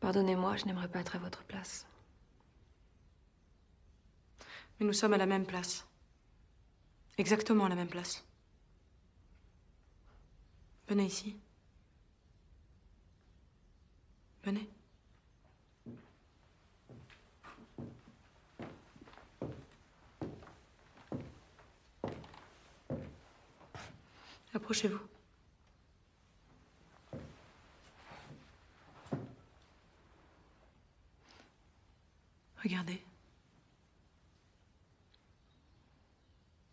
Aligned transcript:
Pardonnez-moi, 0.00 0.56
je 0.56 0.64
n'aimerais 0.66 0.88
pas 0.88 1.00
être 1.00 1.16
à 1.16 1.18
votre 1.18 1.42
place. 1.44 1.86
Mais 4.78 4.86
nous 4.86 4.92
sommes 4.92 5.14
à 5.14 5.18
la 5.18 5.26
même 5.26 5.46
place. 5.46 5.86
Exactement 7.18 7.64
à 7.64 7.68
la 7.68 7.74
même 7.74 7.88
place. 7.88 8.24
Venez 10.88 11.06
ici. 11.06 11.36
Venez. 14.44 14.68
Approchez-vous. 24.54 25.15
Regardez. 32.62 33.00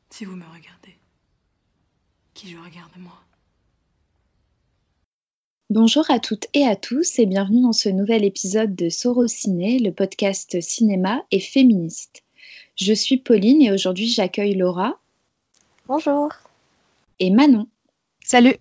Si 0.10 0.26
vous 0.26 0.36
me 0.36 0.46
regardez, 0.46 0.96
qui 2.34 2.50
je 2.50 2.58
regarde 2.58 2.92
moi? 2.98 3.20
Bonjour 5.70 6.10
à 6.12 6.20
toutes 6.20 6.48
et 6.54 6.66
à 6.68 6.76
tous 6.76 7.18
et 7.18 7.26
bienvenue 7.26 7.62
dans 7.62 7.74
ce 7.74 7.90
nouvel 7.90 8.24
épisode 8.24 8.76
de 8.76 8.90
Sorociné, 8.90 9.80
le 9.80 9.92
podcast 9.92 10.62
cinéma 10.62 11.24
et 11.32 11.40
féministe. 11.40 12.24
Je 12.76 12.94
suis 12.94 13.18
Pauline 13.18 13.62
et 13.62 13.72
aujourd'hui 13.72 14.08
j'accueille 14.08 14.56
Laura. 14.56 15.00
Bonjour. 15.88 16.30
Et 17.20 17.32
Manon. 17.32 17.68
Salut. 18.24 18.58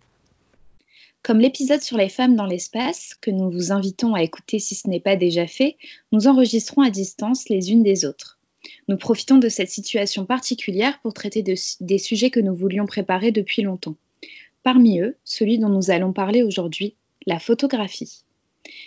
Comme 1.22 1.38
l'épisode 1.38 1.82
sur 1.82 1.96
les 1.96 2.08
femmes 2.08 2.34
dans 2.34 2.46
l'espace, 2.46 3.14
que 3.20 3.30
nous 3.30 3.48
vous 3.48 3.70
invitons 3.70 4.14
à 4.14 4.24
écouter 4.24 4.58
si 4.58 4.74
ce 4.74 4.88
n'est 4.88 4.98
pas 4.98 5.14
déjà 5.14 5.46
fait, 5.46 5.76
nous 6.10 6.26
enregistrons 6.26 6.82
à 6.82 6.90
distance 6.90 7.48
les 7.48 7.70
unes 7.70 7.84
des 7.84 8.04
autres. 8.04 8.40
Nous 8.88 8.96
profitons 8.96 9.38
de 9.38 9.48
cette 9.48 9.70
situation 9.70 10.26
particulière 10.26 11.00
pour 11.00 11.14
traiter 11.14 11.44
de, 11.44 11.54
des 11.80 11.98
sujets 11.98 12.30
que 12.30 12.40
nous 12.40 12.56
voulions 12.56 12.86
préparer 12.86 13.30
depuis 13.30 13.62
longtemps. 13.62 13.94
Parmi 14.64 14.98
eux, 14.98 15.16
celui 15.22 15.60
dont 15.60 15.68
nous 15.68 15.92
allons 15.92 16.12
parler 16.12 16.42
aujourd'hui, 16.42 16.96
la 17.24 17.38
photographie. 17.38 18.24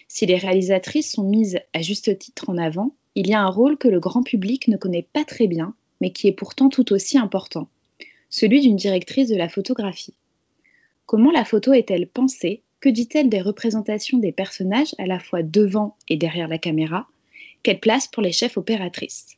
Si 0.10 0.26
les 0.26 0.36
réalisatrices 0.36 1.14
sont 1.14 1.24
mises 1.24 1.60
à 1.72 1.82
juste 1.82 2.18
titre 2.18 2.50
en 2.50 2.58
avant, 2.58 2.96
il 3.16 3.30
y 3.30 3.34
a 3.34 3.40
un 3.40 3.50
rôle 3.50 3.78
que 3.78 3.88
le 3.88 4.02
grand 4.02 4.24
public 4.24 4.68
ne 4.68 4.76
connaît 4.76 5.08
pas 5.14 5.24
très 5.24 5.48
bien, 5.48 5.74
mais 6.02 6.12
qui 6.12 6.28
est 6.28 6.34
pourtant 6.34 6.68
tout 6.68 6.92
aussi 6.92 7.18
important, 7.18 7.70
celui 8.30 8.60
d'une 8.60 8.76
directrice 8.76 9.30
de 9.30 9.38
la 9.38 9.48
photographie. 9.48 10.14
Comment 11.06 11.32
la 11.32 11.46
photo 11.46 11.74
est-elle 11.74 12.08
pensée? 12.08 12.64
Que 12.80 12.90
dit-elle 12.90 13.30
des 13.30 13.42
représentations 13.42 14.18
des 14.18 14.32
personnages 14.32 14.96
à 14.98 15.06
la 15.06 15.20
fois 15.20 15.44
devant 15.44 15.96
et 16.08 16.18
derrière 16.18 16.48
la 16.48 16.58
caméra? 16.58 17.08
Quelle 17.64 17.80
place 17.80 18.08
pour 18.08 18.22
les 18.22 18.32
chefs 18.32 18.58
opératrices? 18.58 19.38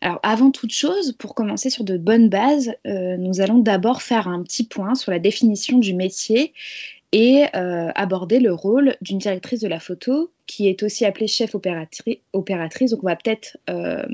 Alors, 0.00 0.20
avant 0.22 0.50
toute 0.50 0.72
chose, 0.72 1.12
pour 1.12 1.34
commencer 1.34 1.70
sur 1.70 1.84
de 1.84 1.96
bonnes 1.96 2.28
bases, 2.28 2.72
euh, 2.86 3.16
nous 3.16 3.40
allons 3.40 3.58
d'abord 3.58 4.02
faire 4.02 4.28
un 4.28 4.42
petit 4.42 4.64
point 4.64 4.94
sur 4.94 5.10
la 5.10 5.18
définition 5.18 5.78
du 5.78 5.94
métier 5.94 6.52
et 7.12 7.44
euh, 7.54 7.90
aborder 7.94 8.40
le 8.40 8.52
rôle 8.52 8.96
d'une 9.00 9.18
directrice 9.18 9.60
de 9.60 9.68
la 9.68 9.80
photo 9.80 10.30
qui 10.46 10.68
est 10.68 10.82
aussi 10.82 11.04
appelée 11.04 11.26
chef 11.26 11.54
opératrice. 11.54 12.90
Donc 12.90 13.02
on 13.02 13.06
va 13.06 13.16
peut-être 13.16 13.56
euh, 13.70 14.04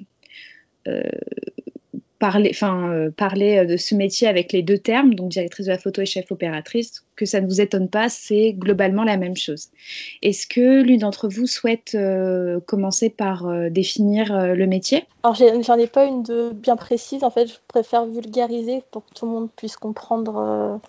parler, 2.22 2.50
enfin, 2.54 3.08
parler 3.16 3.66
de 3.66 3.76
ce 3.76 3.96
métier 3.96 4.28
avec 4.28 4.52
les 4.52 4.62
deux 4.62 4.78
termes, 4.78 5.12
donc 5.14 5.30
directrice 5.30 5.66
de 5.66 5.72
la 5.72 5.78
photo 5.78 6.02
et 6.02 6.06
chef 6.06 6.30
opératrice, 6.30 7.04
que 7.16 7.26
ça 7.26 7.40
ne 7.40 7.46
vous 7.46 7.60
étonne 7.60 7.88
pas, 7.88 8.08
c'est 8.08 8.52
globalement 8.52 9.02
la 9.02 9.16
même 9.16 9.36
chose. 9.36 9.70
Est-ce 10.22 10.46
que 10.46 10.82
l'une 10.82 11.00
d'entre 11.00 11.28
vous 11.28 11.48
souhaite 11.48 11.96
commencer 12.66 13.10
par 13.10 13.70
définir 13.70 14.54
le 14.54 14.66
métier? 14.68 15.04
Alors 15.24 15.34
j'en 15.34 15.78
ai, 15.78 15.88
pas 15.88 16.04
une 16.04 16.22
de 16.22 16.50
bien 16.52 16.76
précise, 16.76 17.24
en 17.24 17.30
fait 17.30 17.48
je 17.48 17.54
préfère 17.66 18.06
vulgariser 18.06 18.84
pour 18.92 19.04
que 19.04 19.14
tout 19.14 19.26
le 19.26 19.32
monde 19.32 19.48
puisse 19.56 19.76
comprendre 19.76 20.80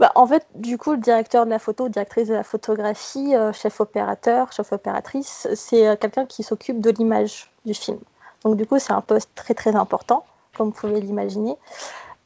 bah, 0.00 0.10
en 0.16 0.26
fait, 0.26 0.46
du 0.54 0.76
coup, 0.76 0.92
le 0.92 0.98
directeur 0.98 1.44
de 1.44 1.50
la 1.50 1.58
photo, 1.58 1.88
directrice 1.88 2.28
de 2.28 2.34
la 2.34 2.42
photographie, 2.42 3.34
euh, 3.34 3.52
chef 3.52 3.80
opérateur, 3.80 4.50
chef 4.52 4.72
opératrice, 4.72 5.46
c'est 5.54 5.86
euh, 5.86 5.96
quelqu'un 5.96 6.26
qui 6.26 6.42
s'occupe 6.42 6.80
de 6.80 6.90
l'image 6.90 7.50
du 7.64 7.74
film. 7.74 7.98
Donc, 8.44 8.56
du 8.56 8.66
coup, 8.66 8.78
c'est 8.78 8.92
un 8.92 9.00
poste 9.00 9.30
très 9.34 9.54
très 9.54 9.76
important, 9.76 10.24
comme 10.56 10.68
vous 10.68 10.74
pouvez 10.74 11.00
l'imaginer. 11.00 11.56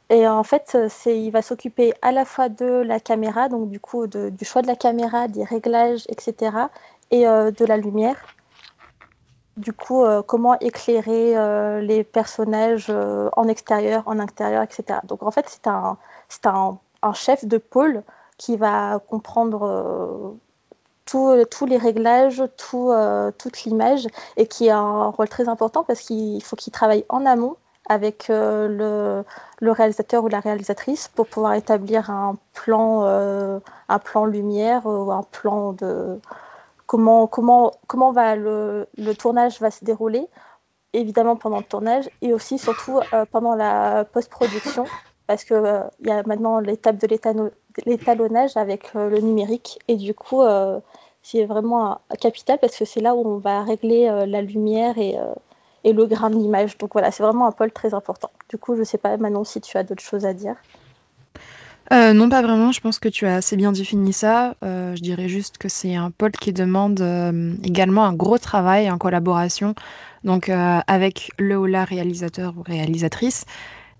Et 0.09 0.27
en 0.27 0.43
fait, 0.43 0.75
euh, 0.75 1.11
il 1.11 1.29
va 1.31 1.41
s'occuper 1.41 1.93
à 2.01 2.11
la 2.11 2.25
fois 2.25 2.49
de 2.49 2.65
la 2.65 2.99
caméra, 2.99 3.47
donc 3.49 3.69
du 3.69 3.79
coup, 3.79 4.07
du 4.07 4.45
choix 4.45 4.61
de 4.61 4.67
la 4.67 4.75
caméra, 4.75 5.27
des 5.27 5.43
réglages, 5.43 6.05
etc., 6.09 6.51
et 7.11 7.23
de 7.23 7.65
la 7.65 7.77
lumière. 7.77 8.15
Du 9.57 9.73
coup, 9.73 10.05
comment 10.27 10.59
éclairer 10.59 11.81
les 11.81 12.03
personnages 12.03 12.91
en 13.35 13.47
extérieur, 13.47 14.03
en 14.05 14.19
intérieur, 14.19 14.61
etc. 14.61 14.99
Donc, 15.05 15.23
en 15.23 15.31
fait, 15.31 15.45
c'est 15.49 15.65
un, 15.65 15.97
un 16.45 16.77
un 17.01 17.13
chef 17.13 17.45
de 17.45 17.57
pôle 17.57 18.03
qui 18.37 18.57
va 18.57 18.99
comprendre 18.99 20.35
euh, 21.13 21.45
tous 21.45 21.65
les 21.65 21.77
réglages, 21.77 22.43
tout, 22.57 22.91
euh, 22.91 23.31
toute 23.37 23.63
l'image 23.63 24.07
et 24.37 24.47
qui 24.47 24.69
a 24.69 24.77
un 24.77 25.09
rôle 25.09 25.27
très 25.27 25.47
important 25.49 25.83
parce 25.83 26.01
qu'il 26.01 26.41
faut 26.43 26.55
qu'il 26.55 26.71
travaille 26.71 27.05
en 27.09 27.25
amont 27.25 27.57
avec 27.89 28.29
euh, 28.29 29.25
le, 29.61 29.71
réalisateur 29.71 30.23
ou 30.23 30.27
la 30.27 30.39
réalisatrice 30.39 31.09
pour 31.09 31.27
pouvoir 31.27 31.53
établir 31.55 32.09
un 32.09 32.35
plan, 32.53 33.03
un 33.03 33.99
plan 33.99 34.25
lumière 34.25 34.85
ou 34.85 35.11
un 35.11 35.23
plan 35.23 35.73
de 35.73 36.19
comment, 36.87 37.27
comment, 37.27 37.73
comment 37.87 38.11
va 38.11 38.35
le, 38.35 38.87
tournage 39.17 39.59
va 39.59 39.71
se 39.71 39.83
dérouler, 39.83 40.27
évidemment 40.93 41.35
pendant 41.35 41.57
le 41.57 41.63
tournage 41.63 42.09
et 42.21 42.33
aussi 42.33 42.57
surtout 42.57 42.99
pendant 43.31 43.55
la 43.55 44.05
post-production 44.05 44.85
parce 45.29 45.43
qu'il 45.43 45.57
euh, 45.57 45.83
y 46.03 46.09
a 46.09 46.23
maintenant 46.23 46.59
l'étape 46.59 46.97
de 46.97 47.07
l'étalonnage 47.85 48.57
avec 48.57 48.95
euh, 48.95 49.11
le 49.11 49.19
numérique 49.19 49.77
et 49.87 49.95
du 49.95 50.15
coup 50.15 50.41
euh, 50.41 50.79
c'est 51.21 51.45
vraiment 51.45 52.01
capital 52.19 52.57
parce 52.57 52.75
que 52.75 52.83
c'est 52.83 52.99
là 52.99 53.13
où 53.13 53.27
on 53.27 53.37
va 53.37 53.61
régler 53.61 54.07
la 54.25 54.41
lumière 54.41 54.97
et, 54.97 55.17
et 55.83 55.93
le 55.93 56.05
grain 56.05 56.29
de 56.29 56.35
l'image. 56.35 56.77
Donc 56.77 56.93
voilà, 56.93 57.11
c'est 57.11 57.23
vraiment 57.23 57.47
un 57.47 57.51
pôle 57.51 57.71
très 57.71 57.93
important. 57.93 58.31
Du 58.49 58.57
coup, 58.57 58.75
je 58.75 58.79
ne 58.79 58.85
sais 58.85 58.97
pas 58.97 59.15
Manon 59.17 59.43
si 59.43 59.61
tu 59.61 59.77
as 59.77 59.83
d'autres 59.83 60.03
choses 60.03 60.25
à 60.25 60.33
dire. 60.33 60.55
non, 61.91 62.29
pas 62.29 62.41
vraiment. 62.41 62.71
Je 62.71 62.81
pense 62.81 62.99
que 62.99 63.09
tu 63.09 63.25
as 63.25 63.35
assez 63.35 63.55
bien 63.55 63.71
défini 63.71 64.13
ça. 64.13 64.55
je 64.61 65.01
dirais 65.01 65.29
juste 65.29 65.57
que 65.57 65.69
c'est 65.69 65.95
un 65.95 66.11
pôle 66.11 66.31
qui 66.31 66.53
demande 66.53 67.01
également 67.63 68.05
un 68.05 68.13
gros 68.13 68.37
travail 68.37 68.89
en 68.91 68.97
collaboration, 68.97 69.75
donc 70.23 70.49
avec 70.49 71.31
le 71.37 71.57
ou 71.57 71.65
la 71.65 71.85
réalisateur 71.85 72.53
ou 72.57 72.63
réalisatrice, 72.63 73.45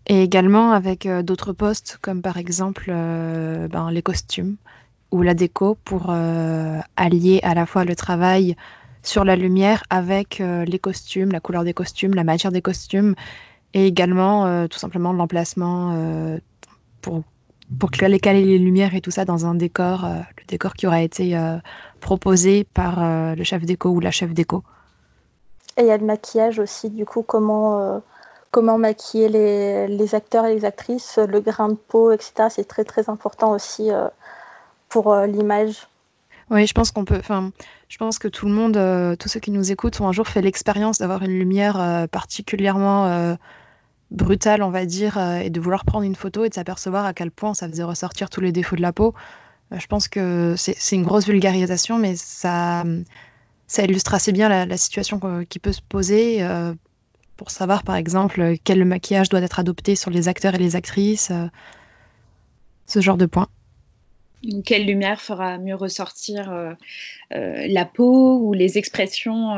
et 0.09 0.23
également 0.23 0.71
avec 0.71 1.05
euh, 1.05 1.21
d'autres 1.21 1.53
postes 1.53 1.99
comme 2.01 2.21
par 2.21 2.37
exemple 2.37 2.87
euh, 2.89 3.67
ben, 3.69 3.91
les 3.91 4.01
costumes 4.01 4.57
ou 5.11 5.21
la 5.21 5.33
déco 5.33 5.77
pour 5.85 6.07
euh, 6.09 6.79
allier 6.97 7.39
à 7.43 7.53
la 7.53 7.65
fois 7.65 7.85
le 7.85 7.95
travail 7.95 8.55
sur 9.03 9.23
la 9.23 9.35
lumière 9.35 9.83
avec 9.89 10.39
les 10.39 10.79
costumes, 10.79 11.31
la 11.31 11.39
couleur 11.39 11.63
des 11.63 11.73
costumes, 11.73 12.13
la 12.13 12.23
matière 12.23 12.51
des 12.51 12.61
costumes 12.61 13.15
et 13.73 13.85
également 13.85 14.67
tout 14.67 14.79
simplement 14.79 15.13
l'emplacement 15.13 16.37
pour, 17.01 17.23
pour 17.79 17.91
caler 17.91 18.19
les 18.45 18.57
lumières 18.57 18.95
et 18.95 19.01
tout 19.01 19.11
ça 19.11 19.25
dans 19.25 19.45
un 19.45 19.55
décor, 19.55 20.05
le 20.05 20.43
décor 20.47 20.73
qui 20.73 20.85
aura 20.87 21.01
été 21.01 21.39
proposé 22.01 22.65
par 22.65 23.35
le 23.35 23.43
chef 23.43 23.63
déco 23.63 23.89
ou 23.89 23.99
la 23.99 24.11
chef 24.11 24.33
déco. 24.33 24.63
Et 25.77 25.83
il 25.83 25.87
y 25.87 25.91
a 25.91 25.97
le 25.97 26.05
maquillage 26.05 26.59
aussi, 26.59 26.89
du 26.89 27.05
coup, 27.05 27.23
comment 27.23 28.01
comment 28.51 28.77
maquiller 28.77 29.87
les, 29.87 30.15
acteurs 30.15 30.45
et 30.45 30.55
les 30.55 30.65
actrices, 30.65 31.17
le 31.17 31.39
grain 31.39 31.69
de 31.69 31.75
peau, 31.75 32.11
etc. 32.11 32.49
C'est 32.49 32.67
très 32.67 32.83
très 32.83 33.09
important 33.09 33.51
aussi 33.51 33.91
euh, 33.91 34.07
pour 34.89 35.13
euh, 35.13 35.25
l'image. 35.27 35.87
Oui, 36.49 36.65
je 36.65 36.73
pense 36.73 36.91
qu'on 36.91 37.05
peut. 37.05 37.17
Enfin, 37.17 37.51
je 37.89 37.97
pense 37.97 38.17
que 38.17 38.27
tout 38.27 38.47
le 38.47 38.53
monde, 38.53 38.77
euh, 38.77 39.15
tous 39.15 39.29
ceux 39.29 39.39
qui 39.39 39.51
nous 39.51 39.71
écoutent, 39.71 40.01
ont 40.01 40.07
un 40.07 40.11
jour 40.11 40.27
fait 40.27 40.41
l'expérience 40.41 40.97
d'avoir 40.97 41.23
une 41.23 41.37
lumière 41.37 42.07
particulièrement 42.11 43.37
brutale, 44.11 44.63
on 44.63 44.71
va 44.71 44.85
dire, 44.85 45.17
et 45.17 45.49
de 45.51 45.59
vouloir 45.59 45.85
prendre 45.85 46.05
une 46.05 46.15
photo 46.15 46.43
et 46.43 46.49
de 46.49 46.53
s'apercevoir 46.53 47.05
à 47.05 47.13
quel 47.13 47.29
point 47.29 47.53
ça 47.53 47.69
faisait 47.69 47.83
ressortir 47.83 48.29
tous 48.29 48.41
les 48.41 48.51
défauts 48.51 48.75
de 48.75 48.81
la 48.81 48.93
peau. 48.93 49.13
je 49.71 49.85
pense 49.85 50.07
que 50.07 50.55
c'est 50.57 50.95
une 50.95 51.03
grosse 51.03 51.27
vulgarisation, 51.27 51.99
mais 51.99 52.15
ça, 52.15 52.83
illustre 53.77 54.15
assez 54.15 54.31
bien 54.31 54.49
la, 54.49 54.65
la 54.65 54.77
situation 54.77 55.19
qui 55.47 55.59
peut 55.59 55.73
se 55.73 55.81
poser 55.81 56.43
pour 57.39 57.51
savoir 57.51 57.83
par 57.83 57.95
exemple 57.95 58.55
quel 58.65 58.83
maquillage 58.83 59.29
doit 59.29 59.39
être 59.39 59.59
adopté 59.59 59.95
sur 59.95 60.11
les 60.11 60.27
acteurs 60.27 60.55
et 60.55 60.57
les 60.57 60.75
actrices, 60.75 61.31
euh, 61.31 61.47
ce 62.85 62.99
genre 62.99 63.15
de 63.15 63.25
points. 63.25 63.47
Quelle 64.65 64.85
lumière 64.85 65.21
fera 65.21 65.57
mieux 65.57 65.75
ressortir 65.75 66.51
euh, 66.51 66.73
euh, 67.33 67.65
la 67.67 67.85
peau 67.85 68.39
ou 68.39 68.53
les 68.53 68.77
expressions 68.77 69.55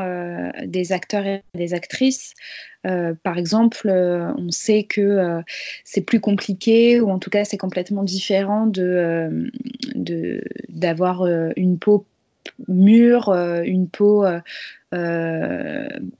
des 0.64 0.92
acteurs 0.92 1.26
et 1.26 1.42
des 1.54 1.74
actrices. 1.74 2.34
Par 2.82 3.38
exemple, 3.38 3.88
on 3.88 4.50
sait 4.50 4.82
que 4.82 5.40
c'est 5.84 6.00
plus 6.00 6.20
compliqué 6.20 7.00
ou 7.00 7.10
en 7.10 7.18
tout 7.18 7.30
cas 7.30 7.44
c'est 7.44 7.58
complètement 7.58 8.02
différent 8.02 8.66
d'avoir 10.68 11.26
une 11.56 11.78
peau 11.78 12.06
mûre, 12.66 13.30
une 13.64 13.88
peau 13.88 14.24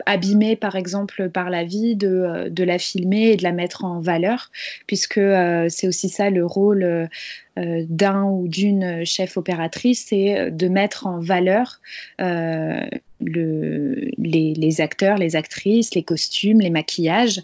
abîmée 0.06 0.56
par 0.56 0.76
exemple 0.76 1.28
par 1.28 1.50
la 1.50 1.64
vie, 1.64 1.94
de, 1.96 2.48
de, 2.48 2.64
la 2.64 2.78
filmer 2.78 3.32
et 3.32 3.36
de 3.36 3.42
la 3.42 3.52
mettre 3.52 3.84
en 3.84 4.00
valeur, 4.00 4.50
puisque 4.86 5.20
c'est 5.68 5.86
aussi 5.86 6.08
ça 6.08 6.30
le 6.30 6.46
rôle 6.46 7.08
d'un 7.56 8.24
ou 8.24 8.48
d'une 8.48 9.04
chef 9.04 9.36
opératrice, 9.36 10.06
c'est 10.08 10.50
de 10.50 10.68
mettre 10.68 11.06
en 11.06 11.20
valeur 11.20 11.80
le, 12.18 14.10
les, 14.18 14.80
acteurs, 14.80 15.18
les 15.18 15.36
actrices, 15.36 15.94
les 15.94 16.02
costumes, 16.02 16.60
les 16.60 16.70
maquillages. 16.70 17.42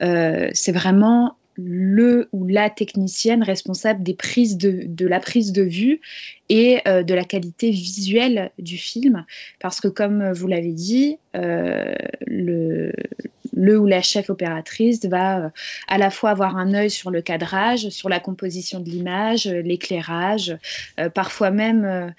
c'est 0.00 0.72
vraiment 0.72 1.36
le 1.64 2.28
ou 2.32 2.46
la 2.46 2.70
technicienne 2.70 3.42
responsable 3.42 4.02
des 4.02 4.14
prises 4.14 4.56
de, 4.56 5.06
la 5.06 5.20
prise 5.20 5.52
de 5.52 5.62
vue 5.62 6.00
et 6.48 6.80
euh, 6.86 7.02
de 7.02 7.14
la 7.14 7.24
qualité 7.24 7.70
visuelle 7.70 8.50
du 8.58 8.76
film. 8.76 9.24
Parce 9.60 9.80
que 9.80 9.88
comme 9.88 10.32
vous 10.32 10.46
l'avez 10.46 10.72
dit, 10.72 11.18
euh, 11.36 11.94
le, 12.26 12.92
le 13.52 13.78
ou 13.78 13.86
la 13.86 14.02
chef 14.02 14.30
opératrice 14.30 15.04
va 15.04 15.38
euh, 15.38 15.48
à 15.88 15.98
la 15.98 16.10
fois 16.10 16.30
avoir 16.30 16.56
un 16.56 16.74
œil 16.74 16.90
sur 16.90 17.10
le 17.10 17.22
cadrage, 17.22 17.88
sur 17.90 18.08
la 18.08 18.20
composition 18.20 18.80
de 18.80 18.88
l'image, 18.88 19.46
l'éclairage, 19.46 20.56
parfois 21.14 21.50
même 21.50 22.14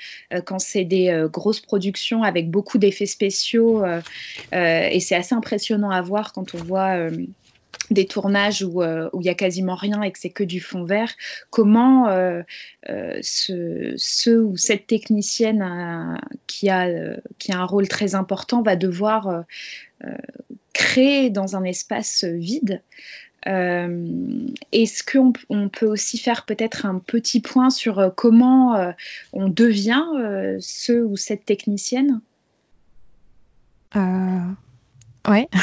quand 0.46 0.60
c'est 0.60 0.86
des 0.86 1.26
grosses 1.32 1.60
productions 1.60 2.24
avec 2.24 2.50
beaucoup 2.50 2.78
d'effets 2.78 3.06
spéciaux. 3.06 3.84
et 4.54 5.00
c'est 5.00 5.16
assez 5.16 5.36
impressionnant 5.36 5.90
à 5.90 6.02
voir 6.02 6.34
quand 6.34 6.56
on 6.56 6.58
voit 6.58 7.10
des 7.92 8.06
tournages 8.06 8.64
euh, 8.64 9.10
où 9.14 9.22
il 9.22 9.26
y 9.26 9.30
a 9.30 9.36
quasiment 9.36 9.76
rien 9.76 10.02
et 10.02 10.12
que 10.12 10.20
c'est 10.20 10.30
que 10.30 10.44
du 10.44 10.60
fond 10.60 10.84
vert, 10.84 11.14
comment 11.50 12.08
euh, 12.08 12.42
euh, 12.90 13.20
ce, 13.22 14.38
ou 14.40 14.58
cette 14.58 14.88
technicienne 14.88 16.18
qui, 16.48 16.70
a, 16.70 16.88
qui 17.38 17.52
a 17.52 17.60
un 17.60 17.66
rôle 17.66 17.88
très 17.88 18.16
important 18.16 18.62
va 18.62 18.76
devoir 18.76 19.44
créer 20.74 21.30
dans 21.30 21.56
un 21.56 21.64
espace 21.64 22.24
vide 22.24 22.82
Est-ce 23.46 25.04
qu'on 25.04 25.34
on 25.50 25.70
peut 25.70 25.86
aussi 25.86 26.18
faire 26.18 26.46
peut-être 26.46 26.86
un 26.86 27.00
petit 27.00 27.42
point 27.42 27.70
sur 27.70 28.14
comment 28.16 28.94
on 29.34 29.50
devient 29.50 30.06
ce 30.60 31.04
ou 31.04 31.18
cette 31.18 31.46
technicienne? 31.46 32.22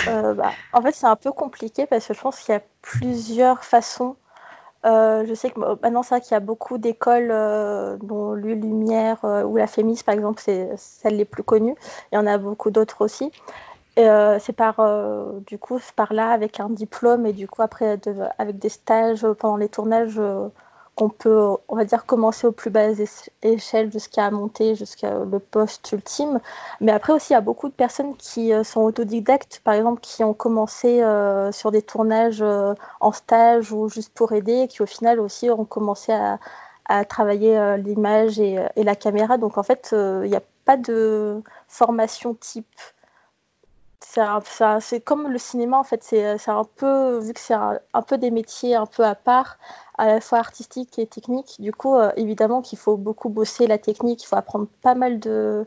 Euh, 0.09 0.35
bah, 0.35 0.53
en 0.73 0.83
fait, 0.83 0.93
c'est 0.93 1.07
un 1.07 1.17
peu 1.17 1.33
compliqué 1.33 1.87
parce 1.87 2.07
que 2.07 2.15
je 2.15 2.21
pense 2.21 2.39
qu'il 2.41 2.53
y 2.53 2.57
a 2.57 2.63
plusieurs 2.83 3.65
façons. 3.65 4.17
Euh, 4.87 5.25
je 5.27 5.35
sais 5.35 5.51
que 5.51 5.59
maintenant, 5.59 6.03
c'est 6.03 6.15
vrai 6.15 6.21
qu'il 6.21 6.33
y 6.33 6.37
a 6.37 6.41
beaucoup 6.41 6.79
d'écoles, 6.79 7.31
euh, 7.31 7.97
dont 8.03 8.33
l'U-Lumière 8.33 9.19
ou 9.25 9.57
la 9.57 9.67
Fémis, 9.67 10.01
par 10.05 10.15
exemple, 10.15 10.41
c'est 10.43 10.71
celles 10.77 11.17
les 11.17 11.25
plus 11.25 11.43
connues. 11.43 11.75
Il 12.13 12.15
y 12.15 12.19
en 12.19 12.27
a 12.27 12.39
beaucoup 12.39 12.71
d'autres 12.71 13.05
aussi. 13.05 13.33
c'est 13.97 14.53
par, 14.57 14.77
du 15.47 15.59
coup, 15.59 15.81
par 15.97 16.13
là, 16.13 16.31
avec 16.31 16.61
un 16.61 16.71
diplôme 16.71 17.27
et 17.27 17.33
du 17.33 17.49
coup, 17.49 17.63
après, 17.63 17.99
avec 18.39 18.59
des 18.59 18.69
stages 18.69 19.27
pendant 19.39 19.57
les 19.57 19.69
tournages 19.69 20.21
on 21.01 21.09
peut, 21.09 21.57
on 21.69 21.77
va 21.77 21.85
dire, 21.85 22.07
commencer 22.07 22.47
au 22.47 22.53
plus 22.53 22.71
bas 22.71 22.89
échelle 23.43 23.93
jusqu'à 23.93 24.31
monter 24.31 24.75
jusqu'à 24.75 25.25
le 25.25 25.39
poste 25.39 25.93
ultime. 25.93 26.41
Mais 26.81 26.93
après 26.93 27.13
aussi, 27.13 27.33
il 27.33 27.35
y 27.35 27.37
a 27.37 27.41
beaucoup 27.41 27.69
de 27.69 27.75
personnes 27.75 28.17
qui 28.17 28.53
euh, 28.53 28.65
sont 28.65 28.83
autodidactes, 28.83 29.61
par 29.65 29.75
exemple, 29.75 30.01
qui 30.01 30.25
ont 30.25 30.35
commencé 30.35 31.03
euh, 31.03 31.53
sur 31.53 31.71
des 31.71 31.83
tournages 31.83 32.43
euh, 32.43 32.75
en 33.01 33.13
stage 33.13 33.73
ou 33.73 33.89
juste 33.89 34.13
pour 34.15 34.33
aider, 34.33 34.67
qui 34.69 34.83
au 34.83 34.87
final 34.87 35.21
aussi 35.21 35.51
ont 35.51 35.65
commencé 35.65 36.13
à, 36.13 36.39
travailler 37.07 37.77
l'image 37.77 38.41
et, 38.41 38.59
la 38.77 38.97
caméra. 38.97 39.37
Donc 39.37 39.59
en 39.59 39.63
fait, 39.63 39.91
il 39.93 40.31
n'y 40.31 40.37
a 40.37 40.43
pas 40.65 40.79
de 40.79 41.43
formation 41.69 42.33
type 42.33 42.67
c'est 44.01 45.01
comme 45.01 45.29
le 45.29 45.39
cinéma 45.39 45.79
en 45.79 45.85
fait 45.85 46.03
c'est 46.03 46.49
un 46.49 46.65
peu 46.77 47.19
vu 47.19 47.33
que 47.33 47.41
c'est 47.41 47.55
un, 47.55 48.03
peu 48.07 48.19
des 48.19 48.31
métiers 48.31 48.75
un 48.75 48.87
peu 48.87 49.05
à 49.05 49.15
part 49.15 49.59
à 49.99 50.07
la 50.07 50.21
fois 50.21 50.39
artistique 50.39 50.99
et 50.99 51.07
technique. 51.07 51.57
Du 51.61 51.73
coup, 51.73 51.97
euh, 51.97 52.13
évidemment 52.17 52.63
qu'il 52.63 52.79
faut 52.79 52.97
beaucoup 52.97 53.29
bosser 53.29 53.67
la 53.67 53.79
technique, 53.79 54.23
il 54.23 54.27
faut 54.27 54.37
apprendre 54.37 54.69
pas 54.83 54.95
mal 54.95 55.19
de, 55.19 55.67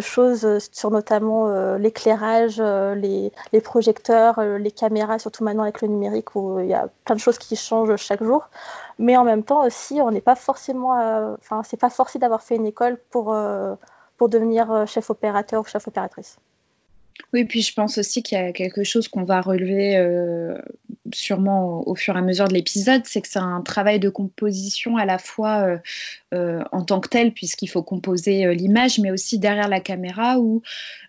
choses 0.00 0.58
sur 0.72 0.90
notamment 0.90 1.46
euh, 1.48 1.78
l'éclairage, 1.78 2.56
euh, 2.58 2.94
les, 2.96 3.32
projecteurs, 3.62 4.40
les 4.42 4.70
caméras, 4.72 5.18
surtout 5.20 5.44
maintenant 5.44 5.62
avec 5.62 5.80
le 5.82 5.88
numérique 5.88 6.34
où 6.34 6.58
il 6.60 6.66
y 6.66 6.74
a 6.74 6.88
plein 7.04 7.14
de 7.14 7.20
choses 7.20 7.38
qui 7.38 7.56
changent 7.56 7.96
chaque 7.96 8.22
jour. 8.22 8.48
Mais 8.98 9.16
en 9.16 9.24
même 9.24 9.44
temps 9.44 9.64
aussi, 9.64 10.00
on 10.02 10.10
n'est 10.10 10.20
pas 10.20 10.36
forcément, 10.36 10.92
enfin, 11.38 11.62
c'est 11.64 11.78
pas 11.78 11.90
forcé 11.90 12.18
d'avoir 12.18 12.42
fait 12.42 12.56
une 12.56 12.66
école 12.66 12.98
pour, 13.10 13.34
pour 14.16 14.28
devenir 14.28 14.84
chef 14.86 15.10
opérateur 15.10 15.62
ou 15.62 15.64
chef 15.64 15.86
opératrice. 15.88 16.38
Oui, 17.32 17.44
puis 17.44 17.62
je 17.62 17.72
pense 17.72 17.98
aussi 17.98 18.22
qu'il 18.22 18.38
y 18.38 18.40
a 18.40 18.52
quelque 18.52 18.82
chose 18.82 19.08
qu'on 19.08 19.24
va 19.24 19.40
relever 19.40 19.96
euh, 19.96 20.58
sûrement 21.12 21.86
au, 21.86 21.94
fur 21.94 22.16
et 22.16 22.18
à 22.18 22.22
mesure 22.22 22.48
de 22.48 22.54
l'épisode, 22.54 23.02
c'est 23.04 23.20
que 23.20 23.28
c'est 23.28 23.38
un 23.38 23.60
travail 23.62 24.00
de 24.00 24.08
composition 24.08 24.96
à 24.96 25.04
la 25.04 25.18
fois 25.18 25.62
euh, 25.62 25.78
euh, 26.34 26.62
en 26.72 26.84
tant 26.84 27.00
que 27.00 27.08
tel, 27.08 27.32
puisqu'il 27.32 27.68
faut 27.68 27.82
composer 27.82 28.52
l'image, 28.54 28.98
mais 28.98 29.10
aussi 29.10 29.38
derrière 29.38 29.68
la 29.68 29.80
caméra 29.80 30.38
où 30.38 30.62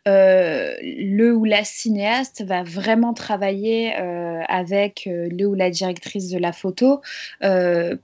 le 0.06 1.32
ou 1.32 1.46
la 1.46 1.64
cinéaste 1.64 2.44
va 2.44 2.64
vraiment 2.64 3.14
travailler 3.14 3.94
avec 3.94 5.04
le 5.06 5.46
ou 5.46 5.54
la 5.54 5.70
directrice 5.70 6.30
de 6.30 6.40
la 6.40 6.52
photo 6.52 7.02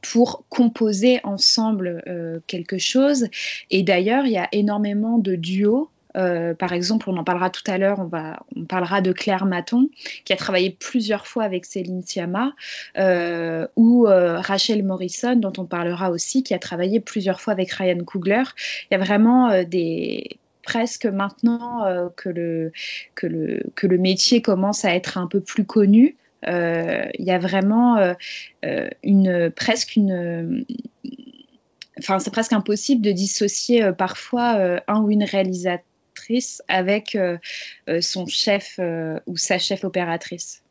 pour 0.04 0.45
composer 0.50 1.19
ensemble 1.24 2.04
quelque 2.45 2.77
chose. 2.77 3.27
Et 3.71 3.81
d'ailleurs, 3.81 4.27
il 4.27 4.33
y 4.33 4.38
a 4.38 4.48
énormément 4.51 5.18
de 5.18 5.36
duos 5.36 5.89
euh, 6.15 6.54
par 6.54 6.74
exemple, 6.74 7.09
on 7.09 7.18
en 7.18 7.24
parlera 7.24 7.50
tout 7.50 7.63
à 7.68 7.77
l'heure, 7.77 8.00
on, 8.00 8.09
on 8.56 8.65
parlera 8.65 9.01
de 9.01 9.12
Claire 9.12 9.45
Maton, 9.45 9.89
qui 10.25 10.33
a 10.33 10.36
travaillé 10.36 10.71
plusieurs 10.71 11.27
fois 11.27 11.44
avec 11.44 11.65
Céline 11.65 12.04
Sciamma, 12.04 12.54
euh, 12.98 13.68
ou 13.75 14.07
euh, 14.07 14.39
Rachel 14.39 14.83
Morrison, 14.83 15.36
dont 15.36 15.54
on 15.57 15.65
parlera 15.65 16.12
aussi, 16.12 16.44
qui 16.44 16.54
a 16.54 16.59
travaillé 16.59 17.00
plusieurs 17.00 17.42
fois 17.42 17.54
avec 17.54 17.71
Ryan 17.71 18.04
Coogler. 18.04 18.44
Il 18.89 18.94
y 18.94 18.95
a 18.95 19.04
vraiment 19.04 19.63
des 19.63 20.38
presque 20.63 21.06
maintenant 21.06 22.09
que, 22.18 22.27
le, 22.27 22.74
que, 23.15 23.25
le, 23.25 23.63
que 23.75 23.88
le 23.88 23.98
métier 23.98 24.42
commence 24.42 24.83
à 24.83 24.94
être 24.94 25.18
un 25.18 25.27
peu 25.27 25.39
plus 25.39 25.63
connu. 25.63 26.18
Il 26.44 27.12
y 27.19 27.31
a 27.31 27.39
vraiment 27.39 28.13
une 29.01 29.50
presque 29.56 29.95
une 29.95 30.65
enfin 31.98 32.19
c'est 32.19 32.31
presque 32.31 32.51
impossible 32.51 33.01
de 33.01 33.13
dissocier 33.13 33.94
parfois 33.94 34.81
un 34.89 35.01
ou 35.01 35.09
une 35.09 35.24
réalisatrice 35.24 35.86
avec 36.68 37.16
euh, 37.16 37.38
euh, 37.90 38.02
son 38.02 38.26
chef 38.26 38.76
euh, 38.80 39.19
ou 39.28 39.38
sa 39.38 39.57
chef 39.57 39.84
opératrice. 39.84 40.62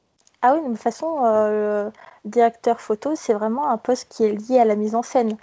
Ah 0.42 0.54
oui, 0.54 0.62
de 0.62 0.74
toute 0.74 0.82
façon, 0.82 1.92
directeur 2.24 2.80
photo, 2.80 3.14
c'est 3.16 3.32
vraiment 3.32 3.70
un 3.70 3.78
poste 3.78 4.08
qui 4.10 4.24
est 4.24 4.32
lié 4.32 4.60
à 4.60 4.64
la 4.64 4.76
mise 4.76 4.94
en 4.94 5.02
scène. 5.02 5.36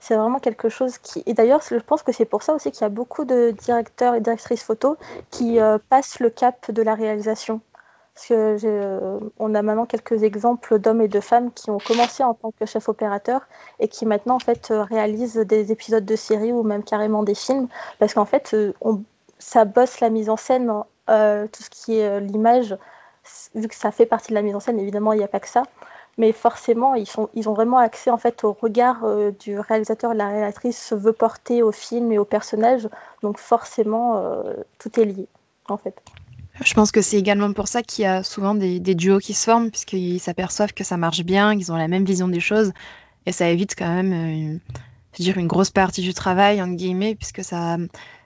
C'est 0.00 0.16
vraiment 0.16 0.38
quelque 0.38 0.68
chose 0.68 0.98
qui. 0.98 1.22
Et 1.26 1.34
d'ailleurs, 1.34 1.62
je 1.62 1.76
pense 1.76 2.02
que 2.02 2.12
c'est 2.12 2.24
pour 2.24 2.42
ça 2.42 2.54
aussi 2.54 2.70
qu'il 2.70 2.82
y 2.82 2.84
a 2.84 2.90
beaucoup 2.90 3.24
de 3.24 3.54
directeurs 3.62 4.16
et 4.16 4.20
directrices 4.20 4.62
photo 4.62 4.96
qui 5.30 5.58
passent 5.88 6.18
le 6.20 6.30
cap 6.30 6.70
de 6.70 6.82
la 6.82 6.94
réalisation. 6.94 7.60
Parce 8.14 8.26
que 8.26 9.20
on 9.38 9.54
a 9.54 9.62
maintenant 9.62 9.86
quelques 9.86 10.24
exemples 10.24 10.78
d'hommes 10.78 11.00
et 11.00 11.08
de 11.08 11.20
femmes 11.20 11.52
qui 11.52 11.70
ont 11.70 11.78
commencé 11.78 12.22
en 12.24 12.34
tant 12.34 12.50
que 12.50 12.66
chef 12.66 12.88
opérateur 12.88 13.42
et 13.78 13.88
qui 13.88 14.04
maintenant 14.04 14.34
en 14.34 14.40
fait 14.40 14.66
réalisent 14.72 15.36
des 15.36 15.70
épisodes 15.72 16.04
de 16.04 16.16
séries 16.16 16.52
ou 16.52 16.64
même 16.64 16.82
carrément 16.82 17.22
des 17.22 17.36
films. 17.36 17.68
Parce 17.98 18.14
qu'en 18.14 18.26
fait, 18.26 18.54
on, 18.82 19.04
ça 19.40 19.64
bosse 19.64 20.00
la 20.00 20.10
mise 20.10 20.30
en 20.30 20.36
scène, 20.36 20.72
euh, 21.08 21.48
tout 21.48 21.62
ce 21.62 21.70
qui 21.70 21.98
est 21.98 22.06
euh, 22.06 22.20
l'image, 22.20 22.76
vu 23.54 23.66
que 23.66 23.74
ça 23.74 23.90
fait 23.90 24.06
partie 24.06 24.28
de 24.28 24.34
la 24.34 24.42
mise 24.42 24.54
en 24.54 24.60
scène, 24.60 24.78
évidemment, 24.78 25.12
il 25.12 25.18
n'y 25.18 25.24
a 25.24 25.28
pas 25.28 25.40
que 25.40 25.48
ça. 25.48 25.64
Mais 26.18 26.32
forcément, 26.32 26.94
ils, 26.94 27.08
ont 27.48 27.54
vraiment 27.54 27.78
accès 27.78 28.10
en 28.10 28.18
fait 28.18 28.44
au 28.44 28.52
regard 28.52 29.04
euh, 29.04 29.30
du 29.30 29.58
réalisateur 29.58 30.12
la 30.12 30.28
réalisatrice 30.28 30.92
veut 30.92 31.12
porter 31.12 31.62
au 31.62 31.72
film 31.72 32.12
et 32.12 32.18
au 32.18 32.24
personnage. 32.24 32.88
Donc 33.22 33.38
forcément, 33.38 34.22
tout 34.78 35.00
est 35.00 35.04
lié, 35.04 35.28
en 35.68 35.78
fait. 35.78 35.96
Je 36.62 36.74
pense 36.74 36.92
que 36.92 37.00
c'est 37.00 37.16
également 37.16 37.52
pour 37.52 37.68
ça 37.68 37.82
qu'il 37.82 38.04
y 38.04 38.06
a 38.06 38.22
souvent 38.22 38.54
des, 38.54 38.80
duos 38.80 39.18
qui 39.18 39.32
se 39.32 39.44
forment, 39.44 39.70
puisqu'ils 39.70 40.20
s'aperçoivent 40.20 40.74
que 40.74 40.84
ça 40.84 40.98
marche 40.98 41.22
bien, 41.22 41.56
qu'ils 41.56 41.72
ont 41.72 41.76
la 41.76 41.88
même 41.88 42.04
vision 42.04 42.28
des 42.28 42.40
choses. 42.40 42.72
Et 43.24 43.32
ça 43.32 43.48
évite 43.48 43.74
quand 43.78 43.88
même, 43.88 44.12
une, 44.12 44.60
dire, 45.18 45.38
une 45.38 45.46
grosse 45.46 45.70
partie 45.70 46.02
du 46.02 46.12
travail, 46.12 46.60
entre 46.60 46.74
guillemets, 46.74 47.14
puisque 47.14 47.42
ça, 47.44 47.78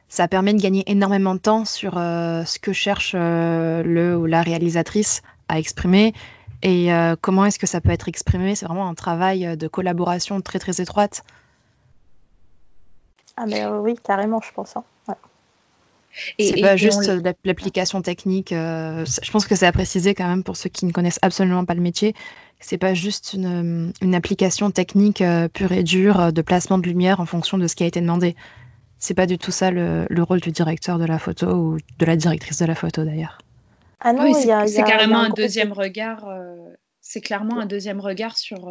ça 0.08 0.28
permet 0.28 0.54
de 0.54 0.60
gagner 0.60 0.84
énormément 0.86 1.34
de 1.34 1.40
temps 1.40 1.64
sur 1.64 1.98
euh, 1.98 2.44
ce 2.44 2.58
que 2.58 2.72
cherche 2.72 3.12
euh, 3.14 3.82
le 3.82 4.16
ou 4.16 4.26
la 4.26 4.42
réalisatrice 4.42 5.22
à 5.48 5.58
exprimer 5.58 6.14
et 6.62 6.92
euh, 6.92 7.16
comment 7.20 7.44
est-ce 7.44 7.58
que 7.58 7.66
ça 7.66 7.80
peut 7.80 7.90
être 7.90 8.08
exprimé? 8.08 8.54
C'est 8.54 8.66
vraiment 8.66 8.88
un 8.88 8.94
travail 8.94 9.56
de 9.56 9.68
collaboration 9.68 10.40
très 10.40 10.58
très 10.58 10.80
étroite. 10.80 11.24
Ah 13.36 13.46
mais 13.46 13.66
oui, 13.66 13.96
carrément, 14.02 14.40
je 14.40 14.52
pense. 14.52 14.76
Hein. 14.76 14.84
Et 16.38 16.52
c'est 16.52 16.60
pas 16.60 16.76
juste 16.76 17.10
l'application 17.44 18.00
technique. 18.00 18.50
je 18.50 19.30
pense 19.32 19.46
que 19.46 19.56
c'est 19.56 19.66
à 19.66 19.72
préciser 19.72 20.14
quand 20.14 20.28
même 20.28 20.44
pour 20.44 20.56
ceux 20.56 20.70
qui 20.70 20.86
ne 20.86 20.92
connaissent 20.92 21.18
absolument 21.22 21.64
pas 21.64 21.74
le 21.74 21.80
métier. 21.80 22.14
C'est 22.60 22.78
pas 22.78 22.94
juste 22.94 23.32
une, 23.34 23.92
une 24.00 24.14
application 24.14 24.70
technique 24.70 25.24
pure 25.52 25.72
et 25.72 25.82
dure 25.82 26.32
de 26.32 26.40
placement 26.40 26.78
de 26.78 26.86
lumière 26.86 27.18
en 27.18 27.26
fonction 27.26 27.58
de 27.58 27.66
ce 27.66 27.74
qui 27.74 27.82
a 27.82 27.86
été 27.86 28.00
demandé 28.00 28.36
c'est 29.04 29.14
pas 29.14 29.26
du 29.26 29.36
tout 29.36 29.50
ça 29.50 29.70
le, 29.70 30.06
rôle 30.22 30.40
du 30.40 30.50
directeur 30.50 30.98
de 30.98 31.04
la 31.04 31.18
photo 31.18 31.46
ou 31.46 31.78
de 31.98 32.06
la 32.06 32.16
directrice 32.16 32.58
de 32.58 32.64
la 32.64 32.74
photo 32.74 33.04
d'ailleurs. 33.04 33.38
Ah 34.00 34.12
non, 34.12 34.32
c'est 34.32 34.82
carrément 34.82 35.20
un, 35.20 35.30
deuxième 35.30 35.72
regard. 35.72 36.26
c'est 37.00 37.20
clairement 37.20 37.58
un 37.60 37.66
deuxième 37.66 38.00
regard 38.00 38.36
sur, 38.36 38.70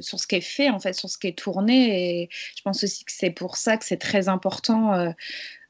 sur 0.00 0.20
ce 0.20 0.26
qui 0.26 0.36
est 0.36 0.40
fait, 0.40 0.70
en 0.70 0.78
fait, 0.78 0.92
sur 0.94 1.08
ce 1.08 1.18
qui 1.18 1.28
est 1.28 1.36
tourné. 1.36 2.22
Et 2.22 2.28
je 2.56 2.62
pense 2.62 2.84
aussi 2.84 3.04
que 3.04 3.12
c'est 3.12 3.30
pour 3.30 3.56
ça 3.56 3.76
que 3.76 3.84
c'est 3.84 3.98
très 3.98 4.28
important 4.28 5.12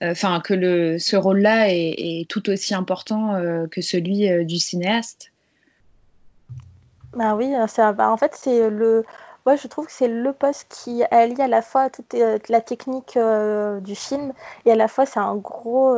enfin 0.00 0.40
que 0.40 0.54
le, 0.54 0.98
ce 0.98 1.16
rôle-là 1.16 1.66
est, 1.70 2.28
tout 2.28 2.50
aussi 2.50 2.74
important 2.74 3.40
que 3.70 3.80
celui 3.80 4.44
du 4.44 4.58
cinéaste. 4.58 5.32
Bah 7.14 7.34
oui, 7.34 7.52
euh, 7.54 7.92
bah, 7.92 8.10
en 8.10 8.16
fait, 8.16 8.32
c'est 8.34 8.70
le. 8.70 9.04
Moi, 9.50 9.56
je 9.56 9.66
trouve 9.66 9.86
que 9.86 9.92
c'est 9.92 10.06
le 10.06 10.32
poste 10.32 10.68
qui 10.68 11.02
allie 11.10 11.42
à 11.42 11.48
la 11.48 11.60
fois 11.60 11.90
toute 11.90 12.14
euh, 12.14 12.38
la 12.48 12.60
technique 12.60 13.16
euh, 13.16 13.80
du 13.80 13.96
film 13.96 14.32
et 14.64 14.70
à 14.70 14.76
la 14.76 14.86
fois 14.86 15.06
c'est 15.06 15.18
un 15.18 15.34
gros 15.34 15.92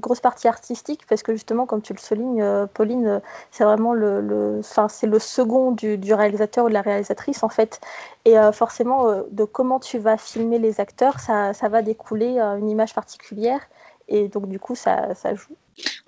grosse 0.00 0.18
partie 0.18 0.48
artistique 0.48 1.02
parce 1.08 1.22
que 1.22 1.32
justement, 1.32 1.66
comme 1.66 1.82
tu 1.82 1.92
le 1.92 2.00
soulignes, 2.00 2.44
Pauline, 2.74 3.20
c'est 3.52 3.62
vraiment 3.62 3.94
le, 3.94 4.20
le 4.20 4.60
c'est 4.88 5.06
le 5.06 5.20
second 5.20 5.70
du, 5.70 5.98
du, 5.98 6.12
réalisateur 6.14 6.64
ou 6.64 6.68
de 6.68 6.74
la 6.74 6.82
réalisatrice 6.82 7.44
en 7.44 7.48
fait. 7.48 7.80
Et 8.24 8.34
forcément, 8.52 9.22
de 9.30 9.44
comment 9.44 9.78
tu 9.78 9.98
vas 9.98 10.16
filmer 10.16 10.58
les 10.58 10.80
acteurs, 10.80 11.20
ça, 11.20 11.54
ça 11.54 11.68
va 11.68 11.82
découler 11.82 12.40
une 12.40 12.68
image 12.68 12.92
particulière 12.92 13.60
et 14.08 14.26
donc 14.26 14.48
du 14.48 14.58
coup, 14.58 14.74
ça, 14.74 15.14
ça 15.14 15.36
joue. 15.36 15.54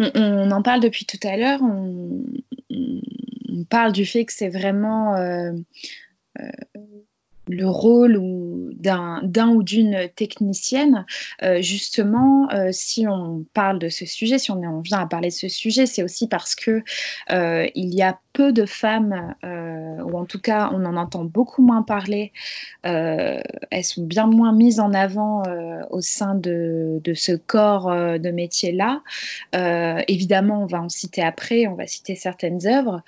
On, 0.01 0.51
en 0.51 0.63
parle 0.63 0.81
depuis 0.81 1.07
tout 1.07 1.21
à 1.23 1.37
l'heure. 1.37 1.61
On, 1.63 2.25
on 3.53 3.65
parle 3.65 3.93
du 3.93 4.05
fait 4.05 4.25
que 4.25 4.33
c'est 4.33 4.49
vraiment 4.49 5.15
euh, 5.15 5.53
euh, 5.53 5.59
le 7.49 7.69
rôle 7.69 8.21
d'un 8.75 9.49
ou 9.49 9.63
d'une 9.63 10.09
technicienne. 10.15 11.07
Euh, 11.43 11.61
justement, 11.61 12.49
si 12.71 13.07
on 13.09 13.45
parle 13.53 13.79
de 13.79 13.89
ce 13.89 14.07
sujet, 14.07 14.39
si 14.39 14.51
on, 14.51 14.81
vient 14.81 15.01
à 15.01 15.07
parler 15.07 15.29
de 15.29 15.35
ce 15.35 15.49
sujet, 15.49 15.87
c'est 15.87 16.03
aussi 16.03 16.29
parce 16.29 16.55
que 16.55 16.83
il 17.31 17.95
y 17.95 18.03
a 18.03 18.19
peu 18.33 18.53
de 18.53 18.65
femmes, 18.65 19.35
ou 19.43 20.19
en 20.19 20.25
tout 20.25 20.41
cas 20.41 20.71
on 20.73 20.85
en 20.85 20.97
entend 20.97 21.25
beaucoup 21.25 21.63
moins 21.63 21.83
parler. 21.83 22.33
elles 22.83 23.85
sont 23.85 24.05
bien 24.05 24.27
moins 24.27 24.53
mises 24.53 24.81
en 24.81 24.95
avant 24.95 25.43
au 25.91 26.01
sein 26.01 26.35
de, 26.35 27.01
de 27.03 27.15
ce 27.15 27.33
corps 27.33 27.91
de 27.91 28.31
métier-là. 28.31 29.03
évidemment, 30.09 30.63
on 30.63 30.67
va 30.67 30.83
en 30.83 30.89
citer 30.89 31.23
après, 31.23 31.67
on 31.67 31.75
va 31.75 31.87
citer 31.87 32.15
certaines 32.15 32.67
œuvres. 32.67 33.03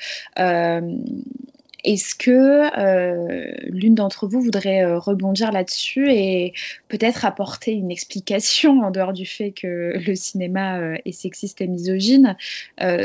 Est-ce 1.84 2.14
que 2.14 2.78
euh, 2.78 3.52
l'une 3.64 3.94
d'entre 3.94 4.26
vous 4.26 4.40
voudrait 4.40 4.82
euh, 4.84 4.98
rebondir 4.98 5.52
là-dessus 5.52 6.10
et 6.10 6.54
peut-être 6.88 7.26
apporter 7.26 7.72
une 7.72 7.90
explication 7.90 8.80
en 8.80 8.90
dehors 8.90 9.12
du 9.12 9.26
fait 9.26 9.52
que 9.52 9.92
le 9.98 10.14
cinéma 10.14 10.78
euh, 10.78 10.96
est 11.04 11.12
sexiste 11.12 11.60
et 11.60 11.66
misogyne 11.66 12.36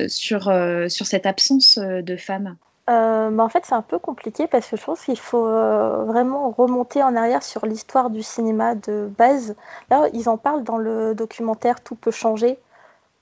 sur, 0.07 0.51
sur 0.87 1.05
cette 1.05 1.25
absence 1.25 1.77
de 1.77 2.15
femmes? 2.15 2.55
Bah, 2.87 3.31
en 3.37 3.49
fait, 3.49 3.65
c'est 3.65 3.75
un 3.75 3.83
peu 3.83 3.99
compliqué 3.99 4.47
parce 4.47 4.67
que 4.67 4.77
je 4.77 4.83
pense 4.83 5.01
qu'il 5.01 5.19
faut 5.19 5.45
vraiment 5.45 6.49
remonter 6.49 7.03
en 7.03 7.15
arrière 7.15 7.43
sur 7.43 7.65
l'histoire 7.65 8.09
du 8.09 8.23
cinéma 8.23 8.75
de 8.75 9.09
base. 9.17 9.55
Là, 9.91 10.07
ils 10.13 10.27
en 10.29 10.37
parlent 10.37 10.63
dans 10.63 10.77
le 10.77 11.13
documentaire 11.13 11.81
Tout 11.81 11.95
peut 11.95 12.11
changer, 12.11 12.57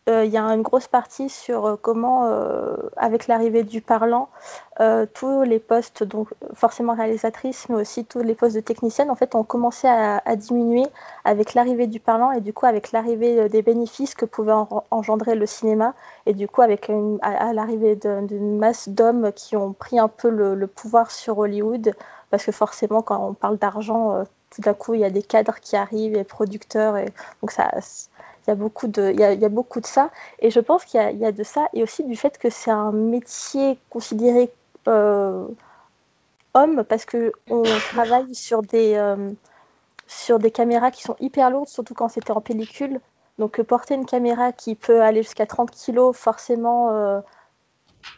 il 0.07 0.31
y 0.31 0.37
a 0.37 0.43
une 0.43 0.61
grosse 0.61 0.87
partie 0.87 1.29
sur 1.29 1.65
euh, 1.65 1.75
comment, 1.81 2.27
euh, 2.27 2.75
avec 2.95 3.27
l'arrivée 3.27 3.63
du 3.63 3.81
parlant, 3.81 4.29
tous 5.15 5.41
les 5.41 5.57
postes, 5.57 6.03
donc 6.03 6.29
forcément 6.53 6.93
réalisatrices, 6.93 7.67
mais 7.67 7.75
aussi 7.75 8.05
tous 8.05 8.21
les 8.21 8.35
postes 8.35 8.55
de 8.55 8.61
techniciennes, 8.61 9.09
en 9.09 9.15
fait, 9.15 9.33
ont 9.33 9.43
commencé 9.43 9.87
à, 9.87 10.35
diminuer 10.35 10.85
avec 11.25 11.55
l'arrivée 11.55 11.87
du 11.87 11.99
parlant 11.99 12.31
et 12.31 12.41
du 12.41 12.53
coup 12.53 12.67
avec 12.67 12.91
l'arrivée 12.91 13.49
des 13.49 13.63
bénéfices 13.63 14.13
que 14.13 14.25
pouvait 14.25 14.53
engendrer 14.91 15.33
le 15.33 15.47
cinéma 15.47 15.95
et 16.27 16.33
du 16.33 16.47
coup 16.47 16.61
avec 16.61 16.91
à, 17.23 17.53
l'arrivée 17.53 17.95
d'une 17.95 18.59
masse 18.59 18.87
d'hommes 18.87 19.31
qui 19.33 19.55
ont 19.55 19.73
pris 19.73 19.97
un 19.97 20.09
peu 20.09 20.29
le, 20.29 20.67
pouvoir 20.67 21.09
sur 21.09 21.39
Hollywood, 21.39 21.95
parce 22.29 22.45
que 22.45 22.51
forcément, 22.51 23.01
quand 23.01 23.19
on 23.27 23.33
parle 23.33 23.57
d'argent, 23.57 24.23
tout 24.51 24.61
d'un 24.61 24.75
coup, 24.75 24.93
il 24.93 24.99
y 24.99 25.05
a 25.05 25.09
des 25.09 25.23
cadres 25.23 25.59
qui 25.59 25.75
arrivent, 25.75 26.15
et 26.15 26.23
producteurs, 26.23 26.97
et 26.97 27.11
donc 27.41 27.49
ça 27.49 27.71
il 28.47 28.51
y 28.51 28.53
a 28.53 28.55
beaucoup 28.55 28.87
de, 28.87 29.11
il 29.11 29.19
y 29.19 29.45
a, 29.45 29.49
beaucoup 29.49 29.81
de 29.81 29.85
ça. 29.85 30.09
Et 30.39 30.51
je 30.51 30.59
pense 30.61 30.85
qu'il 30.85 31.01
y, 31.01 31.25
a 31.25 31.31
de 31.33 31.43
ça 31.43 31.67
et 31.73 31.83
aussi 31.83 32.03
du 32.05 32.15
fait 32.15 32.37
que 32.37 32.49
c'est 32.49 32.71
un 32.71 32.93
métier 32.93 33.77
considéré 33.89 34.49
euh, 34.87 35.45
homme 36.53 36.85
parce 36.85 37.03
que 37.03 37.33
on 37.49 37.63
travaille 37.63 38.33
sur 38.33 38.61
des, 38.61 38.95
euh, 38.95 39.31
sur 40.07 40.39
des 40.39 40.51
caméras 40.51 40.91
qui 40.91 41.03
sont 41.03 41.17
hyper 41.19 41.49
lourdes, 41.49 41.67
surtout 41.67 41.93
quand 41.93 42.07
c'était 42.07 42.31
en 42.31 42.39
pellicule. 42.39 43.01
Donc 43.37 43.61
porter 43.63 43.95
une 43.95 44.05
caméra 44.05 44.53
qui 44.53 44.75
peut 44.75 45.01
aller 45.01 45.23
jusqu'à 45.23 45.45
30 45.45 45.69
kg, 45.71 46.13
forcément, 46.13 46.91
euh, 46.91 47.19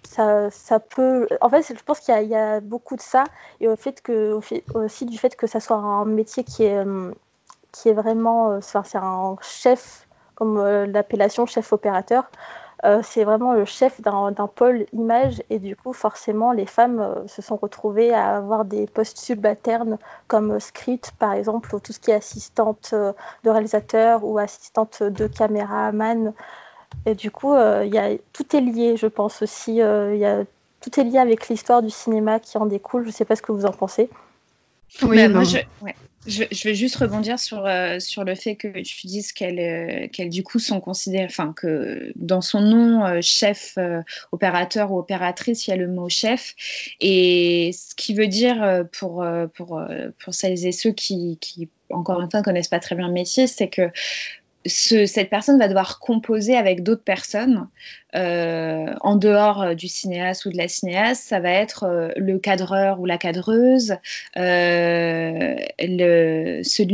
ça, 0.03 0.51
ça, 0.51 0.79
peut. 0.79 1.27
En 1.41 1.49
fait, 1.49 1.73
je 1.75 1.83
pense 1.83 2.01
qu'il 2.01 2.15
y, 2.21 2.27
y, 2.27 2.35
a 2.35 2.59
beaucoup 2.61 2.95
de 2.95 3.01
ça 3.01 3.23
et 3.61 3.67
au 3.67 3.75
fait 3.75 4.01
que, 4.01 4.39
aussi 4.75 5.05
du 5.05 5.17
fait 5.17 5.35
que 5.35 5.47
ça 5.47 5.59
soit 5.59 5.77
un 5.77 6.05
métier 6.05 6.43
qui 6.43 6.65
est, 6.65 6.85
qui 7.71 7.89
est 7.89 7.93
vraiment, 7.93 8.61
c'est 8.61 8.95
un 8.95 9.35
chef 9.41 10.05
comme 10.39 10.57
euh, 10.57 10.87
l'appellation 10.87 11.45
chef 11.45 11.71
opérateur. 11.73 12.23
Euh, 12.85 13.01
c'est 13.03 13.25
vraiment 13.25 13.51
le 13.51 13.65
chef 13.65 13.99
d'un 13.99 14.47
pôle 14.55 14.85
image 14.93 15.43
et 15.49 15.59
du 15.59 15.75
coup 15.75 15.91
forcément 15.91 16.53
les 16.53 16.65
femmes 16.65 17.01
euh, 17.01 17.27
se 17.27 17.41
sont 17.41 17.57
retrouvées 17.57 18.13
à 18.13 18.37
avoir 18.37 18.63
des 18.63 18.87
postes 18.87 19.17
subalternes 19.17 19.97
comme 20.27 20.61
script 20.61 21.11
par 21.19 21.33
exemple 21.33 21.75
ou 21.75 21.81
tout 21.81 21.91
ce 21.91 21.99
qui 21.99 22.11
est 22.11 22.15
assistante 22.15 22.93
de 22.93 23.49
réalisateur 23.49 24.23
ou 24.23 24.37
assistante 24.37 25.03
de 25.03 25.27
caméraman 25.27 26.31
et 27.05 27.15
du 27.15 27.31
coup 27.31 27.53
tout 28.31 28.55
est 28.55 28.61
lié 28.61 28.95
je 28.95 29.07
pense 29.07 29.41
aussi 29.41 29.81
tout 30.79 30.99
est 31.01 31.03
lié 31.03 31.17
avec 31.17 31.49
l'histoire 31.49 31.81
du 31.81 31.89
cinéma 31.89 32.39
qui 32.39 32.57
en 32.57 32.65
découle 32.65 33.01
je 33.01 33.07
ne 33.07 33.13
sais 33.13 33.25
pas 33.25 33.35
ce 33.35 33.41
que 33.41 33.51
vous 33.51 33.65
en 33.65 33.73
pensez 33.73 34.09
oui, 35.03 35.17
bah, 35.17 35.29
moi, 35.29 35.43
je, 35.43 35.57
ouais. 35.81 35.95
Je, 36.27 36.63
vais 36.63 36.75
juste 36.75 36.97
rebondir 36.97 37.39
sur, 37.39 37.65
euh, 37.65 37.99
sur 37.99 38.25
le 38.25 38.35
fait 38.35 38.55
que 38.55 38.67
tu 38.81 39.07
dises 39.07 39.31
qu'elles, 39.31 39.59
euh, 40.19 40.25
du 40.27 40.43
coup 40.43 40.59
sont 40.59 40.81
considérées, 40.81 41.25
enfin 41.25 41.53
que 41.53 42.11
dans 42.15 42.41
son 42.41 42.59
nom, 42.61 43.05
euh, 43.05 43.19
chef, 43.21 43.77
opérateur 44.31 44.91
ou 44.91 44.99
opératrice, 44.99 45.65
il 45.67 45.71
y 45.71 45.73
a 45.73 45.77
le 45.77 45.87
mot 45.87 46.09
chef. 46.09 46.55
Et 46.99 47.71
ce 47.73 47.95
qui 47.95 48.13
veut 48.13 48.27
dire 48.27 48.85
pour, 48.91 49.25
pour, 49.55 49.81
pour 50.19 50.33
celles 50.33 50.65
et 50.65 50.71
ceux 50.71 50.91
qui, 50.91 51.37
qui 51.39 51.69
encore 51.89 52.21
une 52.21 52.29
fois, 52.29 52.41
ne 52.41 52.45
connaissent 52.45 52.67
pas 52.67 52.79
très 52.79 52.95
bien 52.95 53.07
le 53.07 53.13
métier, 53.13 53.47
c'est 53.47 53.69
que 53.69 53.89
ce, 54.65 55.05
cette 55.05 55.29
personne 55.29 55.57
va 55.57 55.67
devoir 55.67 55.99
composer 55.99 56.57
avec 56.57 56.83
d'autres 56.83 57.03
personnes 57.03 57.67
euh, 58.15 58.93
en 59.01 59.15
dehors 59.15 59.61
euh, 59.61 59.73
du 59.75 59.87
cinéaste 59.87 60.45
ou 60.45 60.49
de 60.49 60.57
la 60.57 60.67
cinéaste, 60.67 61.23
ça 61.23 61.39
va 61.39 61.51
être 61.51 61.83
euh, 61.83 62.09
le 62.17 62.39
cadreur 62.39 62.99
ou 62.99 63.05
la 63.05 63.17
cadreuse, 63.17 63.95
celui 64.35 65.61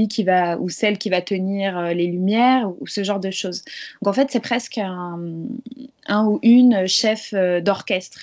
qui 0.08 0.24
va 0.24 0.58
ou 0.60 0.70
celle 0.70 0.98
qui 0.98 1.10
va 1.10 1.22
tenir 1.22 1.94
les 1.94 2.08
lumières 2.08 2.70
ou, 2.80 2.86
ce 2.86 3.04
genre 3.04 3.20
de 3.20 3.32
choses. 3.32 3.64
Donc 4.02 4.12
en 4.12 4.14
fait, 4.14 4.30
c'est 4.30 4.42
presque 4.42 4.78
un, 4.78 5.20
un, 6.08 6.26
ou 6.26 6.40
une 6.44 6.88
chef 6.88 7.34
d'orchestre. 7.34 8.22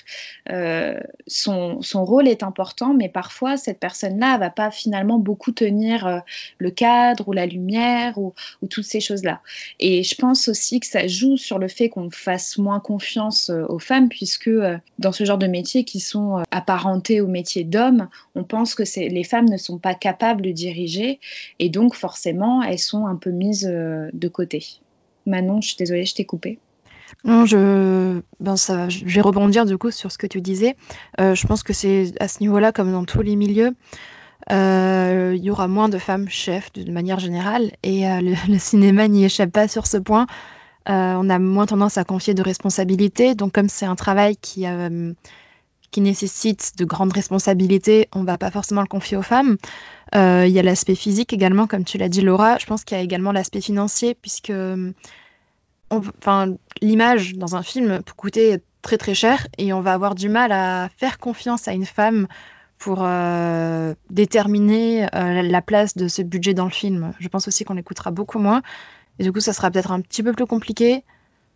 son, 1.27 1.81
son, 1.81 2.05
rôle 2.05 2.27
est 2.27 2.43
important, 2.43 2.93
mais 2.93 3.09
parfois 3.09 3.57
cette 3.57 3.79
personne-là 3.79 4.37
va 4.37 4.49
pas 4.49 4.71
finalement 4.71 5.19
beaucoup 5.19 5.51
tenir 5.51 6.21
le 6.57 6.71
cadre 6.71 7.27
ou 7.27 7.33
la 7.33 7.45
lumière 7.45 8.17
ou, 8.17 8.33
ou 8.61 8.67
toutes 8.67 8.85
ces 8.85 8.99
choses-là. 8.99 9.41
Et 9.79 10.03
je 10.03 10.15
pense 10.15 10.47
aussi 10.47 10.79
que 10.79 10.87
ça 10.87 11.07
joue 11.07 11.37
sur 11.37 11.59
le 11.59 11.67
fait 11.67 11.89
qu'on 11.89 12.09
fasse 12.09 12.57
moins 12.57 12.79
confiance 12.79 13.49
euh, 13.49 13.65
aux 13.67 13.79
femmes, 13.79 14.09
puisque 14.09 14.47
euh, 14.47 14.77
dans 14.99 15.11
ce 15.11 15.23
genre 15.23 15.37
de 15.37 15.47
métiers 15.47 15.83
qui 15.83 15.99
sont 15.99 16.39
euh, 16.39 16.43
apparentés 16.51 17.21
au 17.21 17.27
métier 17.27 17.63
d'homme, 17.63 18.09
on 18.35 18.43
pense 18.43 18.75
que 18.75 18.83
les 18.97 19.23
femmes 19.23 19.49
ne 19.49 19.57
sont 19.57 19.77
pas 19.77 19.95
capables 19.95 20.41
de 20.41 20.51
diriger, 20.51 21.19
et 21.59 21.69
donc 21.69 21.95
forcément, 21.95 22.63
elles 22.63 22.79
sont 22.79 23.05
un 23.05 23.15
peu 23.15 23.31
mises 23.31 23.63
de 23.65 24.27
côté. 24.27 24.65
Manon, 25.25 25.61
je 25.61 25.69
suis 25.69 25.77
désolée, 25.77 26.05
je 26.05 26.15
t'ai 26.15 26.25
coupé. 26.25 26.59
Non, 27.25 27.45
je, 27.45 28.21
ben 28.39 28.57
ça, 28.57 28.89
je 28.89 29.05
vais 29.05 29.21
rebondir 29.21 29.65
du 29.65 29.77
coup 29.77 29.91
sur 29.91 30.11
ce 30.11 30.17
que 30.17 30.27
tu 30.27 30.41
disais. 30.41 30.75
je 31.17 31.47
pense 31.47 31.63
que 31.63 31.71
c'est 31.71 32.13
à 32.19 32.27
ce 32.27 32.41
niveau-là, 32.41 32.71
comme 32.71 32.91
dans 32.91 33.05
tous 33.05 33.21
les 33.21 33.37
milieux, 33.37 33.75
il 34.49 35.43
y 35.43 35.49
aura 35.49 35.67
moins 35.69 35.87
de 35.87 35.97
femmes 35.97 36.27
chefs 36.27 36.73
de, 36.73 36.91
manière 36.91 37.19
générale, 37.19 37.71
et 37.81 38.01
le, 38.01 38.35
le, 38.51 38.59
cinéma 38.59 39.07
n'y 39.07 39.23
échappe 39.23 39.51
pas 39.51 39.67
sur 39.69 39.87
ce 39.87 39.97
point. 39.97 40.27
Euh, 40.89 41.13
on 41.17 41.29
a 41.29 41.39
moins 41.39 41.65
tendance 41.65 41.97
à 41.97 42.03
confier 42.03 42.33
de 42.33 42.41
responsabilités. 42.41 43.35
Donc, 43.35 43.53
comme 43.53 43.69
c'est 43.69 43.85
un 43.85 43.95
travail 43.95 44.35
qui, 44.35 44.67
euh, 44.67 45.13
qui 45.91 46.01
nécessite 46.01 46.77
de 46.77 46.85
grandes 46.85 47.13
responsabilités, 47.13 48.09
on 48.13 48.21
ne 48.21 48.25
va 48.25 48.37
pas 48.37 48.51
forcément 48.51 48.81
le 48.81 48.87
confier 48.87 49.17
aux 49.17 49.21
femmes. 49.21 49.57
Euh, 50.15 50.45
il 50.45 50.51
y 50.53 50.59
a 50.59 50.63
l'aspect 50.63 50.95
physique 50.95 51.31
également, 51.33 51.67
comme 51.67 51.85
tu 51.85 51.97
l'as 51.97 52.09
dit, 52.09 52.21
Laura. 52.21 52.57
Je 52.57 52.65
pense 52.65 52.83
qu'il 52.83 52.97
y 52.97 52.99
a 52.99 53.03
également 53.03 53.31
l'aspect 53.31 53.61
financier, 53.61 54.15
puisque 54.15 54.51
enfin, 55.97 56.55
l'image 56.81 57.35
dans 57.35 57.55
un 57.55 57.63
film 57.63 58.01
peut 58.03 58.13
coûter 58.15 58.59
très 58.81 58.97
très 58.97 59.15
cher 59.15 59.47
et 59.57 59.73
on 59.73 59.81
va 59.81 59.93
avoir 59.93 60.13
du 60.13 60.29
mal 60.29 60.51
à 60.51 60.89
faire 60.97 61.17
confiance 61.17 61.67
à 61.67 61.73
une 61.73 61.85
femme 61.85 62.27
pour 62.77 62.99
euh, 63.01 63.93
déterminer 64.09 65.05
euh, 65.15 65.41
la 65.41 65.61
place 65.61 65.95
de 65.95 66.09
ce 66.09 66.21
budget 66.21 66.53
dans 66.53 66.65
le 66.65 66.71
film. 66.71 67.13
Je 67.19 67.29
pense 67.29 67.47
aussi 67.47 67.63
qu'on 67.63 67.75
l'écoutera 67.75 68.11
beaucoup 68.11 68.39
moins. 68.39 68.61
Et 69.19 69.23
du 69.23 69.31
coup, 69.31 69.39
ça 69.39 69.53
sera 69.53 69.71
peut-être 69.71 69.91
un 69.91 70.01
petit 70.01 70.21
peu 70.21 70.33
plus 70.33 70.45
compliqué 70.45 71.05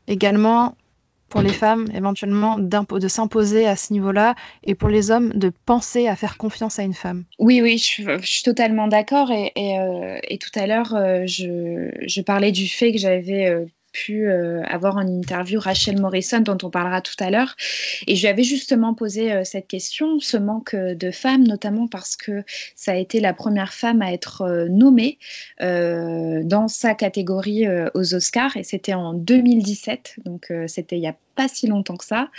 également 0.07 0.77
pour 1.27 1.41
les 1.41 1.51
femmes, 1.51 1.87
éventuellement, 1.93 2.57
de 2.57 3.07
s'imposer 3.09 3.67
à 3.67 3.75
ce 3.75 3.91
niveau-là, 3.91 4.35
et 4.63 4.75
pour 4.75 4.87
les 4.87 5.11
hommes, 5.11 5.33
de 5.33 5.51
penser 5.65 6.07
à 6.07 6.15
faire 6.15 6.37
confiance 6.37 6.79
à 6.79 6.83
une 6.83 6.93
femme. 6.93 7.25
Oui, 7.37 7.61
oui, 7.61 7.77
je, 7.77 8.17
suis 8.21 8.43
totalement 8.43 8.87
d'accord. 8.87 9.29
Et, 9.31 9.51
et, 9.57 10.37
tout 10.37 10.57
à 10.57 10.67
l'heure, 10.67 10.95
je, 11.25 12.21
parlais 12.21 12.53
du 12.53 12.69
fait 12.69 12.93
que 12.93 12.97
j'avais 12.97 13.67
pu 13.91 14.27
euh, 14.27 14.63
avoir 14.63 14.97
en 14.97 15.07
interview 15.07 15.59
Rachel 15.59 15.99
Morrison, 15.99 16.39
dont 16.39 16.57
on 16.63 16.69
parlera 16.69 17.01
tout 17.01 17.15
à 17.19 17.29
l'heure. 17.29 17.55
Et 18.07 18.15
je 18.15 18.21
lui 18.21 18.27
avais 18.27 18.43
justement 18.43 18.93
posé 18.93 19.31
euh, 19.31 19.43
cette 19.43 19.67
question, 19.67 20.19
ce 20.19 20.37
manque 20.37 20.75
de 20.75 21.11
femmes, 21.11 21.43
notamment 21.43 21.87
parce 21.87 22.15
que 22.15 22.43
ça 22.75 22.91
a 22.91 22.95
été 22.95 23.19
la 23.19 23.33
première 23.33 23.73
femme 23.73 24.01
à 24.01 24.11
être 24.11 24.41
euh, 24.41 24.67
nommée 24.69 25.17
dans 25.59 26.67
sa 26.67 26.93
catégorie 26.93 27.65
aux 27.93 28.15
Oscars, 28.15 28.57
et 28.57 28.63
c'était 28.63 28.93
en 28.93 29.13
2017, 29.13 30.17
donc 30.25 30.51
c'était 30.67 30.97
il 30.97 31.03
y 31.03 31.07
a 31.07 31.15
pas 31.37 31.47
si 31.47 31.67
longtemps 31.67 31.95
que 31.95 32.05
ça. 32.05 32.29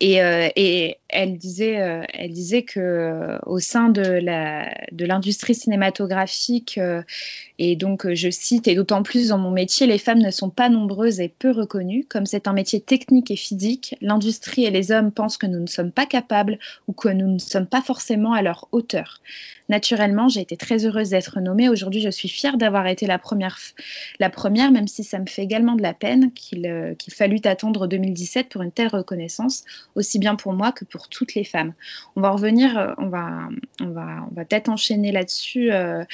Et, 0.00 0.18
et 0.56 0.96
elle, 1.08 1.36
disait, 1.36 2.04
elle 2.12 2.32
disait 2.32 2.62
que 2.62 3.38
au 3.46 3.58
sein 3.58 3.88
de 3.88 5.04
l'industrie 5.04 5.54
de 5.54 5.58
cinématographique, 5.58 6.78
et 7.58 7.76
donc 7.76 8.12
je 8.12 8.30
cite, 8.30 8.68
et 8.68 8.74
d'autant 8.74 9.02
plus 9.02 9.28
dans 9.28 9.38
mon 9.38 9.50
métier, 9.50 9.86
les 9.86 9.98
femmes 9.98 10.20
ne 10.20 10.30
sont 10.30 10.50
pas 10.50 10.68
nombreuses 10.68 11.20
et 11.20 11.28
peu 11.28 11.50
reconnue. 11.50 12.04
Comme 12.08 12.26
c'est 12.26 12.46
un 12.46 12.52
métier 12.52 12.80
technique 12.80 13.30
et 13.30 13.36
physique, 13.36 13.96
l'industrie 14.00 14.64
et 14.64 14.70
les 14.70 14.92
hommes 14.92 15.12
pensent 15.12 15.38
que 15.38 15.46
nous 15.46 15.60
ne 15.60 15.66
sommes 15.66 15.92
pas 15.92 16.06
capables 16.06 16.58
ou 16.88 16.92
que 16.92 17.08
nous 17.08 17.28
ne 17.28 17.38
sommes 17.38 17.66
pas 17.66 17.82
forcément 17.82 18.32
à 18.32 18.42
leur 18.42 18.68
hauteur. 18.72 19.20
Naturellement, 19.68 20.28
j'ai 20.28 20.40
été 20.40 20.56
très 20.56 20.84
heureuse 20.84 21.10
d'être 21.10 21.40
nommée. 21.40 21.68
Aujourd'hui, 21.68 22.00
je 22.00 22.10
suis 22.10 22.28
fière 22.28 22.56
d'avoir 22.58 22.86
été 22.86 23.06
la 23.06 23.18
première, 23.18 23.58
la 24.18 24.28
première, 24.28 24.70
même 24.70 24.88
si 24.88 25.04
ça 25.04 25.18
me 25.18 25.26
fait 25.26 25.42
également 25.42 25.76
de 25.76 25.82
la 25.82 25.94
peine 25.94 26.32
qu'il 26.32 26.66
euh, 26.66 26.94
fallut 27.10 27.40
attendre 27.44 27.86
2017 27.86 28.41
pour 28.48 28.62
une 28.62 28.72
telle 28.72 28.88
reconnaissance, 28.88 29.64
aussi 29.94 30.18
bien 30.18 30.34
pour 30.34 30.52
moi 30.52 30.72
que 30.72 30.84
pour 30.84 31.08
toutes 31.08 31.34
les 31.34 31.44
femmes. 31.44 31.72
On 32.16 32.20
va 32.20 32.30
revenir, 32.30 32.78
euh, 32.78 32.92
on 32.98 33.08
va, 33.08 33.48
on 33.80 33.88
va, 33.88 34.26
on 34.30 34.34
va 34.34 34.44
peut-être 34.44 34.68
enchaîner 34.68 35.12
là-dessus 35.12 35.72
euh, 35.72 36.04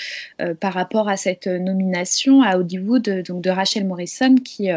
par 0.60 0.74
rapport 0.74 1.08
à 1.08 1.16
cette 1.16 1.46
nomination 1.46 2.42
à 2.42 2.56
Hollywood 2.58 3.22
donc 3.26 3.42
de 3.42 3.50
Rachel 3.50 3.86
Morrison 3.86 4.34
qui 4.36 4.70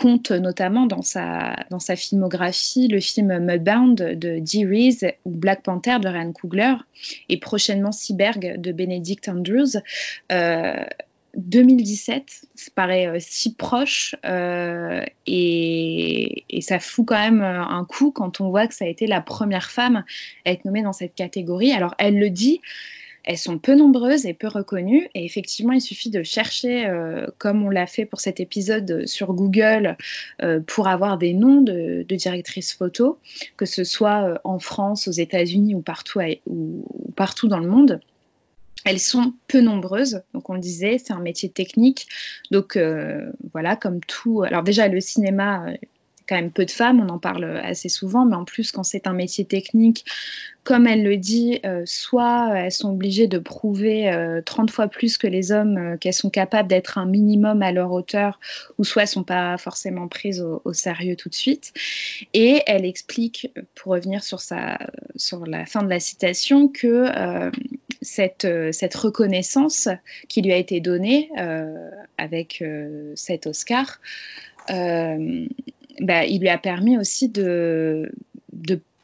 compte 0.00 0.30
notamment 0.30 0.86
dans 0.86 1.02
sa, 1.02 1.54
dans 1.68 1.78
sa 1.78 1.94
filmographie 1.94 2.88
le 2.88 3.00
film 3.00 3.38
Mudbound 3.38 3.96
de 3.96 4.38
Dee 4.38 4.64
Reese 4.64 5.04
ou 5.26 5.30
Black 5.30 5.62
Panther 5.62 5.98
de 6.00 6.08
Ryan 6.08 6.32
Coogler 6.32 6.74
et 7.28 7.38
prochainement 7.38 7.92
Cyberg 7.92 8.60
de 8.60 8.72
Benedict 8.72 9.28
Andrews. 9.28 9.76
2017, 11.36 12.22
euh, 12.22 12.46
ça 12.54 12.70
paraît 12.74 13.06
euh, 13.06 13.16
si 13.20 13.54
proche 13.54 14.14
euh, 14.24 15.04
et, 15.26 16.44
ça 16.60 16.78
fout 16.78 17.06
quand 17.06 17.18
même 17.18 17.42
un 17.42 17.84
coup 17.84 18.10
quand 18.10 18.40
on 18.40 18.50
voit 18.50 18.66
que 18.66 18.74
ça 18.74 18.84
a 18.84 18.88
été 18.88 19.06
la 19.06 19.20
première 19.20 19.70
femme 19.70 20.04
à 20.44 20.50
être 20.50 20.64
nommée 20.64 20.82
dans 20.82 20.92
cette 20.92 21.14
catégorie. 21.14 21.72
Alors 21.72 21.94
elle 21.98 22.18
le 22.18 22.28
dit, 22.28 22.60
elles 23.24 23.38
sont 23.38 23.58
peu 23.58 23.74
nombreuses 23.74 24.26
et 24.26 24.34
peu 24.34 24.48
reconnues. 24.48 25.08
Et 25.14 25.24
effectivement, 25.24 25.72
il 25.72 25.80
suffit 25.80 26.10
de 26.10 26.22
chercher, 26.22 26.86
euh, 26.86 27.26
comme 27.38 27.64
on 27.64 27.70
l'a 27.70 27.86
fait 27.86 28.04
pour 28.04 28.20
cet 28.20 28.40
épisode 28.40 29.06
sur 29.06 29.32
Google, 29.34 29.96
euh, 30.42 30.60
pour 30.60 30.88
avoir 30.88 31.18
des 31.18 31.32
noms 31.32 31.60
de, 31.62 32.04
directrices 32.10 32.72
photo, 32.72 33.18
que 33.56 33.66
ce 33.66 33.84
soit 33.84 34.24
euh, 34.24 34.34
en 34.44 34.58
France, 34.58 35.08
aux 35.08 35.12
États-Unis 35.12 35.74
ou, 35.74 35.82
partout 35.82 37.48
dans 37.48 37.58
le 37.58 37.68
monde. 37.68 38.00
Elles 38.84 39.00
sont 39.00 39.34
peu 39.48 39.60
nombreuses, 39.60 40.22
donc 40.34 40.48
on 40.50 40.54
le 40.54 40.60
disait, 40.60 40.98
c'est 40.98 41.12
un 41.12 41.20
métier 41.20 41.48
technique. 41.48 42.06
Donc 42.50 42.78
voilà, 43.52 43.76
comme 43.76 44.00
tout. 44.00 44.42
Alors 44.42 44.62
déjà, 44.62 44.88
le 44.88 45.00
cinéma, 45.00 45.66
quand 46.30 46.36
même 46.36 46.52
peu 46.52 46.64
de 46.64 46.70
femmes, 46.70 47.00
on 47.00 47.08
en 47.08 47.18
parle 47.18 47.44
assez 47.44 47.88
souvent, 47.88 48.24
mais 48.24 48.36
en 48.36 48.44
plus 48.44 48.70
quand 48.70 48.84
c'est 48.84 49.08
un 49.08 49.12
métier 49.12 49.44
technique, 49.44 50.04
comme 50.62 50.86
elle 50.86 51.02
le 51.02 51.16
dit, 51.16 51.58
euh, 51.64 51.82
soit 51.86 52.50
elles 52.54 52.72
sont 52.72 52.90
obligées 52.90 53.26
de 53.26 53.38
prouver 53.38 54.40
30 54.44 54.68
euh, 54.68 54.72
fois 54.72 54.86
plus 54.88 55.18
que 55.18 55.26
les 55.26 55.50
hommes 55.50 55.76
euh, 55.76 55.96
qu'elles 55.96 56.14
sont 56.14 56.30
capables 56.30 56.68
d'être 56.68 56.98
un 56.98 57.06
minimum 57.06 57.62
à 57.62 57.72
leur 57.72 57.90
hauteur, 57.90 58.38
ou 58.78 58.84
soit 58.84 59.02
elles 59.02 59.08
sont 59.08 59.24
pas 59.24 59.56
forcément 59.58 60.06
prises 60.06 60.40
au, 60.40 60.72
sérieux 60.72 61.16
tout 61.16 61.28
de 61.28 61.34
suite. 61.34 61.72
Et 62.34 62.62
elle 62.66 62.84
explique, 62.84 63.52
pour 63.74 63.92
revenir 63.92 64.22
sur, 64.22 64.40
sa, 64.40 64.78
sur 65.16 65.46
la 65.46 65.66
fin 65.66 65.82
de 65.82 65.88
la 65.88 65.98
citation, 65.98 66.68
que 66.68 67.50
cette, 68.02 68.46
cette, 68.72 68.94
reconnaissance 68.94 69.88
qui 70.28 70.42
lui 70.42 70.52
a 70.52 70.56
été 70.56 70.80
donnée 70.80 71.30
avec 72.18 72.64
cet 73.14 73.46
Oscar, 73.46 74.00
bah, 76.00 76.24
il 76.24 76.40
lui 76.40 76.48
a 76.48 76.58
permis 76.58 76.98
aussi 76.98 77.28
de, 77.28 78.10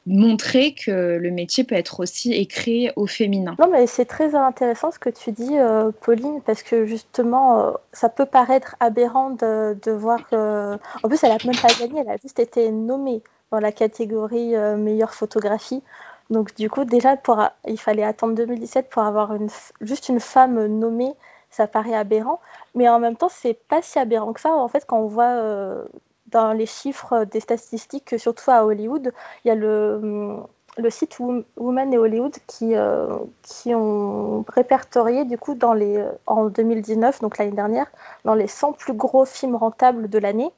montrer 0.08 0.72
que 0.72 1.16
le 1.16 1.30
métier 1.32 1.64
peut 1.64 1.74
être 1.74 1.98
aussi 1.98 2.32
écrit 2.32 2.90
au 2.94 3.08
féminin. 3.08 3.56
Non, 3.58 3.68
mais 3.68 3.88
c'est 3.88 4.04
très 4.04 4.36
intéressant 4.36 4.92
ce 4.92 5.00
que 5.00 5.10
tu 5.10 5.32
dis, 5.32 5.58
euh, 5.58 5.90
Pauline, 6.02 6.40
parce 6.42 6.62
que 6.62 6.86
justement, 6.86 7.58
euh, 7.58 7.72
ça 7.92 8.08
peut 8.08 8.24
paraître 8.24 8.76
aberrant 8.78 9.30
de, 9.30 9.90
voir 9.90 10.28
que. 10.28 10.74
En 11.02 11.08
plus, 11.08 11.22
elle 11.24 11.32
a 11.32 11.38
même 11.44 11.60
pas 11.60 11.74
gagné, 11.80 12.02
elle 12.02 12.08
a 12.08 12.16
juste 12.22 12.38
été 12.38 12.70
nommée 12.70 13.20
dans 13.50 13.58
la 13.58 13.72
catégorie 13.72 14.54
euh, 14.54 14.76
meilleure 14.76 15.12
photographie. 15.12 15.82
Donc, 16.30 16.54
du 16.54 16.70
coup, 16.70 16.84
déjà, 16.84 17.16
pour, 17.16 17.40
il 17.66 17.78
fallait 17.78 18.02
attendre 18.02 18.34
2017 18.34 18.88
pour 18.90 19.02
avoir 19.02 19.34
une, 19.34 19.48
juste 19.80 20.08
une 20.08 20.20
femme 20.20 20.66
nommée. 20.66 21.14
Ça 21.50 21.66
paraît 21.66 21.94
aberrant, 21.94 22.40
mais 22.74 22.88
en 22.88 22.98
même 22.98 23.16
temps, 23.16 23.30
c'est 23.30 23.54
pas 23.54 23.80
si 23.80 23.98
aberrant 23.98 24.32
que 24.32 24.40
ça. 24.40 24.52
En 24.52 24.68
fait, 24.68 24.84
quand 24.86 24.98
on 24.98 25.06
voit 25.06 25.86
dans 26.26 26.52
les 26.52 26.66
chiffres 26.66 27.24
des 27.24 27.40
statistiques, 27.40 28.18
surtout 28.18 28.50
à 28.50 28.64
Hollywood, 28.64 29.12
il 29.44 29.48
y 29.48 29.50
a 29.50 29.54
le, 29.54 30.00
hum, 30.02 30.46
le 30.78 30.90
site 30.90 31.18
Women 31.56 31.92
et 31.92 31.98
Hollywood 31.98 32.34
qui, 32.46 32.74
euh, 32.74 33.16
qui 33.42 33.74
ont 33.74 34.44
répertorié 34.48 35.24
du 35.24 35.38
coup 35.38 35.54
dans 35.54 35.72
les, 35.72 36.04
en 36.26 36.46
2019, 36.46 37.20
donc 37.20 37.38
l'année 37.38 37.52
dernière, 37.52 37.86
dans 38.24 38.34
les 38.34 38.48
100 38.48 38.72
plus 38.72 38.92
gros 38.92 39.24
films 39.24 39.56
rentables 39.56 40.08
de 40.08 40.18
l'année, 40.18 40.50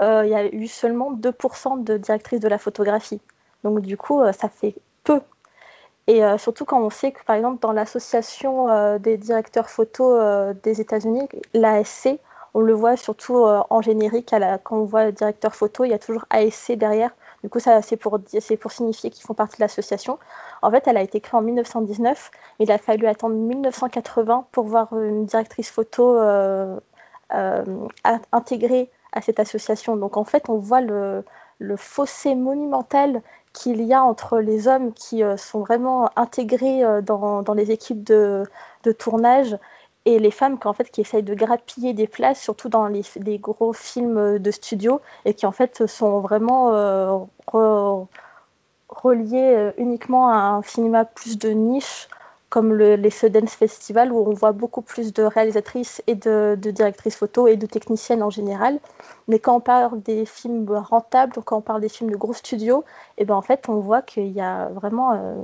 euh, 0.00 0.22
il 0.24 0.30
y 0.30 0.34
a 0.34 0.46
eu 0.46 0.66
seulement 0.66 1.12
2% 1.12 1.84
de 1.84 1.98
directrices 1.98 2.40
de 2.40 2.48
la 2.48 2.58
photographie. 2.58 3.20
Donc 3.64 3.80
du 3.80 3.96
coup, 3.96 4.20
euh, 4.20 4.32
ça 4.32 4.48
fait 4.48 4.74
peu. 5.04 5.20
Et 6.06 6.22
surtout 6.38 6.64
quand 6.64 6.80
on 6.82 6.90
sait 6.90 7.12
que 7.12 7.22
par 7.24 7.36
exemple 7.36 7.60
dans 7.60 7.70
l'association 7.70 8.98
des 8.98 9.16
directeurs 9.16 9.70
photo 9.70 10.18
des 10.54 10.80
États-Unis, 10.80 11.28
l'ASC, 11.54 12.18
on 12.54 12.60
le 12.60 12.72
voit 12.72 12.96
surtout 12.96 13.38
euh, 13.38 13.62
en 13.70 13.80
générique, 13.80 14.34
quand 14.64 14.76
on 14.76 14.84
voit 14.84 15.04
le 15.04 15.12
directeur 15.12 15.54
photo, 15.54 15.84
il 15.84 15.90
y 15.90 15.94
a 15.94 15.98
toujours 15.98 16.24
ASC 16.30 16.72
derrière. 16.72 17.10
Du 17.42 17.48
coup, 17.48 17.58
c'est 17.60 17.96
pour, 17.96 18.18
signifier 18.70 19.10
qu'ils 19.10 19.24
font 19.24 19.34
partie 19.34 19.56
de 19.56 19.62
l'association. 19.62 20.18
En 20.62 20.70
fait, 20.70 20.86
elle 20.86 20.96
a 20.96 21.02
été 21.02 21.20
créée 21.20 21.38
en 21.38 21.42
1919, 21.42 22.30
mais 22.58 22.66
il 22.66 22.72
a 22.72 22.78
fallu 22.78 23.06
attendre 23.06 23.34
1980 23.34 24.46
pour 24.52 24.66
voir 24.66 24.92
une 24.98 25.24
directrice 25.24 25.70
photo 25.70 26.18
euh, 26.18 26.78
euh, 27.32 27.64
intégrée 28.32 28.90
à 29.12 29.22
cette 29.22 29.40
association. 29.40 29.96
Donc, 29.96 30.16
en 30.16 30.24
fait, 30.24 30.50
on 30.50 30.58
voit 30.58 30.82
le, 30.82 31.24
fossé 31.76 32.34
monumental 32.34 33.22
qu'il 33.52 33.82
y 33.82 33.92
a 33.92 34.02
entre 34.02 34.38
les 34.38 34.68
hommes 34.68 34.92
qui 34.92 35.22
sont 35.36 35.60
vraiment 35.60 36.10
intégrés 36.16 36.82
dans, 37.02 37.44
les 37.54 37.70
équipes 37.70 38.04
de, 38.04 38.44
de 38.84 38.92
tournage 38.92 39.56
et 40.06 40.18
les 40.18 40.30
femmes 40.30 40.58
qui, 40.58 40.66
en 40.66 40.72
fait, 40.72 40.90
qui 40.90 41.00
essayent 41.00 41.22
de 41.22 41.34
grappiller 41.34 41.92
des 41.92 42.06
places, 42.06 42.40
surtout 42.40 42.68
dans 42.68 42.86
les, 42.86 43.02
gros 43.38 43.72
films 43.72 44.38
de 44.38 44.50
studio, 44.50 45.00
et 45.24 45.34
qui 45.34 45.46
en 45.46 45.52
fait 45.52 45.86
sont 45.86 46.20
vraiment 46.20 46.72
euh, 46.72 47.18
reliés 48.88 49.54
euh, 49.56 49.72
uniquement 49.76 50.28
à 50.28 50.36
un 50.36 50.62
cinéma 50.62 51.04
plus 51.04 51.38
de 51.38 51.50
niche, 51.50 52.08
comme 52.50 52.74
le, 52.74 52.96
les 52.96 53.10
Sundance 53.10 53.54
Festival, 53.54 54.12
où 54.12 54.28
on 54.28 54.34
voit 54.34 54.52
beaucoup 54.52 54.82
plus 54.82 55.14
de 55.14 55.22
réalisatrices 55.22 56.02
et 56.08 56.16
de, 56.16 56.56
directrices 56.56 57.16
photo 57.16 57.46
et 57.46 57.56
de 57.56 57.66
techniciennes 57.66 58.24
en 58.24 58.30
général. 58.30 58.80
Mais 59.28 59.38
quand 59.38 59.56
on 59.56 59.60
parle 59.60 60.02
des 60.02 60.26
films 60.26 60.68
rentables, 60.68 61.32
quand 61.44 61.58
on 61.58 61.60
parle 61.60 61.80
des 61.80 61.88
films 61.88 62.10
de 62.10 62.16
gros 62.16 62.34
studios, 62.34 62.84
et 63.16 63.22
eh 63.22 63.24
ben 63.24 63.36
en 63.36 63.42
fait, 63.42 63.68
on 63.68 63.78
voit 63.78 64.02
qu'il 64.02 64.28
y 64.32 64.40
a 64.40 64.68
vraiment 64.70 65.12
euh, 65.12 65.34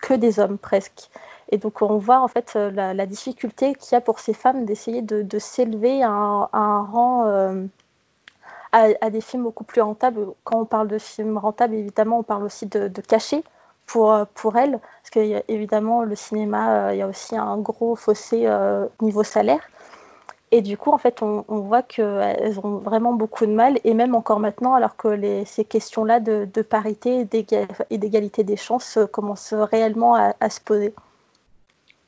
que 0.00 0.14
des 0.14 0.38
hommes 0.38 0.56
presque. 0.56 1.10
Et 1.50 1.58
donc 1.58 1.82
on 1.82 1.98
voit 1.98 2.20
en 2.20 2.28
fait 2.28 2.52
euh, 2.56 2.70
la, 2.70 3.06
difficulté 3.06 3.74
qu'il 3.74 3.92
y 3.92 3.96
a 3.96 4.00
pour 4.00 4.20
ces 4.20 4.34
femmes 4.34 4.64
d'essayer 4.64 5.02
de, 5.02 5.38
s'élever 5.40 6.02
à, 6.04 6.10
un 6.10 6.82
rang, 6.82 7.26
euh, 7.26 7.64
à, 8.72 9.10
des 9.10 9.20
films 9.20 9.42
beaucoup 9.42 9.64
plus 9.64 9.82
rentables. 9.82 10.28
Quand 10.44 10.60
on 10.60 10.64
parle 10.64 10.86
de 10.88 10.98
films 10.98 11.38
rentables, 11.38 11.74
évidemment, 11.74 12.20
on 12.20 12.22
parle 12.22 12.44
aussi 12.44 12.66
de, 12.66 12.86
de 12.86 13.00
cachet 13.00 13.42
pour, 13.86 14.12
euh, 14.12 14.24
pour 14.34 14.56
elles, 14.56 14.78
parce 14.80 15.10
qu'évidemment, 15.10 16.02
le 16.02 16.14
cinéma, 16.14 16.92
il 16.92 16.98
y 16.98 17.02
a 17.02 17.08
aussi 17.08 17.36
un 17.36 17.58
gros 17.58 17.96
fossé 17.96 18.48
niveau 19.00 19.22
salaire. 19.22 19.60
Et 20.50 20.62
du 20.62 20.76
coup, 20.76 20.92
en 20.92 20.98
fait, 20.98 21.20
on, 21.22 21.44
voit 21.48 21.82
qu'elles 21.82 22.60
ont 22.62 22.78
vraiment 22.78 23.12
beaucoup 23.12 23.44
de 23.44 23.52
mal, 23.52 23.80
et 23.82 23.92
même 23.92 24.14
encore 24.14 24.38
maintenant, 24.38 24.74
alors 24.74 24.96
que 24.96 25.08
les, 25.08 25.44
ces 25.44 25.64
questions-là 25.64 26.20
de, 26.20 26.62
parité 26.62 27.26
et 27.90 27.98
d'égalité 27.98 28.44
des 28.44 28.56
chances 28.56 28.98
commencent 29.12 29.54
réellement 29.54 30.14
à 30.14 30.50
se 30.50 30.60
poser. 30.60 30.94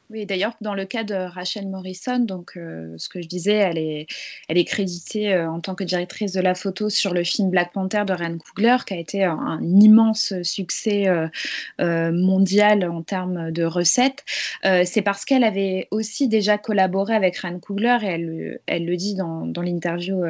Oui, 0.08 0.24
d'ailleurs, 0.24 0.54
dans 0.60 0.74
le 0.74 0.84
cas 0.84 1.02
de 1.02 1.14
Rachel 1.14 1.66
Morrison, 1.66 2.20
donc 2.20 2.52
euh, 2.56 2.94
ce 2.96 3.08
que 3.08 3.20
je 3.20 3.26
disais, 3.26 3.54
elle 3.54 3.76
est, 3.76 4.64
créditée 4.64 5.34
euh, 5.34 5.50
en 5.50 5.58
tant 5.58 5.74
que 5.74 5.82
directrice 5.82 6.32
de 6.32 6.40
la 6.40 6.54
photo 6.54 6.88
sur 6.88 7.12
le 7.12 7.24
film 7.24 7.50
Black 7.50 7.72
Panther 7.72 8.04
de 8.06 8.12
Ryan 8.12 8.38
Coogler, 8.38 8.76
qui 8.86 8.94
a 8.94 8.98
été 8.98 9.24
un, 9.24 9.58
immense 9.62 10.32
succès 10.42 11.08
euh, 11.08 12.12
mondial 12.12 12.88
en 12.88 13.02
termes 13.02 13.50
de 13.50 13.64
recettes. 13.64 14.24
C'est 14.62 15.02
parce 15.02 15.24
qu'elle 15.24 15.44
avait 15.44 15.88
aussi 15.90 16.28
déjà 16.28 16.56
collaboré 16.56 17.14
avec 17.14 17.36
Ryan 17.38 17.58
Coogler, 17.58 17.98
et 18.02 18.58
elle, 18.66 18.84
le 18.84 18.96
dit 18.96 19.16
dans, 19.16 19.50
l'interview 19.56 20.22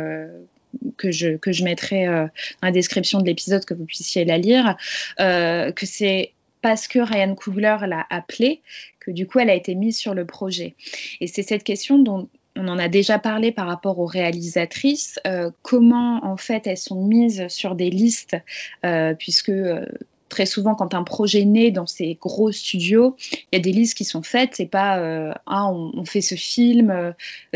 que 0.97 1.11
je, 1.11 1.65
mettrai 1.65 2.07
dans 2.07 2.31
la 2.63 2.73
description 2.73 3.21
de 3.21 3.27
l'épisode, 3.27 3.65
que 3.67 3.75
vous 3.75 3.85
puissiez 3.85 4.25
la 4.25 4.39
lire, 4.39 4.77
que 5.19 5.87
c'est 5.87 6.33
parce 6.63 6.89
que 6.89 6.99
Ryan 6.99 7.35
Coogler 7.35 7.77
l'a 7.87 8.07
appelée 8.11 8.63
que 9.01 9.11
du 9.11 9.27
coup 9.27 9.39
elle 9.39 9.51
a 9.51 9.55
été 9.55 9.75
mise 9.75 9.99
sur 9.99 10.15
le 10.15 10.25
projet. 10.25 10.75
Et 11.21 11.27
c'est 11.27 11.43
cette 11.43 11.65
question 11.65 11.99
dont 11.99 12.29
on 12.57 12.69
en 12.69 12.79
a 12.79 12.89
déjà 12.89 13.19
parlé 13.19 13.53
par 13.53 13.67
rapport 13.67 13.99
aux 13.99 14.07
réalisatrices, 14.07 15.21
euh, 15.27 15.51
comment 15.63 16.25
en 16.25 16.37
fait 16.37 16.67
elles 16.67 16.79
sont 16.79 17.05
mises 17.05 17.47
sur 17.49 17.75
des 17.75 17.91
listes, 17.91 18.37
euh, 18.85 19.15
puisque 19.15 19.51
euh, 19.51 19.85
très 20.29 20.47
souvent, 20.47 20.75
quand 20.75 20.95
un 20.95 21.05
projet 21.05 21.45
naît 21.45 21.71
dans 21.71 21.87
ces 21.87 22.19
gros 22.21 22.51
studios, 22.51 23.17
il 23.31 23.47
y 23.53 23.57
a 23.57 23.61
des 23.61 23.73
listes 23.73 23.97
qui 23.97 24.05
sont 24.05 24.23
faites. 24.23 24.51
C'est 24.55 24.67
pas 24.67 24.99
euh, 24.99 25.33
ah 25.47 25.69
on, 25.69 26.05
fait 26.05 26.21
ce 26.21 26.35
film, 26.35 26.91
euh, 26.91 27.13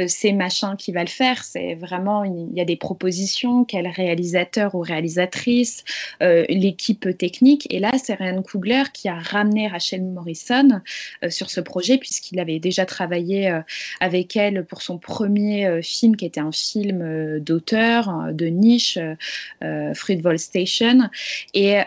c'est 0.07 0.33
machin 0.33 0.77
qui 0.77 0.93
va 0.93 1.03
le 1.03 1.09
faire. 1.09 1.43
C'est 1.43 1.75
vraiment 1.75 2.25
il 2.25 2.53
y 2.55 2.61
a 2.61 2.65
des 2.65 2.77
propositions, 2.77 3.65
quel 3.65 3.89
réalisateur 3.89 4.75
ou 4.75 4.81
réalisatrice, 4.81 5.85
euh, 6.23 6.45
l'équipe 6.49 7.17
technique. 7.17 7.67
Et 7.71 7.81
là, 7.81 7.93
c'est 8.03 8.15
Ryan 8.15 8.43
Coogler 8.43 8.85
qui 8.93 9.09
a 9.09 9.19
ramené 9.19 9.69
Rachel 9.69 10.03
Morrison 10.03 10.81
sur 11.29 11.51
ce 11.51 11.61
projet 11.61 11.99
puisqu'il 11.99 12.39
avait 12.39 12.59
déjà 12.59 12.87
travaillé 12.87 13.61
avec 14.01 14.37
elle 14.37 14.65
pour 14.65 14.83
son 14.83 14.99
premier 14.99 15.83
film 15.83 16.17
qui 16.17 16.25
était 16.25 16.41
un 16.41 16.53
film 16.53 17.41
d'auteur 17.41 18.33
de 18.33 18.47
niche, 18.47 18.99
Fruitvale 19.95 20.39
Station. 20.39 21.11
Et 21.55 21.81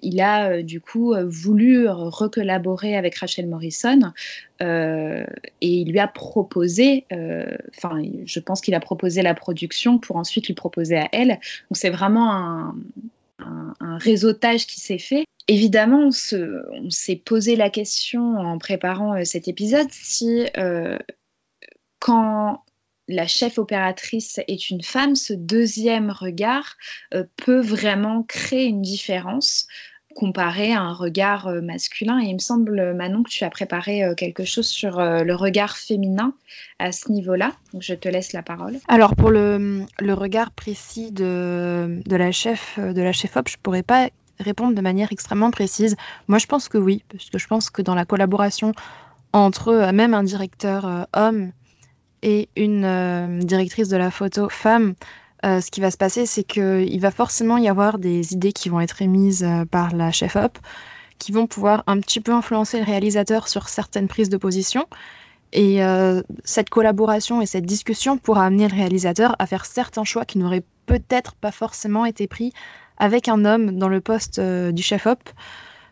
il 0.00 0.20
a 0.20 0.50
euh, 0.50 0.62
du 0.62 0.80
coup 0.80 1.14
euh, 1.14 1.24
voulu 1.26 1.88
recollaborer 1.88 2.96
avec 2.96 3.16
Rachel 3.16 3.46
Morrison 3.48 4.12
euh, 4.62 5.24
et 5.60 5.68
il 5.68 5.90
lui 5.90 5.98
a 5.98 6.08
proposé, 6.08 7.06
enfin, 7.76 8.02
je 8.24 8.40
pense 8.40 8.60
qu'il 8.60 8.74
a 8.74 8.80
proposé 8.80 9.22
la 9.22 9.34
production 9.34 9.98
pour 9.98 10.16
ensuite 10.16 10.46
lui 10.46 10.54
proposer 10.54 10.96
à 10.96 11.08
elle. 11.12 11.28
Donc 11.28 11.74
c'est 11.74 11.90
vraiment 11.90 12.32
un, 12.32 12.74
réseautage 13.98 14.66
qui 14.66 14.80
s'est 14.80 14.98
fait. 14.98 15.24
Évidemment, 15.48 16.10
on 16.10 16.90
s'est 16.90 17.16
posé 17.16 17.56
la 17.56 17.70
question 17.70 18.36
en 18.36 18.58
préparant 18.58 19.24
cet 19.24 19.48
épisode 19.48 19.88
si 19.90 20.46
quand 21.98 22.62
la 23.08 23.26
chef 23.26 23.58
opératrice 23.58 24.40
est 24.46 24.70
une 24.70 24.82
femme, 24.82 25.16
ce 25.16 25.32
deuxième 25.32 26.10
regard 26.10 26.76
peut 27.36 27.60
vraiment 27.60 28.22
créer 28.22 28.66
une 28.66 28.82
différence 28.82 29.66
comparé 30.12 30.72
à 30.72 30.80
un 30.80 30.92
regard 30.92 31.48
euh, 31.48 31.60
masculin. 31.60 32.20
Et 32.20 32.26
il 32.26 32.34
me 32.34 32.38
semble, 32.38 32.94
Manon, 32.94 33.22
que 33.22 33.30
tu 33.30 33.44
as 33.44 33.50
préparé 33.50 34.04
euh, 34.04 34.14
quelque 34.14 34.44
chose 34.44 34.66
sur 34.66 34.98
euh, 34.98 35.24
le 35.24 35.34
regard 35.34 35.76
féminin 35.76 36.34
à 36.78 36.92
ce 36.92 37.10
niveau-là. 37.10 37.52
Donc 37.72 37.82
je 37.82 37.94
te 37.94 38.08
laisse 38.08 38.32
la 38.32 38.42
parole. 38.42 38.78
Alors 38.88 39.16
pour 39.16 39.30
le, 39.30 39.86
regard 40.00 40.50
précis 40.52 41.10
de, 41.10 42.00
la 42.06 42.32
chef 42.32 42.78
de 42.78 43.02
la 43.02 43.12
chef 43.12 43.36
op, 43.36 43.48
je 43.48 43.56
pourrais 43.62 43.82
pas 43.82 44.08
répondre 44.38 44.74
de 44.74 44.80
manière 44.80 45.12
extrêmement 45.12 45.50
précise. 45.50 45.96
Moi, 46.28 46.38
je 46.38 46.46
pense 46.46 46.68
que 46.68 46.78
oui, 46.78 47.02
parce 47.10 47.30
que 47.30 47.38
je 47.38 47.46
pense 47.46 47.70
que 47.70 47.82
dans 47.82 47.94
la 47.94 48.04
collaboration 48.04 48.72
entre 49.32 49.92
même 49.92 50.14
un 50.14 50.22
directeur 50.22 51.06
homme 51.14 51.52
et 52.22 52.48
une 52.56 53.40
directrice 53.40 53.88
de 53.88 53.96
la 53.96 54.10
photo 54.10 54.48
femme, 54.48 54.94
euh, 55.44 55.60
ce 55.60 55.70
qui 55.70 55.80
va 55.80 55.90
se 55.90 55.96
passer, 55.96 56.24
c'est 56.24 56.44
qu'il 56.44 57.00
va 57.00 57.10
forcément 57.10 57.58
y 57.58 57.68
avoir 57.68 57.98
des 57.98 58.32
idées 58.32 58.52
qui 58.52 58.68
vont 58.68 58.80
être 58.80 59.02
émises 59.02 59.42
euh, 59.42 59.64
par 59.64 59.94
la 59.94 60.12
chef-op, 60.12 60.56
qui 61.18 61.32
vont 61.32 61.48
pouvoir 61.48 61.82
un 61.88 61.98
petit 61.98 62.20
peu 62.20 62.32
influencer 62.32 62.78
le 62.78 62.84
réalisateur 62.84 63.48
sur 63.48 63.68
certaines 63.68 64.06
prises 64.06 64.28
de 64.28 64.36
position. 64.36 64.86
Et 65.52 65.84
euh, 65.84 66.22
cette 66.44 66.70
collaboration 66.70 67.42
et 67.42 67.46
cette 67.46 67.66
discussion 67.66 68.18
pourra 68.18 68.46
amener 68.46 68.68
le 68.68 68.74
réalisateur 68.74 69.34
à 69.38 69.46
faire 69.46 69.66
certains 69.66 70.04
choix 70.04 70.24
qui 70.24 70.38
n'auraient 70.38 70.64
peut-être 70.86 71.34
pas 71.34 71.50
forcément 71.50 72.04
été 72.04 72.26
pris 72.28 72.52
avec 72.96 73.28
un 73.28 73.44
homme 73.44 73.76
dans 73.78 73.88
le 73.88 74.00
poste 74.00 74.40
du 74.40 74.82
chef-op. 74.82 75.18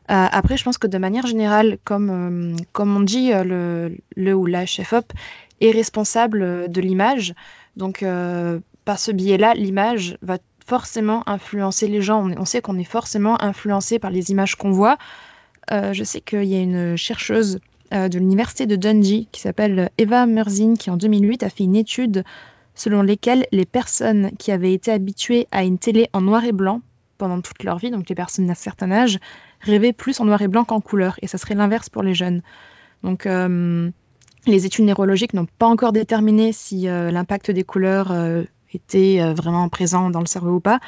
après, 0.06 0.56
je 0.56 0.64
pense 0.64 0.78
que 0.78 0.86
de 0.86 0.98
manière 0.98 1.26
générale, 1.26 1.78
comme, 1.82 2.56
comme 2.72 2.96
on 2.96 3.00
dit, 3.00 3.32
le, 3.32 3.96
le 4.16 4.34
ou 4.34 4.46
la 4.46 4.64
chef-op 4.64 5.12
est 5.60 5.70
responsable 5.70 6.70
de 6.70 6.80
l'image. 6.80 7.34
Donc, 7.76 8.04
par 8.84 8.98
ce 8.98 9.12
biais-là, 9.12 9.54
l'image 9.54 10.16
va 10.22 10.38
forcément 10.70 11.28
influencer 11.28 11.88
les 11.88 12.00
gens. 12.00 12.30
On, 12.38 12.44
sait 12.44 12.60
qu'on 12.60 12.78
est 12.78 12.84
forcément 12.84 13.42
influencé 13.42 13.98
par 13.98 14.10
les 14.10 14.30
images 14.30 14.54
qu'on 14.54 14.70
voit. 14.70 14.98
Euh, 15.72 15.92
je 15.92 16.04
sais 16.04 16.20
qu'il 16.20 16.44
y 16.44 16.54
a 16.54 16.60
une 16.60 16.96
chercheuse 16.96 17.58
euh, 17.92 18.08
de 18.08 18.18
l'université 18.20 18.66
de 18.66 18.76
Dundee 18.76 19.26
qui 19.32 19.40
s'appelle 19.40 19.90
Eva 19.98 20.26
Merzin 20.26 20.74
qui 20.74 20.90
en 20.90 20.96
2008 20.96 21.42
a 21.42 21.50
fait 21.50 21.64
une 21.64 21.74
étude 21.74 22.22
selon 22.76 23.02
laquelle 23.02 23.46
les 23.50 23.66
personnes 23.66 24.30
qui 24.38 24.52
avaient 24.52 24.72
été 24.72 24.92
habituées 24.92 25.48
à 25.50 25.64
une 25.64 25.78
télé 25.78 26.08
en 26.12 26.20
noir 26.20 26.44
et 26.44 26.52
blanc 26.52 26.82
pendant 27.18 27.40
toute 27.40 27.64
leur 27.64 27.78
vie, 27.78 27.90
donc 27.90 28.08
les 28.08 28.14
personnes 28.14 28.46
d'un 28.46 28.54
certain 28.54 28.90
âge, 28.92 29.18
rêvaient 29.60 29.92
plus 29.92 30.20
en 30.20 30.24
noir 30.24 30.40
et 30.40 30.48
blanc 30.48 30.64
qu'en 30.64 30.80
couleur. 30.80 31.16
Et 31.20 31.26
ça 31.26 31.36
serait 31.36 31.56
l'inverse 31.56 31.90
pour 31.90 32.02
les 32.02 32.14
jeunes. 32.14 32.42
Donc 33.02 33.26
euh, 33.26 33.90
les 34.46 34.66
études 34.66 34.84
neurologiques 34.84 35.34
n'ont 35.34 35.46
pas 35.58 35.66
encore 35.66 35.92
déterminé 35.92 36.52
si 36.52 36.82
l'impact 36.82 37.50
des 37.50 37.64
couleurs 37.64 38.12
était 38.74 39.20
euh, 39.20 39.32
vraiment 39.34 39.68
présent 39.68 40.10
dans 40.10 40.20
le 40.20 40.26
cerveau 40.26 40.54
ou 40.54 40.60
pas. 40.60 40.80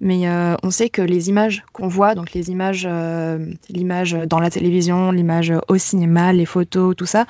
Mais 0.00 0.28
euh, 0.28 0.54
on 0.62 0.70
sait 0.70 0.90
que 0.90 1.02
les 1.02 1.28
images 1.28 1.64
qu'on 1.72 1.88
voit, 1.88 2.14
donc 2.14 2.32
les 2.32 2.50
images, 2.50 2.86
euh, 2.88 3.52
l'image 3.68 4.12
dans 4.12 4.38
la 4.38 4.48
télévision, 4.48 5.10
l'image 5.10 5.52
au 5.66 5.76
cinéma, 5.76 6.32
les 6.32 6.46
photos, 6.46 6.94
tout 6.94 7.06
ça, 7.06 7.26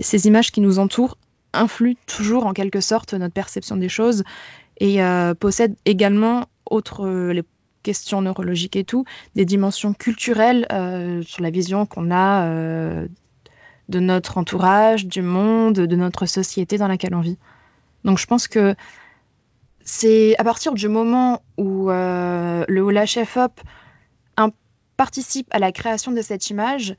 ces 0.00 0.26
images 0.26 0.50
qui 0.50 0.60
nous 0.60 0.78
entourent 0.78 1.18
influent 1.52 1.94
toujours 2.06 2.46
en 2.46 2.52
quelque 2.52 2.80
sorte 2.80 3.12
notre 3.12 3.34
perception 3.34 3.76
des 3.76 3.90
choses 3.90 4.24
et 4.80 4.98
possèdent 5.38 5.76
également, 5.84 6.46
outre 6.70 7.06
les 7.06 7.42
questions 7.82 8.22
neurologiques 8.22 8.76
et 8.76 8.84
tout, 8.84 9.04
des 9.36 9.44
dimensions 9.44 9.92
culturelles 9.92 10.66
sur 11.26 11.42
la 11.42 11.50
vision 11.50 11.84
qu'on 11.84 12.10
a 12.10 13.04
de 13.88 14.00
notre 14.00 14.38
entourage, 14.38 15.06
du 15.06 15.22
monde, 15.22 15.74
de 15.74 15.96
notre 15.96 16.26
société 16.26 16.78
dans 16.78 16.88
laquelle 16.88 17.14
on 17.14 17.20
vit. 17.20 17.38
Donc 18.04 18.18
je 18.18 18.26
pense 18.26 18.48
que 18.48 18.74
c'est 19.84 20.34
à 20.38 20.44
partir 20.44 20.72
du 20.72 20.88
moment 20.88 21.42
où 21.58 21.90
euh, 21.90 22.64
le 22.68 22.80
Ola 22.80 23.06
Chef 23.06 23.36
Op 23.36 23.60
participe 24.96 25.48
à 25.50 25.58
la 25.58 25.72
création 25.72 26.12
de 26.12 26.22
cette 26.22 26.50
image, 26.50 26.96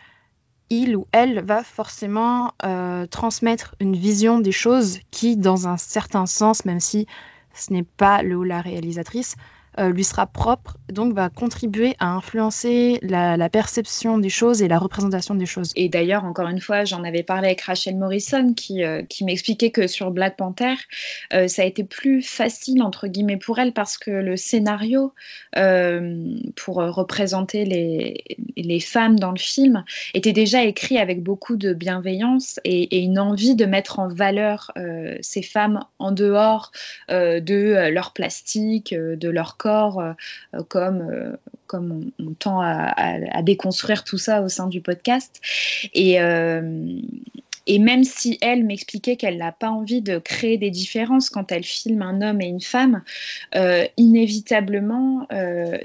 il 0.70 0.96
ou 0.96 1.08
elle 1.12 1.44
va 1.44 1.64
forcément 1.64 2.54
euh, 2.64 3.06
transmettre 3.06 3.76
une 3.80 3.96
vision 3.96 4.40
des 4.40 4.52
choses 4.52 5.00
qui, 5.12 5.38
dans 5.38 5.68
un 5.68 5.78
certain 5.78 6.26
sens, 6.26 6.66
même 6.66 6.80
si 6.80 7.08
ce 7.54 7.72
n'est 7.72 7.84
pas 7.84 8.24
le 8.24 8.36
ou 8.36 8.44
la 8.44 8.62
réalisatrice, 8.62 9.36
euh, 9.78 9.92
lui 9.92 10.06
sera 10.06 10.26
propre, 10.26 10.78
donc 10.90 11.14
va 11.14 11.30
contribuer 11.30 11.96
à 12.00 12.08
influencer 12.08 13.00
la, 13.02 13.50
perception 13.50 14.18
des 14.18 14.30
choses 14.30 14.62
et 14.62 14.68
la 14.68 14.80
représentation 14.80 15.36
des 15.36 15.46
choses. 15.46 15.72
Et 15.76 15.90
d'ailleurs, 15.90 16.24
encore 16.24 16.48
une 16.48 16.62
fois, 16.62 16.86
j'en 16.86 17.04
avais 17.04 17.24
parlé 17.24 17.48
avec 17.48 17.62
Rachel 17.62 17.98
Morrison 17.98 18.54
qui, 18.54 18.84
euh, 18.84 19.04
qui 19.04 19.26
m'expliquait 19.26 19.72
que 19.72 19.88
sur 19.88 20.12
Black 20.12 20.38
Panther, 20.38 20.76
euh, 21.34 21.48
ça 21.48 21.62
a 21.62 21.66
été 21.66 21.84
plus 21.84 22.22
facile, 22.22 22.82
entre 22.82 23.08
guillemets, 23.08 23.38
pour 23.38 23.60
elle 23.60 23.74
parce 23.74 23.98
que 23.98 24.12
le 24.12 24.38
scénario 24.38 25.14
pour 26.56 26.76
représenter 26.76 27.64
les, 27.64 28.24
les 28.58 28.80
femmes 28.82 29.18
dans 29.18 29.32
le 29.32 29.40
film 29.40 29.86
était 30.14 30.34
déjà 30.34 30.64
écrit 30.64 30.98
avec 30.98 31.24
beaucoup 31.24 31.56
de 31.56 31.74
bienveillance 31.74 32.60
et, 32.66 32.98
et 32.98 33.00
une 33.00 33.20
envie 33.20 33.56
de 33.56 33.66
mettre 33.66 34.00
en 34.00 34.10
valeur 34.10 34.74
ces 35.22 35.42
femmes 35.42 35.80
en 35.98 36.12
dehors 36.12 36.72
de 37.10 37.90
leur 37.90 38.12
plastique, 38.12 38.94
de 38.94 39.30
leur 39.30 39.56
corps 39.56 39.65
euh, 39.66 40.14
comme, 40.68 41.02
euh, 41.02 41.36
comme 41.68 42.12
on, 42.20 42.34
tend 42.34 42.62
à, 42.62 43.42
déconstruire 43.42 44.04
tout 44.04 44.18
ça 44.18 44.42
au 44.42 44.50
sein 44.50 44.68
du 44.68 44.82
podcast. 44.82 45.42
Et, 45.94 46.22
euh, 46.22 47.00
et 47.68 47.80
même 47.80 48.04
si 48.04 48.38
elle 48.42 48.64
m'expliquait 48.64 49.16
qu'elle 49.16 49.38
n'a 49.38 49.52
pas 49.52 49.70
envie 49.70 50.02
de 50.02 50.20
créer 50.20 50.58
des 50.58 50.70
différences 50.70 51.30
quand 51.30 51.52
elle 51.52 51.64
filme 51.64 52.04
un 52.04 52.22
homme 52.22 52.42
et 52.42 52.46
une 52.46 52.62
femme, 52.62 53.02
inévitablement, 53.98 55.28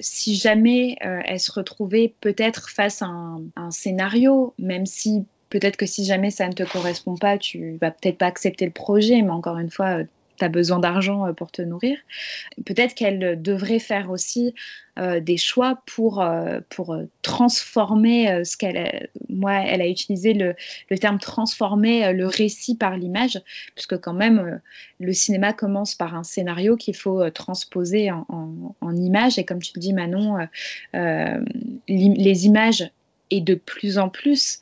si 0.01 0.37
jamais 0.37 0.97
elle 1.01 1.41
se 1.41 1.51
retrouvait 1.51 2.13
peut-être 2.21 2.69
face 2.69 3.01
à 3.01 3.07
un, 3.07 3.71
scénario, 3.71 4.53
même 4.59 4.85
si 4.85 5.25
peut-être 5.49 5.79
que 5.79 5.87
si 5.87 6.05
jamais 6.05 6.31
ça 6.31 6.49
ne 6.49 6.53
te 6.53 6.65
correspond 6.65 7.15
pas, 7.17 7.39
tu 7.39 7.79
vas 7.81 7.91
peut-être 7.91 8.19
pas 8.19 8.27
accepter 8.27 8.67
le 8.67 8.73
projet, 8.73 9.23
mais 9.23 9.31
encore 9.31 9.57
une 9.57 9.71
fois, 9.71 10.01
tu 10.41 10.45
as 10.45 10.49
besoin 10.49 10.81
d'argent 10.81 11.27
euh, 11.27 11.33
pour 11.33 11.53
te 11.53 11.63
nourrir. 11.63 11.97
Peut-être 12.65 12.95
qu'elle 12.95 13.41
devrait 13.41 13.79
faire 13.79 14.11
aussi 14.11 14.55
euh, 14.99 15.21
des 15.21 15.37
choix 15.37 15.83
pour, 15.87 16.21
euh, 16.21 16.61
pour 16.69 16.99
transformer 17.23 18.45
ce 18.45 18.57
qu'elle. 18.57 19.09
Moi, 19.29 19.53
elle 19.53 19.81
a 19.81 19.87
utilisé 19.87 20.35
le, 20.35 20.57
le 20.89 20.99
terme 20.99 21.19
transformer 21.19 22.13
le 22.13 22.27
récit 22.27 22.77
par 22.77 22.97
l'image, 22.97 23.41
puisque 23.75 23.99
quand 23.99 24.13
même, 24.13 24.61
le 24.99 25.13
cinéma 25.13 25.53
commence 25.53 25.95
par 25.95 26.15
un 26.15 26.25
scénario 26.25 26.77
qu'il 26.77 26.97
faut 26.97 27.31
transposer 27.31 28.11
en, 28.11 28.27
en, 28.29 28.75
en, 28.81 28.97
image. 28.97 29.39
Et 29.39 29.45
comme 29.45 29.61
tu 29.61 29.73
le 29.77 29.81
dis, 29.81 29.93
Manon, 29.93 30.39
les 30.93 32.47
images 32.47 32.91
et 33.31 33.41
de 33.41 33.55
plus 33.55 33.99
en 33.99 34.09
plus 34.09 34.59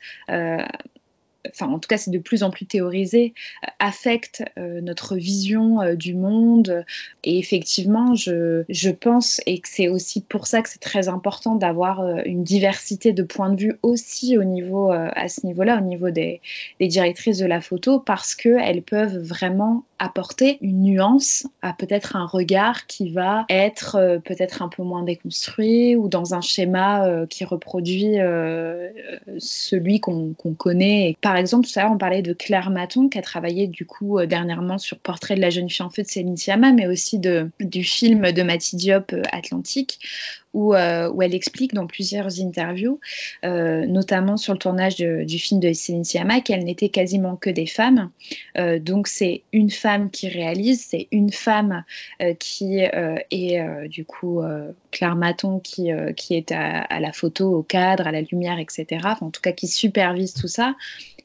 enfin 1.47 1.67
en 1.67 1.79
tout 1.79 1.87
cas 1.87 1.97
c'est 1.97 2.11
de 2.11 2.19
plus 2.19 2.43
en 2.43 2.51
plus 2.51 2.65
théorisé, 2.65 3.33
euh, 3.63 3.67
affecte 3.79 4.43
euh, 4.57 4.81
notre 4.81 5.15
vision 5.15 5.81
euh, 5.81 5.95
du 5.95 6.13
monde. 6.13 6.85
Et 7.23 7.37
effectivement, 7.37 8.15
je, 8.15 8.63
je 8.69 8.89
pense, 8.89 9.41
et 9.45 9.59
que 9.59 9.67
c'est 9.67 9.87
aussi 9.87 10.21
pour 10.21 10.47
ça 10.47 10.61
que 10.61 10.69
c'est 10.69 10.79
très 10.79 11.09
important 11.09 11.55
d'avoir 11.55 12.03
une 12.25 12.43
diversité 12.43 13.13
de 13.13 13.23
points 13.23 13.51
de 13.51 13.61
vue 13.61 13.75
aussi 13.83 14.37
au 14.37 14.43
niveau, 14.43 14.91
à 14.91 15.27
ce 15.27 15.45
niveau-là, 15.45 15.77
au 15.77 15.81
niveau 15.81 16.09
des, 16.09 16.41
des, 16.79 16.87
directrices 16.87 17.37
de 17.37 17.45
la 17.45 17.61
photo, 17.61 17.99
parce 17.99 18.35
qu'elles 18.35 18.81
peuvent 18.81 19.17
vraiment 19.17 19.83
apporter 19.99 20.57
une 20.61 20.83
nuance 20.83 21.45
à 21.61 21.73
peut-être 21.73 22.15
un 22.15 22.25
regard 22.25 22.87
qui 22.87 23.11
va 23.11 23.45
être 23.49 24.21
peut-être 24.23 24.61
un 24.61 24.69
peu 24.69 24.83
moins 24.83 25.03
déconstruit 25.03 25.95
ou 25.97 26.07
dans 26.07 26.33
un 26.33 26.41
schéma 26.41 27.25
qui 27.29 27.43
reproduit 27.43 28.15
celui 29.39 29.99
qu'on 29.99 30.33
connaît. 30.57 31.17
Par 31.29 31.37
exemple, 31.37 31.67
tout 31.67 31.77
à 31.77 31.83
l'heure, 31.83 31.91
on 31.91 31.99
parlait 31.99 32.23
de 32.23 32.33
Claire 32.33 32.71
Maton, 32.71 33.07
qui 33.07 33.19
a 33.19 33.21
travaillé 33.21 33.67
du 33.67 33.85
coup 33.85 34.17
euh, 34.17 34.25
dernièrement 34.25 34.79
sur 34.79 34.97
Portrait 34.97 35.35
de 35.35 35.41
la 35.41 35.51
jeune 35.51 35.69
fille 35.69 35.85
en 35.85 35.91
feu 35.91 36.01
de 36.01 36.07
Céline 36.07 36.37
Sciamma, 36.37 36.71
mais 36.71 36.87
aussi 36.87 37.19
du 37.19 37.83
film 37.83 38.31
de 38.31 38.41
Mati 38.41 38.77
Diop, 38.77 39.13
euh, 39.13 39.21
Atlantique, 39.31 39.99
où, 40.55 40.73
euh, 40.73 41.07
où, 41.11 41.21
elle 41.21 41.35
explique 41.35 41.75
dans 41.75 41.85
plusieurs 41.85 42.41
interviews, 42.41 42.99
notamment 43.43 44.37
sur 44.37 44.53
le 44.53 44.57
tournage 44.57 44.95
du 44.95 45.37
film 45.37 45.59
de 45.59 45.71
Céline 45.71 46.03
Sciamma, 46.03 46.41
qu'elle 46.41 46.63
n'était 46.63 46.89
quasiment 46.89 47.35
que 47.35 47.51
des 47.51 47.67
femmes. 47.67 48.09
donc 48.79 49.07
c'est 49.07 49.43
une 49.53 49.69
femme 49.69 50.09
qui 50.09 50.27
réalise, 50.27 50.83
c'est 50.89 51.07
une 51.11 51.31
femme 51.31 51.83
qui 52.39 52.79
est 52.79 53.87
du 53.89 54.05
coup 54.05 54.41
Claire 54.89 55.15
Maton 55.15 55.59
qui, 55.59 55.91
est 55.91 56.51
à, 56.51 56.99
la 56.99 57.13
photo, 57.13 57.55
au 57.55 57.61
cadre, 57.61 58.07
à 58.07 58.11
la 58.11 58.21
lumière, 58.21 58.57
etc. 58.57 58.87
En 59.21 59.29
tout 59.29 59.41
cas 59.41 59.51
qui 59.51 59.67
supervise 59.67 60.33
tout 60.33 60.47
ça 60.47 60.73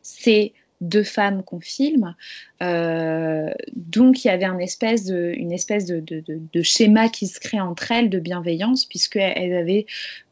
c'est 0.05 0.53
deux 0.81 1.03
femmes 1.03 1.43
qu'on 1.43 1.61
filme. 1.61 2.15
Euh, 2.63 3.51
donc 3.75 4.25
il 4.25 4.29
y 4.29 4.31
avait 4.31 4.45
une 4.45 4.61
espèce, 4.61 5.05
de, 5.05 5.33
une 5.37 5.53
espèce 5.53 5.87
de, 5.87 6.63
schéma 6.63 7.09
qui 7.09 7.27
se 7.27 7.41
crée 7.41 7.61
entre 7.61 7.91
elles 7.91 8.11
de 8.11 8.19
bienveillance, 8.19 8.85
puisqu'elles 8.85 9.51
n'avaient 9.51 9.87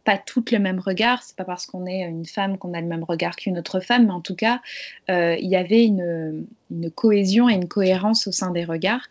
pas 0.05 0.19
toutes 0.19 0.51
le 0.51 0.59
même 0.59 0.79
regard. 0.79 1.23
C'est 1.23 1.37
pas 1.37 1.45
parce 1.45 1.67
qu'on 1.67 1.87
est 1.87 2.03
une 2.03 2.27
femme 2.27 2.59
qu'on 2.59 2.75
a 2.75 2.81
le 2.81 2.87
même 2.87 3.05
regard 3.05 3.37
qu'une 3.37 3.59
autre 3.59 3.81
femme, 3.81 4.07
mais 4.07 4.13
en 4.13 4.21
tout 4.21 4.37
cas, 4.37 4.61
euh, 5.11 5.37
il 5.41 5.49
y 5.49 5.57
avait 5.57 5.85
une, 5.85 6.47
cohésion 6.95 7.49
et 7.49 7.55
une 7.55 7.69
cohérence 7.69 8.27
au 8.27 8.33
sein 8.33 8.51
des 8.51 8.65
regards. 8.65 9.09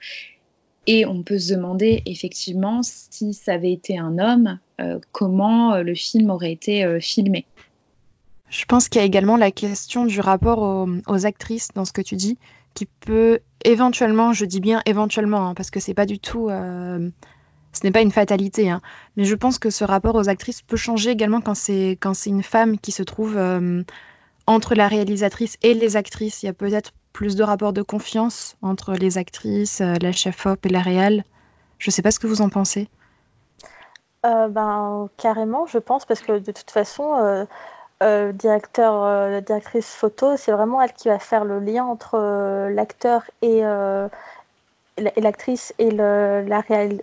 Et 0.88 1.06
on 1.06 1.22
peut 1.22 1.38
se 1.38 1.54
demander 1.54 2.02
effectivement 2.08 2.82
si 2.82 3.34
ça 3.34 3.54
avait 3.54 3.72
été 3.72 4.00
un 4.00 4.18
homme, 4.18 4.60
euh, 4.80 5.00
comment 5.12 5.78
le 5.78 5.94
film 5.94 6.32
aurait 6.32 6.52
été 6.52 7.00
filmé. 7.00 7.46
Je 8.52 8.66
pense 8.66 8.90
qu'il 8.90 9.00
y 9.00 9.02
a 9.02 9.06
également 9.06 9.38
la 9.38 9.50
question 9.50 10.06
du 10.06 10.20
rapport 10.20 10.60
aux, 11.08 11.26
actrices 11.26 11.70
dans 11.74 11.86
ce 11.86 11.94
que 11.94 12.02
tu 12.02 12.18
dis, 12.18 12.38
qui 12.74 12.86
peut 12.86 13.40
éventuellement, 13.64 14.34
je 14.34 14.44
dis 14.44 14.60
bien 14.60 14.82
éventuellement, 14.86 15.48
hein, 15.48 15.54
parce 15.54 15.72
que 15.72 15.80
c'est 15.80 15.94
pas 15.94 16.06
du 16.06 16.20
tout, 16.20 16.50
euh, 16.50 17.10
ce 17.72 17.80
n'est 17.86 17.92
pas 17.92 18.02
une 18.02 18.12
fatalité, 18.12 18.70
hein, 18.70 18.82
mais 19.16 19.24
je 19.24 19.36
pense 19.36 19.58
que 19.58 19.70
ce 19.70 19.86
rapport 19.86 20.16
aux 20.16 20.28
actrices 20.28 20.62
peut 20.64 20.76
changer 20.76 21.12
également 21.12 21.40
quand 21.40 21.56
c'est 21.56 21.98
quand 22.02 22.14
c'est 22.14 22.30
une 22.30 22.44
femme 22.44 22.78
qui 22.78 22.92
se 22.92 23.04
trouve 23.04 23.38
euh, 23.38 23.84
entre 24.48 24.76
la 24.76 24.90
réalisatrice 24.90 25.56
et 25.62 25.74
les 25.74 25.96
actrices. 25.96 26.44
Il 26.44 26.48
y 26.48 26.50
a 26.50 26.54
peut-être 26.54 26.92
plus 27.14 27.38
de 27.38 27.44
rapport 27.44 27.72
de 27.72 27.82
confiance 27.82 28.58
entre 28.62 28.96
les 28.96 29.18
actrices, 29.18 29.80
euh, 29.80 29.94
la 30.02 30.12
chef 30.12 30.46
op 30.46 30.66
et 30.66 30.70
la 30.70 30.82
réal. 30.82 31.24
Je 31.78 31.90
sais 31.90 32.02
pas 32.02 32.12
ce 32.12 32.20
que 32.20 32.28
vous 32.28 32.42
en 32.42 32.50
pensez. 32.50 32.90
ben 34.24 35.10
carrément, 35.16 35.66
je 35.68 35.78
pense, 35.78 36.04
parce 36.04 36.20
que 36.20 36.38
de 36.38 36.52
toute 36.52 36.70
façon 36.70 37.48
euh, 38.02 38.32
directeur, 38.32 39.04
euh, 39.04 39.42
directrice 39.42 39.94
photo, 39.94 40.36
c'est 40.36 40.52
vraiment 40.52 40.82
elle 40.82 40.94
qui 40.94 41.08
va 41.08 41.20
faire 41.20 41.46
le 41.46 41.60
lien 41.60 41.86
entre 41.86 42.16
euh, 42.16 42.70
l'acteur 42.72 43.30
et, 43.44 43.62
l'actrice 45.18 45.74
et 45.78 45.92
le, 45.92 46.44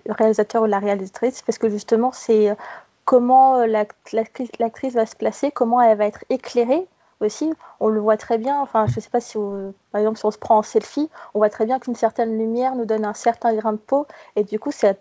réalisateur 0.09 0.63
ou 0.63 0.67
la 0.67 0.81
réalisatrice, 0.81 1.43
parce 1.43 1.59
que 1.59 1.69
justement, 1.69 2.11
c'est 2.13 2.57
comment 3.05 3.65
l'actrice 3.65 4.95
va 4.95 5.07
se 5.07 5.15
placer, 5.15 5.53
comment 5.53 5.81
elle 5.81 5.97
va 5.97 6.07
être 6.07 6.25
éclairée 6.31 6.87
aussi. 7.21 7.53
On 7.81 7.89
le 7.89 8.01
voit 8.01 8.17
très 8.17 8.39
bien, 8.39 8.61
enfin, 8.61 8.87
je 8.87 8.97
ne 8.97 9.01
sais 9.01 9.11
pas 9.11 9.21
si, 9.21 9.39
par 9.93 10.01
exemple, 10.01 10.19
si 10.19 10.27
on 10.27 10.31
se 10.33 10.39
prend 10.39 10.59
en 10.59 10.63
selfie, 10.63 11.09
on 11.35 11.39
voit 11.39 11.51
très 11.51 11.65
bien 11.65 11.79
qu'une 11.79 11.97
certaine 11.97 12.37
lumière 12.37 12.75
nous 12.75 12.85
donne 12.85 13.05
un 13.05 13.15
certain 13.15 13.55
grain 13.55 13.73
de 13.73 13.79
peau, 13.79 14.07
et 14.37 14.43
du 14.43 14.59
coup, 14.59 14.73
ça, 14.73 14.95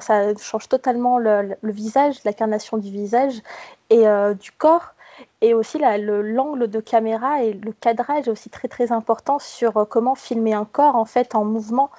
ça 0.00 0.36
change 0.36 0.68
totalement 0.68 1.18
le, 1.18 1.56
le 1.60 1.72
visage, 1.72 2.16
l'incarnation 2.24 2.78
du 2.78 2.90
visage 2.90 3.40
et 3.90 4.04
du 4.40 4.50
corps. 4.52 4.94
Et 5.42 5.54
aussi 5.54 5.78
l'angle 5.78 6.68
de 6.68 6.80
caméra 6.80 7.42
et 7.42 7.54
le 7.54 7.72
cadrage 7.72 8.28
est 8.28 8.30
aussi 8.30 8.50
très 8.50 8.68
très 8.68 8.92
important 8.92 9.38
sur 9.38 9.78
euh, 9.78 9.84
comment 9.86 10.14
filmer 10.14 10.52
un 10.52 10.66
corps 10.66 10.96
en 10.96 11.06
fait 11.06 11.34
en 11.34 11.46
mouvement. 11.46 11.90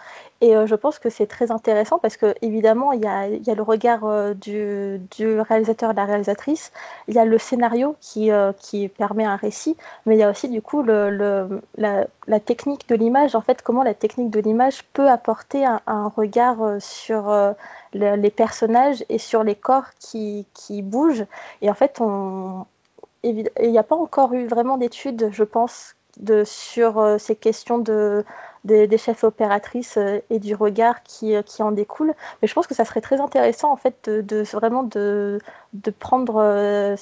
Et 0.41 0.55
euh, 0.55 0.67
je 0.67 0.75
pense 0.75 0.99
que 0.99 1.09
c'est 1.09 1.25
très 1.25 1.51
intéressant 1.51 1.97
parce 1.97 2.17
que 2.17 2.35
évidemment 2.43 2.91
il 2.91 3.01
y 3.01 3.07
a, 3.07 3.27
y 3.29 3.49
a 3.49 3.55
le 3.55 3.63
regard 3.63 4.05
euh, 4.05 4.35
du, 4.35 4.99
du, 5.09 5.39
réalisateur 5.39 5.89
et 5.89 5.93
de 5.93 5.97
la 5.97 6.05
réalisatrice, 6.05 6.71
il 7.07 7.15
y 7.15 7.19
a 7.19 7.25
le 7.25 7.37
scénario 7.39 7.95
qui, 7.99 8.29
qui 8.59 8.87
permet 8.89 9.25
un 9.25 9.35
récit, 9.37 9.75
mais 10.05 10.15
il 10.15 10.19
y 10.19 10.23
a 10.23 10.29
aussi 10.29 10.47
du 10.47 10.61
coup 10.61 10.83
le, 10.83 11.09
le, 11.09 11.61
la, 11.77 12.39
technique 12.39 12.87
de 12.89 12.95
l'image, 12.95 13.35
en 13.35 13.41
fait 13.41 13.63
comment 13.63 13.83
la 13.83 13.93
technique 13.95 14.29
de 14.29 14.39
l'image 14.39 14.83
peut 14.93 15.09
apporter 15.09 15.65
un, 15.65 15.81
un 15.87 16.09
regard 16.09 16.57
sur 16.79 17.33
les 17.93 18.31
personnages 18.31 19.03
et 19.09 19.17
sur 19.17 19.43
les 19.43 19.55
corps 19.55 19.89
qui, 19.99 20.45
qui 20.53 20.81
bougent. 20.81 21.25
Et 21.61 21.69
en 21.69 21.75
fait 21.75 21.99
on, 21.99 22.65
il 23.23 23.49
n'y 23.59 23.77
a 23.77 23.83
pas 23.83 23.95
encore 23.95 24.33
eu 24.33 24.47
vraiment 24.47 24.77
d'études, 24.77 25.29
je 25.31 25.43
pense, 25.43 25.95
sur 26.45 26.99
euh, 26.99 27.17
ces 27.17 27.35
questions 27.35 27.77
de, 27.79 28.25
des 28.65 28.97
chefs 28.97 29.23
opératrices 29.23 29.97
euh, 29.97 30.19
et 30.29 30.39
du 30.39 30.55
regard 30.55 31.03
qui, 31.03 31.35
euh, 31.35 31.41
qui, 31.41 31.63
en 31.63 31.71
découle. 31.71 32.13
Mais 32.41 32.47
je 32.47 32.53
pense 32.53 32.67
que 32.67 32.75
ça 32.75 32.85
serait 32.85 33.01
très 33.01 33.19
intéressant, 33.21 33.71
en 33.71 33.77
fait, 33.77 34.09
de, 34.09 34.43
vraiment 34.53 34.83
de, 34.83 35.39
prendre 35.99 36.95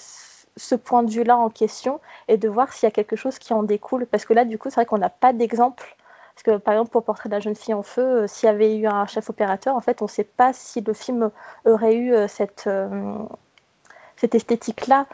ce 0.57 0.75
point 0.75 1.03
de 1.03 1.11
vue-là 1.11 1.37
en 1.37 1.49
question 1.49 1.99
et 2.27 2.37
de 2.37 2.49
voir 2.49 2.73
s'il 2.73 2.87
y 2.87 2.91
a 2.91 2.91
quelque 2.91 3.15
chose 3.15 3.39
qui 3.39 3.53
en 3.53 3.63
découle. 3.63 4.05
Parce 4.05 4.25
que 4.25 4.33
là, 4.33 4.45
du 4.45 4.57
coup, 4.57 4.69
c'est 4.69 4.75
vrai 4.75 4.85
qu'on 4.85 4.97
n'a 4.97 5.09
pas 5.09 5.33
d'exemple. 5.33 5.95
Parce 6.35 6.43
que, 6.43 6.57
par 6.63 6.73
exemple, 6.73 6.91
pour 6.91 7.03
Portrait 7.03 7.29
de 7.29 7.35
la 7.35 7.41
jeune 7.41 7.55
fille 7.55 7.73
en 7.73 7.83
feu, 7.83 8.25
s'il 8.27 8.47
y 8.47 8.49
avait 8.49 8.77
eu 8.77 8.87
un 8.87 9.05
chef 9.05 9.29
opérateur, 9.29 9.75
en 9.75 9.81
fait, 9.81 10.01
on 10.01 10.05
ne 10.05 10.09
sait 10.09 10.23
pas 10.23 10.53
si 10.53 10.81
le 10.81 10.93
film 10.93 11.31
aurait 11.65 11.95
eu 11.95 12.13
cette 12.27 12.69
esthétique-là. 14.21 15.05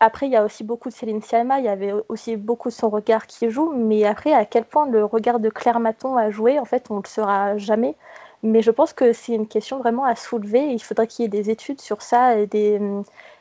Après, 0.00 0.26
il 0.26 0.32
y 0.32 0.36
a 0.36 0.44
aussi 0.44 0.64
beaucoup 0.64 0.88
de 0.88 0.94
Céline 0.94 1.22
Sciamma, 1.22 1.58
il 1.58 1.64
y 1.64 1.68
avait 1.68 1.92
aussi 2.08 2.36
beaucoup 2.36 2.68
de 2.68 2.74
son 2.74 2.88
regard 2.90 3.26
qui 3.26 3.50
joue, 3.50 3.72
mais 3.72 4.04
après, 4.04 4.32
à 4.32 4.44
quel 4.44 4.64
point 4.64 4.86
le 4.88 5.04
regard 5.04 5.40
de 5.40 5.48
Claire 5.50 5.80
Maton 5.80 6.16
a 6.16 6.30
joué, 6.30 6.58
en 6.58 6.64
fait, 6.64 6.90
on 6.90 6.96
ne 6.96 7.02
le 7.02 7.08
saura 7.08 7.56
jamais. 7.58 7.94
Mais 8.42 8.62
je 8.62 8.70
pense 8.70 8.92
que 8.92 9.12
c'est 9.12 9.34
une 9.34 9.48
question 9.48 9.78
vraiment 9.78 10.04
à 10.04 10.14
soulever. 10.16 10.66
Il 10.72 10.80
faudrait 10.82 11.06
qu'il 11.06 11.24
y 11.24 11.26
ait 11.26 11.28
des 11.28 11.50
études 11.50 11.80
sur 11.80 12.02
ça 12.02 12.38
et 12.38 12.46
des, 12.46 12.80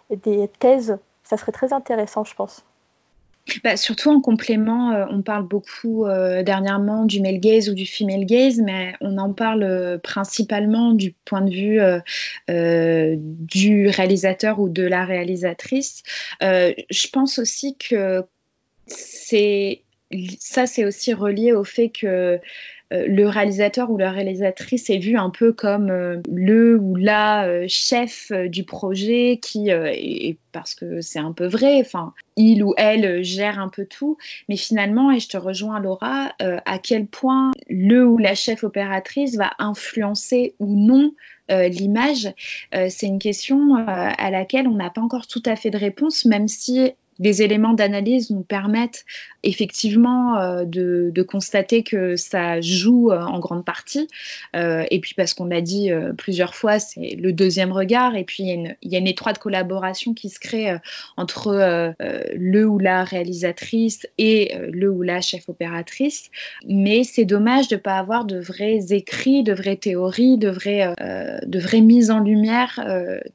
et 0.10 0.15
des 0.18 0.48
thèses. 0.48 0.98
Ça 1.24 1.38
serait 1.38 1.52
très 1.52 1.74
intéressant, 1.74 2.24
je 2.24 2.36
pense. 2.36 2.63
Bah, 3.63 3.77
surtout 3.77 4.10
en 4.10 4.21
complément, 4.21 4.91
euh, 4.91 5.05
on 5.12 5.21
parle 5.21 5.47
beaucoup 5.47 6.05
euh, 6.05 6.41
dernièrement 6.41 7.05
du 7.05 7.21
male 7.21 7.39
gaze 7.39 7.69
ou 7.69 7.75
du 7.75 7.86
female 7.86 8.25
gaze, 8.25 8.60
mais 8.60 8.95
on 9.01 9.19
en 9.19 9.34
parle 9.34 9.62
euh, 9.63 9.97
principalement 9.99 10.93
du 10.93 11.13
point 11.25 11.41
de 11.41 11.51
vue 11.51 11.79
du 12.47 13.88
réalisateur 13.88 14.60
ou 14.60 14.67
de 14.69 14.84
la 14.84 15.05
réalisatrice. 15.05 16.01
je 16.41 17.08
pense 17.12 17.39
aussi 17.39 17.77
que 17.77 18.23
c'est 18.88 19.84
ça, 20.39 20.65
c'est 20.65 20.86
aussi 20.86 21.13
relié 21.13 21.51
au 21.51 21.63
fait 21.63 21.89
que 21.89 22.39
le 22.91 23.28
réalisateur 23.28 23.89
ou 23.89 23.98
la 23.98 24.12
réalisatrice 24.12 24.89
est 24.89 24.98
vu 24.98 25.17
un 25.17 25.30
peu 25.30 25.54
comme 25.54 25.89
euh, 25.89 26.21
le 26.32 26.78
ou 26.78 26.95
la 26.95 27.48
euh, 27.48 27.65
chef 27.67 28.32
du 28.32 28.63
projet 28.63 29.39
qui, 29.41 29.69
et, 29.69 30.38
parce 30.52 30.76
que 30.76 31.02
c'est 31.02 31.19
un 31.19 31.32
peu 31.32 31.48
vrai, 31.48 31.80
enfin, 31.80 32.13
il 32.38 32.63
ou 32.63 32.74
elle 32.78 33.24
gère 33.24 33.60
un 33.60 33.69
peu 33.69 33.86
tout, 33.86 34.17
mais 34.50 34.58
finalement, 34.58 35.12
et 35.12 35.19
je 35.19 35.30
te 35.30 35.38
rejoins 35.38 35.80
Laura, 35.80 36.34
à 36.39 36.80
quel 36.80 37.08
point 37.08 37.52
le 37.69 38.06
ou 38.06 38.17
la 38.17 38.36
chef 38.36 38.63
opératrice 38.63 39.36
va 39.36 39.52
influencer 39.60 40.56
ou 40.60 40.76
non 40.76 41.12
l'image, 41.50 42.34
c'est 42.71 43.08
une 43.08 43.19
question 43.19 43.76
à 43.76 44.32
laquelle 44.32 44.67
on 44.67 44.76
n'a 44.76 44.89
pas 44.89 45.02
encore 45.02 45.28
tout 45.28 45.43
à 45.45 45.56
fait 45.56 45.69
de 45.69 45.78
réponse, 45.78 46.26
même 46.26 46.48
si 46.48 46.93
des 47.19 47.41
éléments 47.41 47.73
d'analyse 47.73 48.30
nous 48.30 48.43
permettent 48.43 49.06
effectivement 49.43 50.38
euh, 50.38 50.65
de, 50.65 51.21
constater 51.23 51.82
que 51.82 52.15
ça 52.15 52.62
joue 52.62 53.12
euh, 53.12 53.19
en 53.19 53.39
grande 53.39 53.65
partie. 53.65 54.08
Euh, 54.56 54.84
et 54.91 54.99
puis 54.99 55.13
parce 55.15 55.34
qu'on 55.34 55.45
l'a 55.45 55.62
dit 55.62 55.89
plusieurs 56.17 56.54
fois, 56.54 56.80
c'est 56.80 57.15
le 57.15 57.32
deuxième 57.34 57.71
regard. 57.71 58.15
Et 58.15 58.23
puis 58.23 58.43
il 58.43 58.75
y, 58.82 58.95
a 58.95 58.99
une, 58.99 59.08
étroite 59.08 59.39
collaboration 59.39 60.13
qui 60.13 60.30
se 60.30 60.39
crée 60.39 60.75
entre 61.15 61.93
le 61.99 62.65
ou 62.65 62.80
la 62.80 63.04
réalisatrice 63.04 64.08
et 64.17 64.54
le 64.71 64.89
ou 64.89 65.04
la 65.04 65.21
chef 65.21 65.47
opératrice. 65.47 66.32
Mais 66.67 67.04
c'est 67.04 67.25
dommage 67.25 67.67
de 67.67 67.75
ne 67.75 67.80
pas 67.80 67.97
avoir 67.97 68.25
de 68.25 68.39
vrais 68.39 68.91
écrits, 68.91 69.43
de 69.43 69.54
vraies 69.54 69.78
théories, 69.78 70.38
de 70.38 70.49
vraies, 70.49 70.93
de 71.45 71.60
vraies 71.60 71.82
mises 71.82 72.12
en 72.12 72.19
lumière 72.19 72.80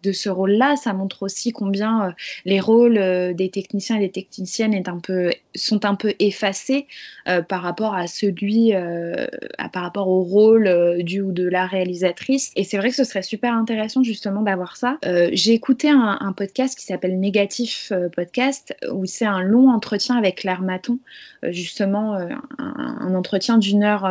de 0.02 0.12
ce 0.12 0.28
rôle-là. 0.28 0.76
Ça 0.76 0.92
montre 0.92 1.22
aussi 1.22 1.52
combien 1.52 2.14
les 2.44 2.60
rôles 2.60 3.34
des 3.34 3.50
techniciens 3.50 3.69
et 3.74 3.98
des 3.98 4.11
techniciennes 4.11 4.74
est 4.74 4.88
un 4.88 4.98
peu, 4.98 5.30
sont 5.54 5.85
un 5.85 5.94
peu 5.94 6.14
effacés 6.18 6.87
euh, 7.28 7.42
par 7.42 7.62
rapport 7.62 7.94
à 7.94 8.06
celui, 8.06 8.74
euh, 8.74 9.26
par 9.72 9.83
rapport 9.83 10.09
au 10.09 10.22
rôle 10.22 10.66
euh, 10.66 11.02
du 11.02 11.20
ou 11.20 11.33
de 11.33 11.48
la 11.48 11.66
réalisatrice. 11.66 12.50
Et 12.56 12.64
c'est 12.64 12.76
vrai 12.76 12.90
que 12.90 12.96
ce 12.96 13.04
serait 13.04 13.22
super 13.22 13.54
intéressant 13.54 14.02
justement 14.02 14.42
d'avoir 14.42 14.76
ça. 14.76 14.98
J'ai 15.33 15.52
écouté 15.52 15.88
un, 15.88 16.33
podcast 16.37 16.78
qui 16.78 16.85
s'appelle 16.85 17.18
Négatif 17.18 17.92
Podcast, 18.14 18.74
où 18.92 19.04
c'est 19.04 19.24
un 19.24 19.42
long 19.42 19.68
entretien 19.68 20.16
avec 20.16 20.37
Claire 20.37 20.62
Maton, 20.62 20.98
justement 21.42 22.16
un, 22.59 23.14
entretien 23.14 23.59
d'une 23.59 23.83
heure, 23.83 24.11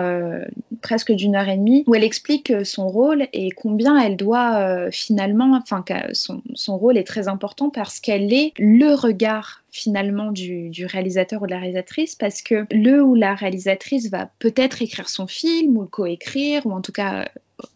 presque 0.81 1.11
d'une 1.11 1.35
heure 1.35 1.47
et 1.47 1.57
demie, 1.57 1.83
où 1.87 1.95
elle 1.95 2.03
explique 2.03 2.53
son 2.65 2.87
rôle 2.87 3.27
et 3.33 3.51
combien 3.51 3.97
elle 3.97 4.17
doit 4.17 4.91
finalement, 4.91 5.57
enfin 5.57 5.83
son, 6.13 6.41
son 6.55 6.77
rôle 6.77 6.97
est 6.97 7.07
très 7.07 7.27
important 7.27 7.69
parce 7.69 7.99
qu'elle 7.99 8.33
est 8.33 8.53
le 8.57 8.93
regard 8.93 9.48
finalement 9.71 10.31
du, 10.31 10.71
réalisateur 10.85 11.41
ou 11.41 11.45
de 11.45 11.51
la 11.51 11.59
réalisatrice 11.59 12.15
parce 12.15 12.41
que 12.41 12.65
le 12.71 13.03
ou 13.03 13.15
la 13.15 13.35
réalisatrice 13.35 14.09
va 14.09 14.29
peut-être 14.39 14.81
écrire 14.81 15.09
son 15.09 15.27
film 15.27 15.77
ou 15.77 15.81
le 15.81 15.87
coécrire 15.87 16.65
ou 16.65 16.71
en 16.71 16.81
tout 16.81 16.91
cas 16.91 17.21
euh, 17.21 17.25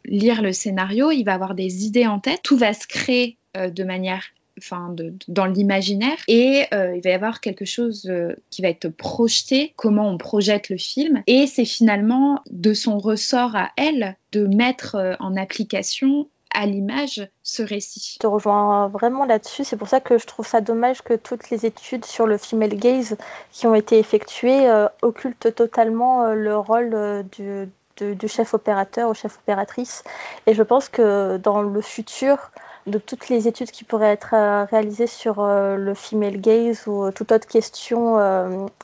lire 0.05 0.41
le 0.41 0.53
scénario, 0.53 1.11
il 1.11 1.23
va 1.23 1.33
avoir 1.33 1.55
des 1.55 1.85
idées 1.85 2.07
en 2.07 2.19
tête, 2.19 2.41
tout 2.43 2.57
va 2.57 2.73
se 2.73 2.87
créer 2.87 3.37
euh, 3.57 3.69
de 3.69 3.83
manière 3.83 4.23
enfin 4.59 4.95
dans 5.27 5.47
l'imaginaire 5.47 6.17
et 6.27 6.65
euh, 6.73 6.95
il 6.95 7.01
va 7.01 7.09
y 7.09 7.13
avoir 7.13 7.41
quelque 7.41 7.65
chose 7.65 8.11
qui 8.51 8.61
va 8.61 8.69
être 8.69 8.87
projeté, 8.87 9.73
comment 9.75 10.07
on 10.07 10.19
projette 10.19 10.69
le 10.69 10.77
film 10.77 11.23
et 11.25 11.47
c'est 11.47 11.65
finalement 11.65 12.39
de 12.51 12.75
son 12.75 12.99
ressort 12.99 13.55
à 13.55 13.71
elle 13.77 14.15
de 14.31 14.45
mettre 14.45 15.17
en 15.19 15.35
application 15.35 16.29
à 16.53 16.65
l'image 16.65 17.27
ce 17.41 17.63
récit. 17.63 18.13
Je 18.13 18.19
te 18.19 18.27
rejoins 18.27 18.87
vraiment 18.87 19.25
là-dessus. 19.25 19.63
C'est 19.63 19.77
pour 19.77 19.87
ça 19.87 19.99
que 19.99 20.17
je 20.17 20.25
trouve 20.25 20.47
ça 20.47 20.61
dommage 20.61 21.01
que 21.01 21.15
toutes 21.15 21.49
les 21.49 21.65
études 21.65 22.05
sur 22.05 22.27
le 22.27 22.37
female 22.37 22.75
gaze 22.75 23.17
qui 23.51 23.67
ont 23.67 23.75
été 23.75 23.99
effectuées 23.99 24.69
euh, 24.69 24.87
occultent 25.01 25.53
totalement 25.55 26.25
euh, 26.25 26.33
le 26.35 26.57
rôle 26.57 26.93
euh, 26.93 27.23
du, 27.23 27.69
du, 28.15 28.27
chef 28.27 28.53
opérateur 28.53 29.09
ou 29.09 29.13
chef 29.13 29.37
opératrice. 29.39 30.03
Et 30.45 30.53
je 30.53 30.63
pense 30.63 30.89
que 30.89 31.37
dans 31.37 31.61
le 31.61 31.81
futur, 31.81 32.51
de 32.87 32.97
toutes 32.97 33.29
les 33.29 33.47
études 33.47 33.71
qui 33.71 33.83
pourraient 33.83 34.11
être 34.11 34.35
réalisées 34.69 35.07
sur 35.07 35.45
le 35.45 35.93
female 35.93 36.39
gaze 36.39 36.87
ou 36.87 37.11
toute 37.11 37.31
autre 37.31 37.47
question 37.47 38.17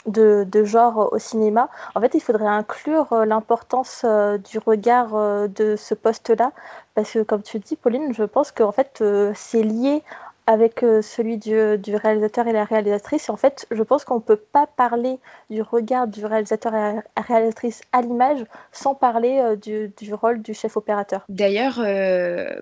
de, 0.06 0.64
genre 0.64 1.10
au 1.12 1.20
cinéma, 1.20 1.70
en 1.96 2.02
fait, 2.02 2.14
il 2.14 2.22
faudrait 2.22 2.48
inclure 2.48 3.14
l'importance 3.26 4.06
du 4.50 4.58
regard 4.60 5.50
de 5.50 5.76
ce 5.76 5.94
poste-là. 5.94 6.52
Parce 7.00 7.12
que 7.12 7.24
comme 7.24 7.44
tu 7.44 7.60
dis, 7.60 7.78
Pauline, 7.78 8.14
je 8.14 8.24
pense 8.24 8.52
qu'en 8.52 8.74
fait, 8.74 9.00
euh, 9.02 9.32
c'est 9.34 9.64
lié 9.64 10.04
avec 10.50 10.82
euh, 10.82 11.04
celui 11.04 11.38
du, 11.38 11.56
réalisateur 11.96 12.48
et 12.48 12.54
la 12.54 12.64
réalisatrice. 12.64 13.30
En 13.30 13.38
fait, 13.38 13.68
je 13.70 13.84
pense 13.84 14.04
qu'on 14.04 14.16
ne 14.16 14.20
peut 14.20 14.36
pas 14.36 14.66
parler 14.66 15.20
du 15.52 15.62
regard 15.62 16.08
du 16.08 16.26
réalisateur 16.26 16.74
et 16.74 16.96
la 16.96 17.22
réalisatrice 17.22 17.82
à 17.92 18.02
l'image 18.02 18.44
sans 18.72 18.96
parler 18.96 19.38
euh, 19.38 19.56
du, 19.56 20.14
rôle 20.16 20.42
du 20.42 20.56
chef 20.56 20.76
opérateur. 20.76 21.24
D'ailleurs, 21.30 21.80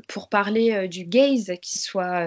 pour 0.09 0.27
parler 0.27 0.89
du 0.89 1.05
gaze, 1.05 1.53
qu'il 1.61 1.79
soit 1.79 2.25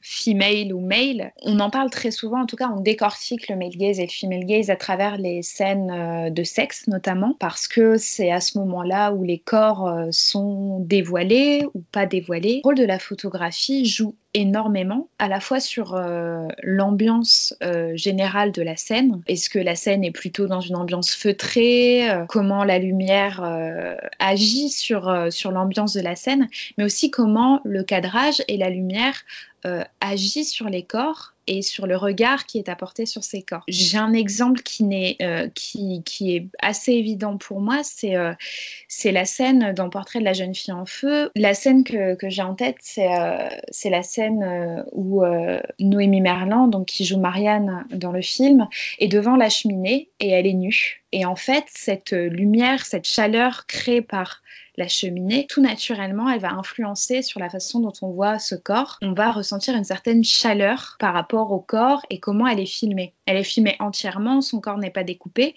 female 0.00 0.72
ou 0.72 0.80
male, 0.80 1.32
on 1.42 1.60
en 1.60 1.70
parle 1.70 1.90
très 1.90 2.10
souvent, 2.10 2.42
en 2.42 2.46
tout 2.46 2.56
cas 2.56 2.68
on 2.74 2.80
décortique 2.80 3.48
le 3.48 3.54
male 3.54 3.76
gaze 3.76 4.00
et 4.00 4.06
le 4.06 4.10
female 4.10 4.44
gaze 4.44 4.70
à 4.70 4.76
travers 4.76 5.18
les 5.18 5.42
scènes 5.42 6.34
de 6.34 6.42
sexe 6.42 6.88
notamment, 6.88 7.36
parce 7.38 7.68
que 7.68 7.96
c'est 7.96 8.32
à 8.32 8.40
ce 8.40 8.58
moment-là 8.58 9.12
où 9.12 9.22
les 9.22 9.38
corps 9.38 10.08
sont 10.10 10.80
dévoilés 10.80 11.64
ou 11.74 11.82
pas 11.92 12.06
dévoilés. 12.06 12.60
Le 12.64 12.68
rôle 12.68 12.78
de 12.78 12.84
la 12.84 12.98
photographie 12.98 13.86
joue 13.86 14.16
énormément, 14.34 15.08
à 15.18 15.28
la 15.28 15.40
fois 15.40 15.58
sur 15.58 15.94
euh, 15.94 16.46
l'ambiance 16.62 17.54
euh, 17.62 17.96
générale 17.96 18.52
de 18.52 18.62
la 18.62 18.76
scène. 18.76 19.22
Est-ce 19.26 19.50
que 19.50 19.58
la 19.58 19.74
scène 19.74 20.04
est 20.04 20.12
plutôt 20.12 20.46
dans 20.46 20.60
une 20.60 20.76
ambiance 20.76 21.10
feutrée 21.14 22.08
euh, 22.08 22.26
Comment 22.28 22.62
la 22.64 22.78
lumière 22.78 23.42
agit 24.18 24.70
sur, 24.70 25.28
sur 25.30 25.50
l'ambiance 25.50 25.94
de 25.94 26.00
la 26.00 26.14
scène 26.14 26.48
Mais 26.78 26.84
aussi 26.84 27.10
comment 27.10 27.60
le 27.64 27.82
cadrage 27.82 28.42
et 28.48 28.56
la 28.56 28.70
lumière 28.70 29.22
agit 30.00 30.44
sur 30.44 30.68
les 30.68 30.84
corps 30.84 31.34
et 31.50 31.62
sur 31.62 31.88
le 31.88 31.96
regard 31.96 32.46
qui 32.46 32.58
est 32.58 32.68
apporté 32.68 33.06
sur 33.06 33.24
ces 33.24 33.42
corps. 33.42 33.64
J'ai 33.66 33.98
un 33.98 34.12
exemple 34.12 34.62
qui, 34.62 35.16
euh, 35.20 35.48
qui, 35.52 36.02
qui, 36.04 36.36
est 36.36 36.46
assez 36.60 36.92
évident 36.92 37.38
pour 37.38 37.60
moi, 37.60 37.80
c'est 37.82 38.14
euh, 38.14 38.32
c'est 38.86 39.10
la 39.10 39.24
scène 39.24 39.72
dans 39.74 39.90
Portrait 39.90 40.20
de 40.20 40.24
la 40.24 40.32
jeune 40.32 40.54
fille 40.54 40.72
en 40.72 40.86
feu. 40.86 41.32
La 41.34 41.54
scène 41.54 41.82
que, 41.82 42.14
que 42.14 42.28
j'ai 42.28 42.42
en 42.42 42.54
tête, 42.54 42.76
c'est 42.80 43.12
euh, 43.12 43.48
la 43.86 44.02
scène 44.04 44.84
où 44.92 45.24
Noémie 45.80 46.20
Merlan, 46.20 46.68
donc, 46.68 46.86
qui 46.86 47.04
joue 47.04 47.18
Marianne 47.18 47.84
dans 47.90 48.12
le 48.12 48.22
film, 48.22 48.68
est 49.00 49.08
devant 49.08 49.34
la 49.34 49.48
cheminée 49.48 50.08
et 50.20 50.28
elle 50.28 50.46
est 50.46 50.54
nue. 50.54 51.02
Et 51.10 51.24
en 51.24 51.34
fait, 51.34 51.64
cette 51.66 52.12
lumière, 52.12 52.86
cette 52.86 53.06
chaleur 53.06 53.66
créée 53.66 54.02
par 54.02 54.42
la 54.80 54.88
cheminée, 54.88 55.46
tout 55.48 55.60
naturellement, 55.60 56.28
elle 56.28 56.40
va 56.40 56.52
influencer 56.52 57.22
sur 57.22 57.38
la 57.38 57.50
façon 57.50 57.80
dont 57.80 57.92
on 58.02 58.10
voit 58.10 58.38
ce 58.38 58.54
corps. 58.54 58.98
On 59.02 59.12
va 59.12 59.30
ressentir 59.30 59.76
une 59.76 59.84
certaine 59.84 60.24
chaleur 60.24 60.96
par 60.98 61.12
rapport 61.12 61.52
au 61.52 61.60
corps 61.60 62.04
et 62.10 62.18
comment 62.18 62.46
elle 62.46 62.58
est 62.58 62.66
filmée. 62.66 63.12
Elle 63.26 63.36
est 63.36 63.44
filmée 63.44 63.76
entièrement, 63.78 64.40
son 64.40 64.60
corps 64.60 64.78
n'est 64.78 64.90
pas 64.90 65.04
découpé. 65.04 65.54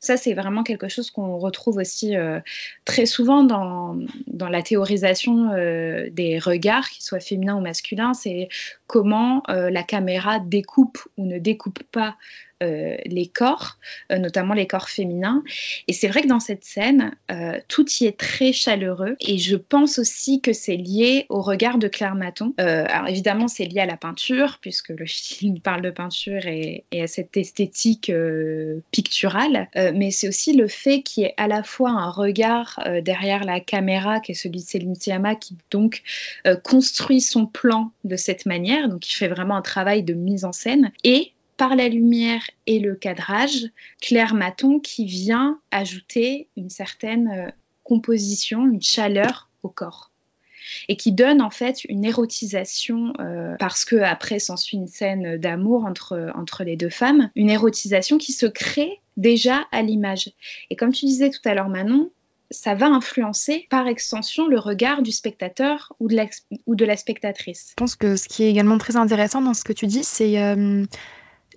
Ça, 0.00 0.16
c'est 0.16 0.32
vraiment 0.32 0.62
quelque 0.64 0.88
chose 0.88 1.10
qu'on 1.10 1.36
retrouve 1.38 1.76
aussi 1.76 2.16
euh, 2.16 2.40
très 2.84 3.06
souvent 3.06 3.44
dans, 3.44 3.96
dans 4.26 4.48
la 4.48 4.62
théorisation 4.62 5.52
euh, 5.52 6.08
des 6.10 6.38
regards, 6.38 6.88
qu'ils 6.88 7.04
soient 7.04 7.20
féminins 7.20 7.56
ou 7.56 7.60
masculins. 7.60 8.14
C'est 8.14 8.48
comment 8.86 9.42
euh, 9.50 9.70
la 9.70 9.82
caméra 9.82 10.38
découpe 10.38 10.98
ou 11.18 11.26
ne 11.26 11.38
découpe 11.38 11.82
pas 11.92 12.16
les 12.62 13.26
corps, 13.26 13.78
euh, 14.10 14.18
notamment 14.18 14.54
les 14.54 14.66
corps 14.66 14.88
féminins. 14.88 15.42
Et 15.88 15.92
c'est 15.92 16.08
vrai 16.08 16.22
que 16.22 16.28
dans 16.28 16.40
cette 16.40 16.64
scène, 16.64 17.12
euh, 17.30 17.58
tout 17.68 17.86
y 18.00 18.06
est 18.06 18.18
très 18.18 18.52
chaleureux. 18.52 19.16
Et 19.20 19.38
je 19.38 19.56
pense 19.56 19.98
aussi 19.98 20.40
que 20.40 20.52
c'est 20.52 20.76
lié 20.76 21.26
au 21.28 21.40
regard 21.40 21.78
de 21.78 21.88
Claire 21.88 22.14
Maton. 22.14 22.54
alors 22.58 23.08
évidemment, 23.08 23.48
c'est 23.48 23.64
lié 23.64 23.80
à 23.80 23.86
la 23.86 23.96
peinture, 23.96 24.58
puisque 24.60 24.90
le 24.90 25.06
film 25.06 25.60
parle 25.60 25.82
de 25.82 25.90
peinture 25.90 26.46
et, 26.46 26.84
à 26.92 27.06
cette 27.06 27.36
esthétique 27.36 28.12
picturale. 28.90 29.68
mais 29.94 30.10
c'est 30.10 30.28
aussi 30.28 30.52
le 30.52 30.68
fait 30.68 31.02
qu'il 31.02 31.24
y 31.24 31.26
ait 31.26 31.34
à 31.36 31.48
la 31.48 31.62
fois 31.62 31.90
un 31.90 32.10
regard 32.10 32.80
derrière 33.02 33.44
la 33.44 33.60
caméra, 33.60 34.20
qui 34.20 34.32
est 34.32 34.34
celui 34.34 34.60
de 34.60 34.64
Céline 34.64 34.94
Sciamma, 34.94 35.34
qui 35.34 35.56
donc 35.70 36.02
construit 36.62 37.20
son 37.20 37.46
plan 37.46 37.90
de 38.04 38.16
cette 38.16 38.46
manière. 38.46 38.88
Donc 38.88 39.10
il 39.10 39.14
fait 39.14 39.28
vraiment 39.28 39.56
un 39.56 39.62
travail 39.62 40.02
de 40.02 40.14
mise 40.14 40.44
en 40.44 40.52
scène. 40.52 40.92
Et 41.04 41.32
par 41.62 41.76
la 41.76 41.88
lumière 41.88 42.42
et 42.66 42.80
le 42.80 42.96
cadrage, 42.96 43.68
Claire 44.00 44.34
Maton 44.34 44.80
qui 44.80 45.04
vient 45.04 45.60
ajouter 45.70 46.48
une 46.56 46.70
certaine 46.70 47.28
euh, 47.28 47.50
composition, 47.84 48.68
une 48.68 48.82
chaleur 48.82 49.48
au 49.62 49.68
corps 49.68 50.10
et 50.88 50.96
qui 50.96 51.12
donne 51.12 51.40
en 51.40 51.50
fait 51.50 51.84
une 51.84 52.04
érotisation 52.04 53.12
euh, 53.20 53.54
parce 53.60 53.84
que 53.84 53.94
après 53.94 54.40
s'ensuit 54.40 54.76
une 54.76 54.88
scène 54.88 55.36
d'amour 55.36 55.84
entre, 55.84 56.32
entre 56.34 56.64
les 56.64 56.74
deux 56.74 56.90
femmes, 56.90 57.30
une 57.36 57.48
érotisation 57.48 58.18
qui 58.18 58.32
se 58.32 58.46
crée 58.46 59.00
déjà 59.16 59.64
à 59.70 59.82
l'image. 59.82 60.32
Et 60.68 60.74
comme 60.74 60.90
tu 60.90 61.06
disais 61.06 61.30
tout 61.30 61.48
à 61.48 61.54
l'heure 61.54 61.68
Manon, 61.68 62.10
ça 62.50 62.74
va 62.74 62.86
influencer 62.86 63.68
par 63.70 63.86
extension 63.86 64.48
le 64.48 64.58
regard 64.58 65.02
du 65.02 65.12
spectateur 65.12 65.92
ou 66.00 66.08
de 66.08 66.16
la, 66.16 66.26
ou 66.66 66.74
de 66.74 66.84
la 66.84 66.96
spectatrice. 66.96 67.68
Je 67.70 67.74
pense 67.76 67.94
que 67.94 68.16
ce 68.16 68.26
qui 68.26 68.42
est 68.42 68.50
également 68.50 68.78
très 68.78 68.96
intéressant 68.96 69.40
dans 69.40 69.54
ce 69.54 69.62
que 69.62 69.72
tu 69.72 69.86
dis, 69.86 70.02
c'est 70.02 70.42
euh, 70.42 70.84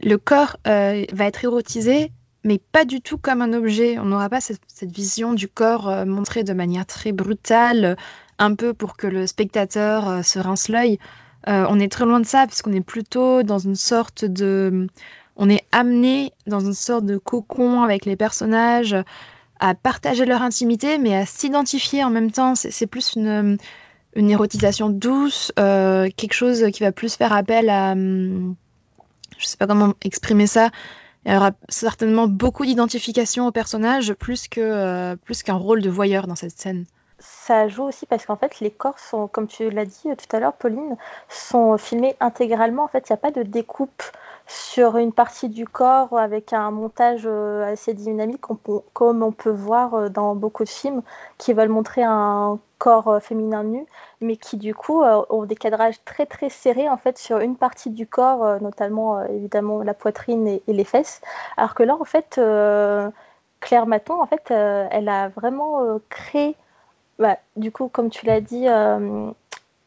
le 0.02 0.18
corps 0.18 0.58
euh, 0.68 1.06
va 1.12 1.26
être 1.26 1.44
érotisé, 1.44 2.12
mais 2.44 2.60
pas 2.60 2.86
du 2.86 3.02
tout 3.02 3.18
comme 3.18 3.42
un 3.42 3.54
objet. 3.54 3.98
On 4.00 4.06
n'aura 4.06 4.30
pas 4.30 4.42
cette, 4.42 4.62
vision 4.84 5.34
du 5.34 5.48
corps 5.48 5.90
euh, 5.90 6.06
montré 6.06 6.44
de 6.44 6.54
manière 6.54 6.86
très 6.86 7.12
brutale, 7.12 7.98
un 8.38 8.56
peu 8.56 8.74
pour 8.74 8.98
que 8.98 9.08
le 9.08 9.28
spectateur 9.28 10.10
euh, 10.10 10.22
se 10.22 10.40
rince 10.40 10.70
l'œil. 10.70 11.00
on 11.48 11.80
est 11.80 11.92
très 11.92 12.06
loin 12.06 12.20
de 12.20 12.26
ça, 12.26 12.48
puisqu'on 12.48 12.74
est 12.74 12.82
plutôt 12.82 13.44
dans 13.44 13.60
une 13.60 13.76
sorte 13.76 14.26
de... 14.26 14.88
On 15.38 15.50
est 15.50 15.66
amené 15.74 16.32
dans 16.48 16.62
une 16.62 16.74
sorte 16.74 17.06
de 17.06 17.18
cocon 17.18 17.84
avec 17.84 18.06
les 18.06 18.16
personnages, 18.16 18.96
à 19.60 19.76
partager 19.76 20.26
leur 20.26 20.42
intimité, 20.42 20.98
mais 20.98 21.14
à 21.14 21.26
s'identifier 21.26 22.06
en 22.06 22.10
même 22.10 22.32
temps. 22.32 22.56
C'est 22.56 22.88
plus 22.88 23.16
une, 23.16 23.58
une 24.16 24.30
érotisation 24.32 24.90
douce, 24.90 25.52
quelque 25.56 26.34
chose 26.34 26.66
qui 26.72 26.84
va 26.84 26.92
plus 26.92 27.16
faire 27.16 27.34
appel 27.34 27.70
à... 27.70 27.92
Hum, 27.92 28.56
je 29.38 29.46
sais 29.46 29.58
pas 29.58 29.68
comment 29.68 29.94
exprimer 30.04 30.48
ça. 30.48 30.70
Il 31.26 31.34
y 31.34 31.36
aura 31.36 31.52
certainement 31.70 32.28
beaucoup 32.28 32.66
d'identification 32.66 33.48
au 33.48 33.52
personnage, 33.52 34.14
plus 34.14 34.48
que 34.48 34.62
euh, 34.62 35.16
plus 35.16 35.42
qu'un 35.42 35.56
rôle 35.56 35.82
de 35.82 35.90
voyeur 35.90 36.28
dans 36.28 36.36
cette 36.36 36.60
scène. 36.60 36.86
Ça 37.18 37.68
joue 37.68 37.84
aussi 37.84 38.06
parce 38.06 38.26
qu'en 38.26 38.36
fait, 38.36 38.60
les 38.60 38.70
corps 38.70 39.00
sont, 39.00 39.28
comme 39.28 39.48
tu 39.48 39.70
l'as 39.70 39.86
dit 39.86 40.04
tout 40.04 40.36
à 40.36 40.40
l'heure, 40.40 40.54
Pauline, 40.54 40.98
sont 41.30 41.78
filmés 41.78 42.16
intégralement. 42.20 42.84
En 42.84 42.88
fait, 42.88 43.10
il 43.10 43.14
n'y 43.14 43.16
a 43.16 43.18
pas 43.18 43.32
de 43.32 43.42
découpe 43.42 44.04
sur 44.48 44.98
une 44.98 45.12
partie 45.12 45.50
du 45.50 45.66
corps 45.68 46.18
avec 46.18 46.54
un 46.54 46.70
montage 46.70 47.24
euh, 47.26 47.66
assez 47.66 47.94
dynamique 47.94 48.42
comme 48.94 49.24
on 49.24 49.32
peut 49.32 49.50
voir 49.50 49.96
euh, 49.96 50.10
dans 50.10 50.36
beaucoup 50.36 50.64
de 50.64 50.70
films 50.70 51.02
qui 51.40 51.54
veulent 51.54 51.70
montrer 51.70 52.04
un 52.04 52.60
corps 52.78 53.08
euh, 53.08 53.20
féminin 53.20 53.64
nu 53.64 53.86
mais 54.22 54.38
qui 54.38 54.58
du 54.58 54.76
coup 54.76 55.02
ont 55.04 55.46
des 55.46 55.56
cadrages 55.56 56.04
très 56.06 56.26
très 56.26 56.50
serrés 56.50 56.88
en 56.90 56.98
fait 56.98 57.18
sur 57.18 57.40
une 57.40 57.56
partie 57.58 57.90
du 57.90 58.06
corps 58.08 58.62
notamment 58.62 59.24
évidemment 59.26 59.84
la 59.84 59.94
poitrine 59.94 60.48
et, 60.48 60.62
les 60.68 60.84
fesses. 60.84 61.22
Alors 61.58 61.76
que 61.76 61.84
là 61.84 61.98
en 62.00 62.06
fait 62.06 62.40
Claire 63.60 63.88
Maton 63.88 64.22
en 64.22 64.26
fait 64.26 64.52
elle 64.52 65.10
a 65.10 65.28
vraiment 65.30 66.00
créé 66.10 66.56
bah, 67.20 67.38
du 67.56 67.72
coup 67.72 67.90
comme 67.90 68.10
tu 68.10 68.26
l'as 68.26 68.42
dit 68.42 68.68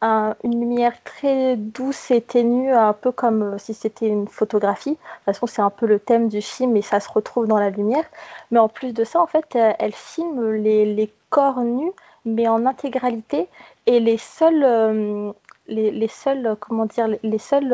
une 0.01 0.59
lumière 0.59 0.93
très 1.03 1.57
douce 1.57 2.11
et 2.11 2.21
ténue, 2.21 2.71
un 2.71 2.93
peu 2.93 3.11
comme 3.11 3.53
euh, 3.53 3.57
si 3.57 3.73
c'était 3.73 4.07
une 4.07 4.27
photographie. 4.27 4.91
De 4.91 4.95
toute 4.95 5.25
façon, 5.25 5.47
c'est 5.47 5.61
un 5.61 5.69
peu 5.69 5.85
le 5.85 5.99
thème 5.99 6.29
du 6.29 6.41
film 6.41 6.75
et 6.77 6.81
ça 6.81 6.99
se 6.99 7.09
retrouve 7.09 7.47
dans 7.47 7.59
la 7.59 7.69
lumière. 7.69 8.05
Mais 8.51 8.59
en 8.59 8.69
plus 8.69 8.93
de 8.93 9.03
ça, 9.03 9.19
en 9.19 9.27
fait, 9.27 9.55
euh, 9.55 9.73
elle 9.79 9.93
filme 9.93 10.53
les, 10.53 11.11
corps 11.29 11.61
nus, 11.61 11.91
mais 12.25 12.47
en 12.47 12.65
intégralité. 12.65 13.47
Et 13.85 13.99
les 13.99 14.17
seuls, 14.17 14.63
euh, 14.63 15.31
les, 15.67 16.07
seuls, 16.07 16.55
comment 16.59 16.85
dire, 16.85 17.07
les 17.21 17.37
seuls 17.37 17.69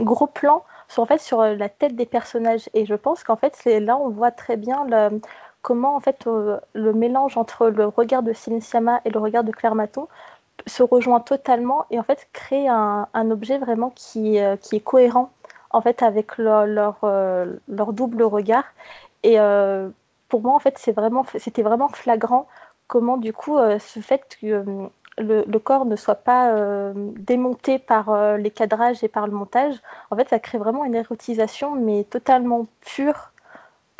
gros 0.00 0.26
plans 0.26 0.64
sont 0.88 1.02
en 1.02 1.06
fait 1.06 1.20
sur 1.20 1.40
la 1.42 1.68
tête 1.68 1.94
des 1.94 2.06
personnages. 2.06 2.68
Et 2.74 2.84
je 2.84 2.94
pense 2.94 3.22
qu'en 3.22 3.36
fait, 3.36 3.64
là, 3.64 3.96
on 3.96 4.08
voit 4.08 4.32
très 4.32 4.56
bien 4.56 4.86
comment 5.62 5.94
en 5.94 6.00
fait 6.00 6.26
le 6.26 6.92
mélange 6.92 7.36
entre 7.38 7.68
le 7.68 7.86
regard 7.86 8.24
de 8.24 8.32
Céline 8.32 8.60
et 9.04 9.10
le 9.10 9.20
regard 9.20 9.44
de 9.44 9.52
Claire 9.52 9.76
Maton 9.76 10.08
se 10.66 10.82
rejoint 10.82 11.20
totalement 11.20 11.86
et 11.90 11.98
en 11.98 12.02
fait 12.02 12.28
crée 12.32 12.68
un, 12.68 13.06
objet 13.30 13.58
vraiment 13.58 13.90
qui, 13.94 14.38
euh, 14.40 14.56
qui, 14.56 14.76
est 14.76 14.80
cohérent 14.80 15.30
en 15.70 15.80
fait 15.80 16.02
avec 16.02 16.38
leur, 16.38 16.66
leur, 16.66 16.98
euh, 17.04 17.56
double 17.68 18.22
regard. 18.22 18.64
Et 19.22 19.40
euh, 19.40 19.88
pour 20.28 20.42
moi, 20.42 20.54
en 20.54 20.58
fait, 20.58 20.78
c'est 20.78 20.92
vraiment, 20.92 21.24
c'était 21.38 21.62
vraiment 21.62 21.88
flagrant 21.88 22.46
comment 22.86 23.16
du 23.16 23.32
coup 23.32 23.56
ce 23.58 24.00
fait 24.00 24.36
que 24.40 24.64
le, 25.18 25.58
corps 25.58 25.86
ne 25.86 25.96
soit 25.96 26.16
pas 26.16 26.52
démonté 27.16 27.78
par 27.78 28.36
les 28.36 28.50
cadrages 28.50 29.02
et 29.02 29.08
par 29.08 29.26
le 29.26 29.32
montage, 29.32 29.76
en 30.10 30.16
fait, 30.16 30.28
ça 30.28 30.38
crée 30.38 30.58
vraiment 30.58 30.84
une 30.84 30.94
érotisation, 30.94 31.74
mais 31.74 32.04
totalement 32.04 32.66
pure. 32.82 33.32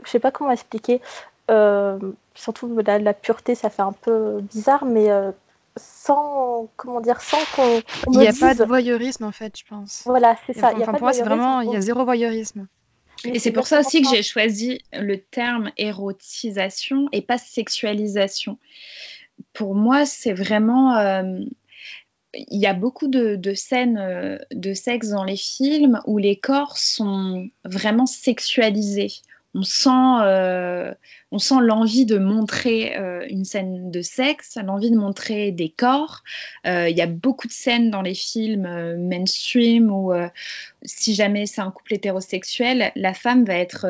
Je 0.04 0.10
sais 0.10 0.20
pas 0.20 0.30
comment 0.30 0.50
expliquer. 0.50 1.00
surtout 2.34 2.78
la, 2.86 2.98
la, 2.98 3.14
pureté, 3.14 3.54
ça 3.54 3.70
fait 3.70 3.82
un 3.82 3.92
peu 3.92 4.40
bizarre, 4.42 4.84
mais 4.84 5.08
sans 5.76 6.68
comment 6.76 7.00
dire 7.00 7.20
sans 7.20 7.44
qu'on 7.56 7.82
il 8.12 8.18
n'y 8.18 8.28
a 8.28 8.32
pas 8.32 8.54
de 8.54 8.64
voyeurisme 8.64 9.24
en 9.24 9.32
fait 9.32 9.58
je 9.58 9.64
pense. 9.68 10.02
Voilà 10.06 10.36
c'est 10.46 10.52
ça 10.52 10.72
pour 10.72 11.00
moi 11.00 11.12
c'est 11.12 11.22
vraiment 11.22 11.60
il 11.60 11.72
y 11.72 11.76
a 11.76 11.80
zéro 11.80 12.04
voyeurisme. 12.04 12.66
Et 13.24 13.38
c'est 13.38 13.52
pour 13.52 13.66
ça 13.66 13.80
aussi 13.80 14.02
que 14.02 14.08
j'ai 14.08 14.22
choisi 14.22 14.82
le 14.92 15.18
terme 15.18 15.70
érotisation 15.78 17.08
et 17.12 17.22
pas 17.22 17.38
sexualisation. 17.38 18.58
Pour 19.52 19.74
moi 19.74 20.04
c'est 20.04 20.34
vraiment 20.34 20.96
euh, 20.96 21.40
il 22.34 22.60
y 22.60 22.66
a 22.66 22.74
beaucoup 22.74 23.08
de, 23.08 23.36
de, 23.36 23.54
scènes 23.54 23.98
euh, 23.98 24.38
de 24.52 24.74
sexe 24.74 25.08
dans 25.10 25.24
les 25.24 25.36
films 25.36 26.00
où 26.06 26.18
les 26.18 26.36
corps 26.36 26.76
sont 26.76 27.48
vraiment 27.64 28.06
sexualisés 28.06 29.12
on 29.54 29.62
sent, 29.62 29.90
euh, 30.22 30.92
sent 31.38 31.60
l'envie 31.60 32.06
de 32.06 32.18
montrer 32.18 32.96
euh, 32.96 33.24
une 33.28 33.44
scène 33.44 33.90
de 33.90 34.02
sexe, 34.02 34.58
l'envie 34.64 34.90
de 34.90 34.96
montrer 34.96 35.52
des 35.52 35.68
corps. 35.68 36.22
Euh, 36.66 36.88
il 36.88 36.96
y 36.96 37.02
a 37.02 37.06
beaucoup 37.06 37.46
de 37.46 37.52
scènes 37.52 37.90
dans 37.90 38.02
les 38.02 38.14
films 38.14 38.96
mainstream 39.08 39.90
où, 39.90 40.12
si 40.82 41.14
jamais 41.14 41.46
c'est 41.46 41.60
un 41.60 41.70
couple 41.70 41.94
hétérosexuel, 41.94 42.92
la 42.96 43.14
femme 43.14 43.44
va 43.44 43.54
être 43.54 43.86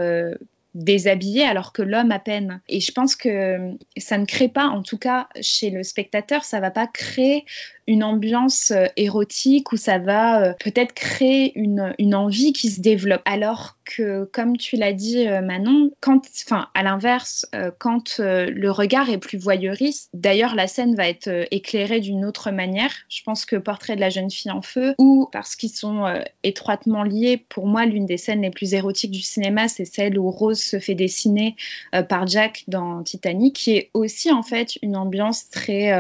déshabillé 0.75 1.45
alors 1.45 1.73
que 1.73 1.83
l'homme 1.83 2.13
à 2.13 2.19
peine. 2.19 2.61
Et 2.69 2.81
je 2.81 2.93
pense 2.93 3.17
que 3.17 3.77
ça 3.97 4.19
ne 4.19 4.27
crée 4.27 4.49
pas, 4.49 4.67
en 4.67 4.83
tout 4.83 4.99
cas 4.99 5.29
chez 5.41 5.71
le 5.71 5.83
spectateur, 5.83 6.45
ça 6.45 6.61
va 6.61 6.71
pas 6.71 6.87
créer 6.87 7.45
une 7.87 8.03
ambiance 8.03 8.71
euh, 8.71 8.87
érotique 8.97 9.73
où 9.73 9.77
ça 9.77 9.99
va 9.99 10.43
euh, 10.43 10.53
peut-être 10.61 10.93
créer 10.95 11.53
une, 11.59 11.95
une, 11.99 12.15
envie 12.15 12.53
qui 12.53 12.71
se 12.71 12.81
développe. 12.81 13.23
Alors 13.25 13.77
que, 13.85 14.25
comme 14.33 14.57
tu 14.57 14.77
l'as 14.77 14.93
dit 14.93 15.27
euh, 15.27 15.43
Manon, 15.43 15.91
quand, 16.01 16.23
enfin 16.47 16.69
à 16.75 16.83
l'inverse, 16.83 17.47
quand 17.79 18.19
le 18.19 18.71
regard 18.71 19.11
est 19.11 19.19
plus 19.19 19.39
voyeuriste, 19.39 20.09
d'ailleurs 20.15 20.55
la 20.55 20.67
scène 20.67 20.95
va 20.95 21.09
être 21.09 21.47
éclairée 21.51 22.01
d'une 22.01 22.25
autre 22.25 22.51
manière. 22.51 22.93
Je 23.09 23.23
pense 23.23 23.45
que 23.45 23.57
Portrait 23.57 23.97
de 23.97 24.01
la 24.01 24.11
jeune 24.11 24.31
fille 24.31 24.51
en 24.51 24.63
feu, 24.63 24.95
ou 24.99 25.29
parce 25.33 25.57
qu'ils 25.57 25.71
sont 25.71 26.05
étroitement 26.43 27.03
liés, 27.03 27.45
pour 27.49 27.67
moi 27.67 27.85
l'une 27.87 28.07
des 28.07 28.17
scènes 28.17 28.43
les 28.43 28.51
plus 28.51 28.75
érotiques 28.75 29.11
du 29.11 29.23
cinéma, 29.23 29.69
c'est 29.69 29.85
celle 29.85 30.19
où 30.19 30.31
Rose 30.31 30.61
se 30.61 30.79
fait 30.79 30.95
dessiner 30.95 31.57
par 32.09 32.27
Jack 32.27 32.65
dans 32.69 33.03
Titanic, 33.03 33.57
qui 33.57 33.73
est 33.73 33.91
aussi 33.95 34.33
en 34.33 34.43
fait 34.43 34.79
une 34.83 34.97
ambiance 34.97 35.49
très 35.51 35.93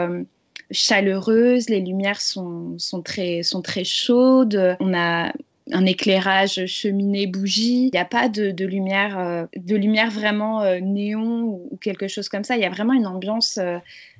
chaleureuse, 0.74 1.68
les 1.68 1.80
lumières 1.80 2.20
sont, 2.20 2.78
sont, 2.78 3.02
très, 3.02 3.42
sont 3.42 3.62
très 3.62 3.84
chaudes, 3.84 4.76
on 4.80 4.94
a 4.94 5.32
un 5.72 5.86
éclairage 5.86 6.66
cheminée 6.66 7.26
bougie. 7.26 7.86
Il 7.86 7.90
n'y 7.94 7.98
a 7.98 8.04
pas 8.04 8.28
de, 8.28 8.50
de 8.50 8.66
lumière, 8.66 9.18
euh, 9.18 9.44
de 9.56 9.76
lumière 9.76 10.10
vraiment 10.10 10.62
néon 10.80 11.44
ou, 11.70 11.78
quelque 11.80 12.08
chose 12.08 12.28
comme 12.28 12.44
ça. 12.44 12.56
Il 12.56 12.62
y 12.62 12.66
a 12.66 12.70
vraiment 12.70 12.92
une 12.92 13.06
ambiance 13.06 13.58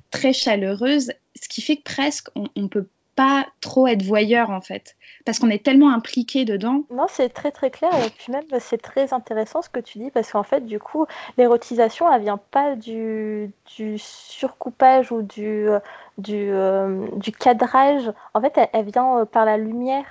très 0.09 0.33
chaleureuse, 0.33 1.11
ce 1.39 1.47
qui 1.47 1.61
fait 1.61 1.75
que 1.77 1.83
presque 1.83 2.29
on, 2.35 2.47
on 2.55 2.67
peut 2.67 2.87
pas 3.15 3.45
trop 3.61 3.87
être 3.87 4.03
voyeur 4.03 4.49
en 4.49 4.61
fait, 4.61 4.95
parce 5.25 5.39
qu'on 5.39 5.49
est 5.49 5.63
tellement 5.63 5.91
impliqué 5.91 6.45
dedans. 6.45 6.83
Non, 6.91 7.07
c'est 7.09 7.29
très 7.29 7.51
très 7.51 7.71
clair 7.71 7.91
et 8.05 8.09
puis 8.09 8.31
même 8.31 8.43
c'est 8.59 8.81
très 8.81 9.13
intéressant 9.13 9.61
ce 9.61 9.69
que 9.69 9.79
tu 9.79 9.99
dis 9.99 10.11
parce 10.11 10.31
qu'en 10.31 10.43
fait 10.43 10.65
du 10.65 10.79
coup 10.79 11.05
l'érotisation 11.37 12.11
elle 12.11 12.21
vient 12.21 12.37
pas 12.37 12.75
du, 12.75 13.51
surcoupage 13.97 15.11
ou 15.11 15.21
du, 15.21 15.67
du, 16.17 16.49
euh, 16.51 17.07
du 17.15 17.31
cadrage, 17.31 18.11
en 18.33 18.41
fait 18.41 18.59
elle, 18.73 18.85
vient 18.85 19.19
euh, 19.19 19.25
par 19.25 19.45
la 19.45 19.57
lumière. 19.57 20.05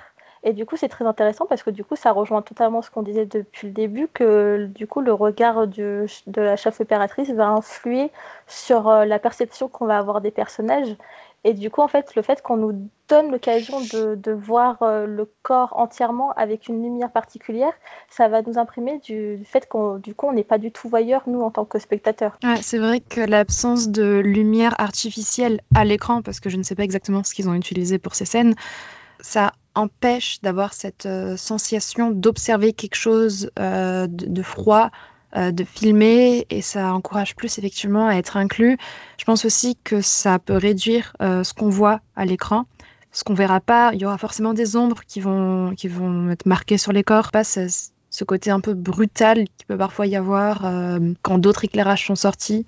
Et 0.47 0.53
du 0.53 0.67
coup, 0.67 0.77
c'est 0.77 0.89
très 0.89 1.05
intéressant 1.05 1.47
parce 1.47 1.63
que 1.63 1.71
du 1.71 1.83
coup, 1.83 1.95
ça 1.95 2.11
rejoint 2.11 2.43
totalement 2.43 2.83
ce 2.83 2.91
qu'on 2.91 3.01
disait 3.01 3.25
depuis 3.25 3.65
le 3.67 3.73
début, 3.73 4.07
que 4.07 4.67
du 4.67 4.85
coup, 4.85 5.01
le 5.01 5.11
regard 5.11 5.65
de 5.65 6.05
la 6.35 6.55
chef 6.55 6.79
opératrice 6.79 7.31
va 7.31 7.47
influer 7.47 8.11
sur 8.45 8.87
euh, 8.87 9.05
la 9.05 9.17
perception 9.17 9.67
qu'on 9.67 9.87
va 9.87 9.97
avoir 9.97 10.21
des 10.21 10.29
personnages. 10.29 10.95
Et 11.47 11.53
du 11.53 11.69
coup, 11.69 11.81
en 11.81 11.87
fait, 11.87 12.15
le 12.15 12.23
fait 12.23 12.41
qu'on 12.41 12.57
nous 12.57 12.89
donne 13.07 13.29
l'occasion 13.31 13.79
de, 13.79 14.31
voir 14.31 14.81
euh, 14.81 15.05
le 15.05 15.31
corps 15.43 15.73
entièrement 15.77 16.31
avec 16.31 16.67
une 16.67 16.81
lumière 16.81 17.11
particulière, 17.11 17.71
ça 18.09 18.27
va 18.27 18.41
nous 18.41 18.57
imprimer 18.57 18.97
du, 18.97 19.39
fait 19.45 19.69
qu'on 19.69 19.99
du 19.99 20.15
coup, 20.15 20.25
on 20.25 20.33
n'est 20.33 20.43
pas 20.43 20.57
du 20.57 20.71
tout 20.71 20.89
voyeur, 20.89 21.21
nous, 21.27 21.41
en 21.41 21.51
tant 21.51 21.63
que 21.63 21.77
spectateurs. 21.77 22.39
C'est 22.61 22.79
vrai 22.79 22.99
que 22.99 23.21
l'absence 23.21 23.89
de 23.89 24.17
lumière 24.17 24.73
artificielle 24.79 25.61
à 25.75 25.85
l'écran, 25.85 26.23
parce 26.23 26.39
que 26.39 26.49
je 26.49 26.57
ne 26.57 26.63
sais 26.63 26.73
pas 26.73 26.83
exactement 26.83 27.23
ce 27.23 27.35
qu'ils 27.35 27.47
ont 27.47 27.53
utilisé 27.53 27.99
pour 27.99 28.15
ces 28.15 28.25
scènes, 28.25 28.55
ça 29.19 29.51
empêche 29.75 30.41
d'avoir 30.41 30.73
cette 30.73 31.05
euh, 31.05 31.37
sensation 31.37 32.09
d'observer 32.09 32.73
quelque 32.73 32.95
chose 32.95 33.51
euh, 33.59 34.07
de, 34.09 34.41
froid, 34.41 34.89
de 35.33 35.63
filmer 35.63 36.45
et 36.49 36.61
ça 36.61 36.93
encourage 36.93 37.35
plus 37.35 37.57
effectivement 37.57 38.07
à 38.07 38.15
être 38.15 38.37
inclus. 38.37 38.77
Je 39.17 39.25
pense 39.25 39.45
aussi 39.45 39.77
que 39.83 40.01
ça 40.01 40.39
peut 40.39 40.57
réduire 40.57 41.13
euh, 41.21 41.43
ce 41.43 41.53
qu'on 41.53 41.69
voit 41.69 42.01
à 42.15 42.25
l'écran. 42.25 42.65
Ce 43.11 43.23
qu'on 43.23 43.33
verra 43.33 43.59
pas, 43.59 43.91
il 43.93 44.01
y 44.01 44.05
aura 44.05 44.17
forcément 44.17 44.53
des 44.53 44.75
ombres 44.75 45.01
qui 45.07 45.21
vont, 45.21 45.73
qui 45.75 45.87
vont 45.87 46.29
être 46.29 46.45
marquées 46.45 46.77
sur 46.77 46.91
les 46.91 47.03
corps. 47.03 47.31
Pas 47.31 47.43
ce, 47.43 47.67
ce 48.09 48.23
côté 48.23 48.51
un 48.51 48.59
peu 48.59 48.73
brutal 48.73 49.45
qui 49.57 49.65
peut 49.65 49.77
parfois 49.77 50.05
y 50.07 50.15
avoir 50.15 50.65
euh, 50.65 50.99
quand 51.21 51.37
d'autres 51.37 51.65
éclairages 51.65 52.05
sont 52.05 52.15
sortis. 52.15 52.65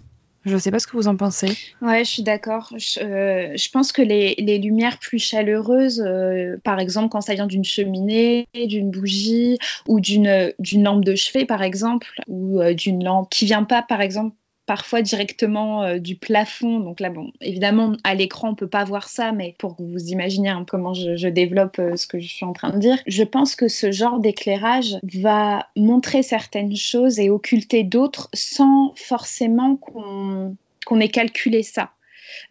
Je 0.47 0.53
ne 0.53 0.59
sais 0.59 0.71
pas 0.71 0.79
ce 0.79 0.87
que 0.87 0.95
vous 0.95 1.07
en 1.07 1.17
pensez. 1.17 1.57
Ouais, 1.81 2.05
je 2.05 2.09
suis 2.09 2.23
d'accord. 2.23 2.71
Je, 2.77 2.99
euh, 3.01 3.55
pense 3.73 3.91
que 3.91 4.01
les, 4.01 4.57
lumières 4.57 4.97
plus 4.97 5.19
chaleureuses, 5.19 6.01
euh, 6.01 6.57
par 6.63 6.79
exemple 6.79 7.09
quand 7.09 7.21
ça 7.21 7.33
vient 7.33 7.47
d'une 7.47 7.65
cheminée, 7.65 8.47
d'une 8.53 8.89
bougie 8.89 9.59
ou 9.87 9.99
d'une 9.99 10.53
lampe 10.83 11.03
de 11.03 11.15
chevet, 11.15 11.45
par 11.45 11.61
exemple, 11.61 12.21
ou 12.27 12.61
euh, 12.61 12.73
d'une 12.73 13.03
lampe 13.03 13.29
qui 13.29 13.45
vient 13.45 13.65
pas, 13.65 13.81
par 13.81 14.01
exemple, 14.01 14.35
parfois 14.67 15.01
directement 15.01 15.81
euh, 15.81 15.97
du 15.97 16.15
plafond. 16.15 16.79
Donc 16.79 16.99
là, 16.99 17.09
bon, 17.09 17.31
évidemment, 17.41 17.93
à 18.03 18.13
l'écran, 18.13 18.49
on 18.49 18.55
peut 18.55 18.67
pas 18.67 18.83
voir 18.83 19.09
ça, 19.09 19.31
mais 19.31 19.55
pour 19.57 19.75
que 19.75 19.81
vous 19.81 20.09
imaginiez 20.09 20.53
comment 20.69 20.93
je, 20.93 21.27
développe 21.27 21.79
euh, 21.79 21.95
ce 21.95 22.05
que 22.05 22.19
je 22.19 22.27
suis 22.27 22.45
en 22.45 22.53
train 22.53 22.69
de 22.69 22.77
dire, 22.77 22.97
je 23.07 23.23
pense 23.23 23.55
que 23.55 23.67
ce 23.67 23.91
genre 23.91 24.19
d'éclairage 24.19 24.97
va 25.15 25.67
montrer 25.75 26.21
certaines 26.21 26.75
choses 26.75 27.19
et 27.19 27.29
occulter 27.29 27.83
d'autres 27.83 28.29
sans 28.33 28.93
forcément 28.95 29.77
qu'on 29.77 30.99
ait 30.99 31.09
calculé 31.09 31.63
ça. 31.63 31.91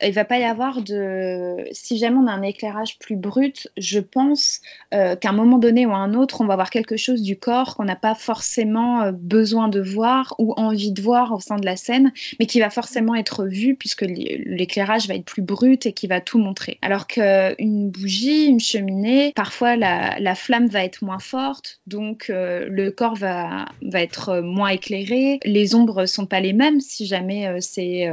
Il 0.03 0.13
va 0.13 0.25
pas 0.25 0.39
y 0.39 0.45
avoir 0.45 0.83
de. 0.83 1.57
Si 1.73 1.99
jamais 1.99 2.17
on 2.17 2.27
a 2.27 2.33
un 2.33 2.43
éclairage 2.43 2.99
plus 2.99 3.17
brut, 3.17 3.69
je 3.77 4.01
pense 4.01 4.61
euh, 4.95 5.17
qu'à 5.17 5.31
un 5.31 5.33
moment 5.33 5.59
donné 5.59 5.87
ou 5.87 5.93
à 5.93 5.97
un 5.97 6.15
autre, 6.15 6.41
on 6.41 6.47
va 6.47 6.55
voir 6.55 6.71
quelque 6.71 6.97
chose 6.97 7.23
du 7.23 7.39
corps 7.39 7.77
qu'on 7.77 7.85
n'a 7.85 7.97
pas 7.97 8.15
forcément 8.15 9.03
euh, 9.03 9.13
besoin 9.13 9.69
de 9.69 9.81
voir 9.81 10.35
ou 10.39 10.55
envie 10.57 10.93
de 10.93 11.01
voir 11.01 11.33
au 11.33 11.41
sein 11.41 11.57
de 11.57 11.65
la 11.65 11.77
scène, 11.77 12.13
mais 12.39 12.47
qui 12.47 12.61
va 12.61 12.71
forcément 12.71 13.15
être 13.15 13.47
vu 13.47 13.75
puisque 13.75 14.03
l'éclairage 14.03 15.09
va 15.09 15.15
être 15.15 15.25
plus 15.25 15.43
brut 15.43 15.87
et 15.87 15.93
qui 15.93 16.07
va 16.07 16.21
tout 16.21 16.39
montrer. 16.39 16.79
Alors 16.83 17.07
qu'une 17.07 17.91
bougie, 17.91 18.47
une 18.47 18.61
cheminée, 18.61 19.33
parfois 19.35 19.77
la, 19.77 20.19
la, 20.21 20.35
flamme 20.35 20.67
va 20.67 20.85
être 20.85 21.03
moins 21.03 21.19
forte, 21.19 21.81
donc 21.87 22.27
euh, 22.31 22.67
le 22.69 22.91
corps 22.91 23.17
va, 23.17 23.67
va 23.83 24.03
être 24.03 24.41
moins 24.41 24.69
éclairé. 24.69 25.41
Les 25.45 25.75
ombres 25.75 26.07
sont 26.07 26.27
pas 26.27 26.41
les 26.41 26.53
mêmes 26.53 26.81
si 26.81 27.07
jamais 27.07 27.61
c'est 27.61 28.09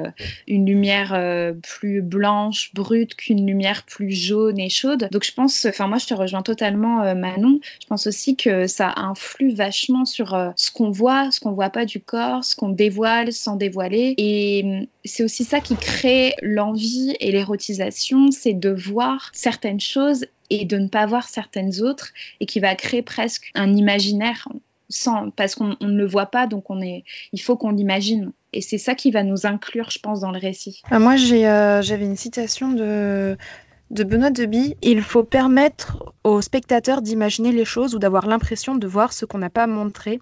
une 0.47 0.66
lumière 0.66 1.53
plus 1.54 2.01
blanche, 2.01 2.72
brute 2.74 3.16
qu'une 3.16 3.45
lumière 3.45 3.84
plus 3.84 4.12
jaune 4.12 4.60
et 4.60 4.70
chaude. 4.70 5.08
Donc 5.12 5.24
je 5.24 5.34
pense, 5.34 5.66
enfin 5.66 5.88
moi 5.88 5.97
je 5.97 6.08
te 6.08 6.14
rejoins 6.14 6.41
totalement 6.41 7.01
euh, 7.04 7.16
Manon, 7.16 7.60
je 7.82 7.88
pense 7.88 8.08
aussi 8.08 8.36
que 8.36 8.68
ça 8.68 8.93
influe 8.97 9.54
vachement 9.54 10.06
sur 10.06 10.34
euh, 10.34 10.51
ce 10.56 10.72
qu'on 10.72 10.91
voit, 10.91 11.32
ce 11.32 11.39
qu'on 11.39 11.51
voit 11.51 11.70
pas 11.70 11.86
du 11.86 11.99
corps, 11.99 12.43
ce 12.43 12.56
qu'on 12.56 12.70
dévoile 12.70 13.32
sans 13.32 13.56
dévoiler. 13.56 14.16
Et 14.18 14.64
mm, 14.64 14.88
c'est 15.06 15.24
aussi 15.24 15.43
ça 15.43 15.60
qui 15.60 15.76
crée 15.76 16.34
l'envie 16.41 17.16
et 17.20 17.32
l'érotisation, 17.32 18.32
c'est 18.32 18.54
de 18.54 18.70
voir 18.70 19.32
certaines 19.34 19.80
choses 19.80 20.26
et 20.49 20.66
de 20.66 20.78
ne 20.78 20.88
pas 20.88 21.06
voir 21.06 21.28
certaines 21.28 21.82
autres 21.82 22.14
et 22.39 22.45
qui 22.45 22.60
va 22.60 22.76
créer 22.76 23.01
presque 23.01 23.51
un 23.56 23.76
imaginaire 23.76 24.47
sans, 24.94 25.30
parce 25.32 25.56
qu'on 25.56 25.76
ne 25.82 25.98
le 25.98 26.06
voit 26.06 26.28
pas, 26.28 26.48
donc 26.48 26.70
on 26.70 26.82
est, 26.82 27.04
il 27.32 27.41
faut 27.41 27.58
qu'on 27.58 27.72
l'imagine. 27.72 28.32
Et 28.54 28.62
c'est 28.62 28.78
ça 28.78 28.96
qui 28.96 29.12
va 29.12 29.24
nous 29.24 29.46
inclure, 29.46 29.89
je 29.89 30.00
pense, 30.00 30.20
dans 30.20 30.32
le 30.32 30.39
récit. 30.39 30.82
Euh, 30.91 31.00
moi, 31.00 31.14
euh, 31.14 31.82
j'avais 31.82 32.06
une 32.06 32.16
citation 32.16 32.72
de, 32.72 33.38
de 33.89 34.04
Benoît 34.04 34.30
Deby. 34.30 34.78
Il 34.82 35.02
faut 35.02 35.24
permettre 35.24 36.14
aux 36.24 36.41
spectateurs 36.41 37.02
d'imaginer 37.02 37.52
les 37.52 37.66
choses 37.66 37.96
ou 37.96 38.00
d'avoir 38.00 38.28
l'impression 38.28 38.76
de 38.76 38.88
voir 38.88 39.12
ce 39.14 39.26
qu'on 39.26 39.39
n'a 39.39 39.50
pas 39.50 39.68
montré. 39.68 40.20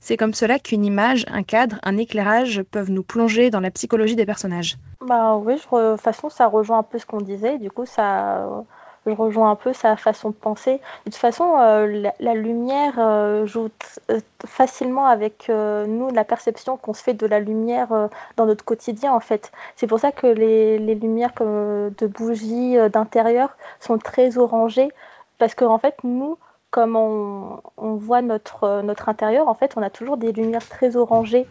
C'est 0.00 0.16
comme 0.16 0.34
cela 0.34 0.58
qu'une 0.58 0.84
image, 0.84 1.24
un 1.28 1.42
cadre, 1.42 1.78
un 1.82 1.96
éclairage 1.96 2.62
peuvent 2.62 2.90
nous 2.90 3.02
plonger 3.02 3.50
dans 3.50 3.60
la 3.60 3.70
psychologie 3.70 4.14
des 4.14 4.26
personnages. 4.26 4.76
Bah 5.06 5.36
oui, 5.36 5.54
de 5.54 5.60
toute 5.92 6.00
façon, 6.00 6.28
ça 6.28 6.46
rejoint 6.46 6.78
un 6.78 6.82
peu 6.84 6.98
ce 6.98 7.06
qu'on 7.06 7.20
disait. 7.20 7.58
Du 7.58 7.70
coup, 7.70 7.84
ça 7.84 8.64
je 9.08 9.14
rejoins 9.14 9.50
un 9.50 9.56
peu 9.56 9.72
sa 9.72 9.96
façon 9.96 10.30
de 10.30 10.34
penser. 10.34 10.74
De 11.04 11.10
toute 11.10 11.16
façon, 11.16 11.58
euh, 11.58 12.10
la, 12.20 12.34
lumière 12.34 12.94
euh, 12.98 13.46
joue 13.46 13.68
euh, 14.10 14.20
facilement 14.46 15.06
avec 15.06 15.48
nous 15.48 16.10
la 16.10 16.24
perception 16.24 16.76
qu'on 16.76 16.94
se 16.94 17.02
fait 17.02 17.14
de 17.14 17.26
la 17.26 17.40
lumière 17.40 18.08
dans 18.36 18.46
notre 18.46 18.64
quotidien 18.64 19.12
en 19.12 19.20
fait. 19.20 19.52
C'est 19.76 19.86
pour 19.86 20.00
ça 20.00 20.12
que 20.12 20.26
les, 20.26 20.78
lumières 20.78 21.34
comme 21.34 21.90
de 21.96 22.06
bougies 22.06 22.76
d'intérieur 22.90 23.56
sont 23.80 23.98
très 23.98 24.38
orangées 24.38 24.90
parce 25.38 25.54
que 25.54 25.64
en 25.64 25.78
fait 25.78 25.96
nous 26.04 26.38
comme 26.70 26.96
on, 26.96 27.62
on, 27.78 27.94
voit 27.94 28.20
notre, 28.20 28.82
notre 28.82 29.08
intérieur, 29.08 29.48
en 29.48 29.54
fait, 29.54 29.72
on 29.78 29.82
a 29.82 29.88
toujours 29.88 30.18
des 30.18 30.32
lumières 30.32 30.68
très 30.68 30.96
orangées 30.96 31.46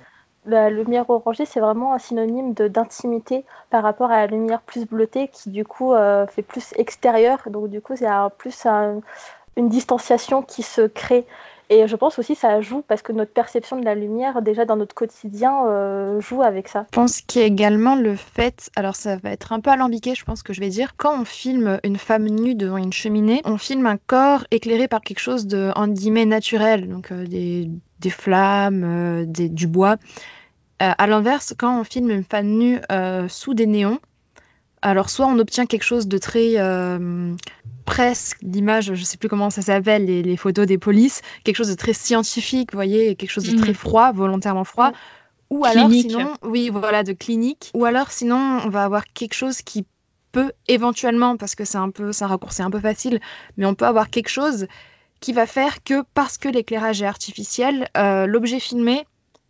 la 0.48 0.70
lumière 0.70 1.10
orangée, 1.10 1.46
c'est 1.46 1.60
vraiment 1.60 1.94
un 1.94 2.00
synonyme 2.00 2.54
d'intimité 2.54 3.46
par 3.70 3.84
rapport 3.84 4.12
à 4.12 4.18
la 4.18 4.28
lumière 4.28 4.62
plus 4.62 4.86
bleutée 4.86 5.28
qui, 5.28 5.50
du 5.50 5.66
coup, 5.66 5.94
euh, 5.94 6.26
fait 6.28 6.42
plus 6.42 6.74
extérieur. 6.78 7.40
Donc, 7.48 7.70
du 7.70 7.82
coup, 7.82 7.96
c'est 7.96 8.08
plus 8.38 8.66
une 9.56 9.70
distanciation 9.70 10.42
qui 10.42 10.64
se 10.64 10.82
crée. 10.82 11.26
Et 11.70 11.88
je 11.88 11.96
pense 11.96 12.18
aussi 12.20 12.36
ça 12.36 12.62
joue 12.62 12.84
parce 12.88 13.02
que 13.02 13.12
notre 13.12 13.32
perception 13.32 13.80
de 13.80 13.86
la 13.86 13.96
lumière, 13.96 14.42
déjà 14.42 14.66
dans 14.66 14.78
notre 14.78 14.96
quotidien, 14.96 15.66
euh, 15.68 16.22
joue 16.22 16.42
avec 16.42 16.68
ça. 16.68 16.86
Je 16.92 16.96
pense 16.96 17.22
qu'il 17.22 17.42
y 17.42 17.44
a 17.44 17.48
également 17.48 17.96
le 17.96 18.16
fait, 18.16 18.70
alors 18.76 18.96
ça 18.96 19.18
va 19.18 19.32
être 19.32 19.52
un 19.52 19.60
peu 19.60 19.70
alambiqué, 19.70 20.16
je 20.16 20.24
pense 20.24 20.44
que 20.44 20.54
je 20.54 20.60
vais 20.60 20.70
dire, 20.70 20.96
quand 20.96 21.20
on 21.20 21.26
filme 21.26 21.80
une 21.84 21.98
femme 21.98 22.28
nue 22.28 22.56
devant 22.56 22.78
une 22.78 22.94
cheminée, 22.94 23.42
on 23.46 23.58
filme 23.58 23.86
un 23.86 23.98
corps 23.98 24.46
éclairé 24.52 24.88
par 24.88 25.02
quelque 25.02 25.20
chose 25.20 25.48
de, 25.48 25.72
en 25.76 25.88
guillemets, 25.88 26.26
naturel, 26.26 26.88
donc 26.88 27.12
euh, 27.12 27.26
des, 27.26 27.70
flammes, 28.10 29.26
du 29.26 29.68
bois. 29.68 29.98
Euh, 30.82 30.92
à 30.96 31.08
l'inverse, 31.08 31.56
quand 31.58 31.80
on 31.80 31.84
filme 31.84 32.12
une 32.12 32.24
femme 32.24 32.48
nue 32.48 32.80
euh, 32.92 33.28
sous 33.28 33.56
des 33.56 33.66
néons, 33.66 34.00
alors 34.82 35.10
soit 35.10 35.26
on 35.28 35.40
obtient 35.40 35.66
quelque 35.66 35.84
chose 35.84 36.08
de 36.08 36.18
très 36.18 36.54
euh, 36.58 37.34
presque 37.86 38.38
l'image, 38.42 38.94
je 38.94 39.04
sais 39.04 39.18
plus 39.18 39.30
comment 39.30 39.50
ça 39.50 39.62
s'appelle, 39.62 40.06
les, 40.06 40.38
photos 40.38 40.66
des 40.66 40.78
polices, 40.78 41.22
quelque 41.44 41.56
chose 41.56 41.70
de 41.70 41.76
très 41.76 41.94
scientifique, 41.94 42.72
vous 42.72 42.78
voyez, 42.78 43.16
quelque 43.16 43.32
chose 43.32 43.50
de 43.50 43.58
très 43.58 43.70
mhm. 43.70 43.76
froid, 43.76 44.12
volontairement 44.12 44.64
froid. 44.64 44.92
Ou 45.50 45.64
alors 45.66 45.90
sinon, 45.90 46.34
oui, 46.44 46.70
voilà, 46.70 47.04
de 47.04 47.14
clinique. 47.14 47.72
Ou 47.74 47.86
alors 47.86 48.12
sinon, 48.12 48.60
on 48.66 48.70
va 48.70 48.84
avoir 48.84 49.06
quelque 49.14 49.34
chose 49.34 49.62
qui 49.62 49.86
peut 50.34 50.52
éventuellement, 50.68 51.38
parce 51.38 51.56
que 51.56 51.64
c'est 51.64 51.78
un 51.78 51.90
peu, 51.90 52.12
c'est 52.12 52.26
un 52.26 52.28
raccourci 52.28 52.62
un 52.62 52.70
peu 52.70 52.82
facile, 52.82 53.22
mais 53.56 53.66
on 53.66 53.74
peut 53.74 53.86
avoir 53.86 54.10
quelque 54.10 54.30
chose 54.30 54.68
qui 55.22 55.34
va 55.34 55.46
faire 55.46 55.84
que 55.84 56.04
parce 56.14 56.38
que 56.38 56.50
l'éclairage 56.50 57.02
est 57.02 57.06
artificiel, 57.06 57.88
l'objet 57.96 58.60
filmé 58.60 59.06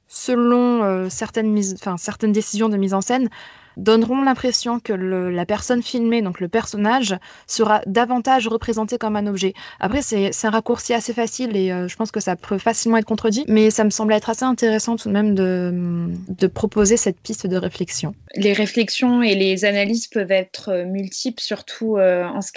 selon 0.08 0.84
euh, 0.84 1.10
certaines, 1.10 1.62
certaines 1.98 2.32
décisions 2.32 2.70
de 2.70 2.78
mise 2.78 2.94
en 2.94 3.02
scène, 3.02 3.30
donneront 3.78 4.24
l'impression 4.24 4.80
que 4.80 4.92
la 4.94 5.46
personne 5.46 5.84
filmée, 5.84 6.22
donc 6.22 6.40
le 6.40 6.50
personnage, 6.50 7.16
sera 7.46 7.82
davantage 7.86 8.48
représenté 8.48 8.98
comme 8.98 9.16
un 9.16 9.28
objet. 9.28 9.54
Après, 9.80 10.02
c'est 10.02 10.32
un 10.44 10.50
raccourci 10.50 10.94
assez 10.94 11.14
facile 11.14 11.56
et 11.56 11.72
euh, 11.72 11.88
je 11.88 11.96
pense 11.96 12.12
que 12.12 12.20
ça 12.20 12.36
peut 12.36 12.58
facilement 12.58 12.98
être 12.98 13.06
contredit, 13.06 13.46
mais 13.48 13.70
ça 13.70 13.84
me 13.84 13.92
semble 13.92 14.14
être 14.14 14.30
assez 14.30 14.44
intéressant 14.44 14.96
tout 14.96 15.10
de 15.10 15.14
même 15.14 15.36
de, 15.36 16.48
proposer 16.48 16.98
cette 16.98 17.20
piste 17.20 17.46
de 17.46 17.58
réflexion. 17.58 18.16
Les 18.36 18.54
réflexions 18.54 19.22
et 19.22 19.36
les 19.36 19.66
analyses 19.66 20.08
peuvent 20.08 20.32
être 20.32 20.86
multiples, 20.86 21.42
surtout 21.42 21.98
euh, 21.98 22.24
en, 22.24 22.42
ce 22.42 22.52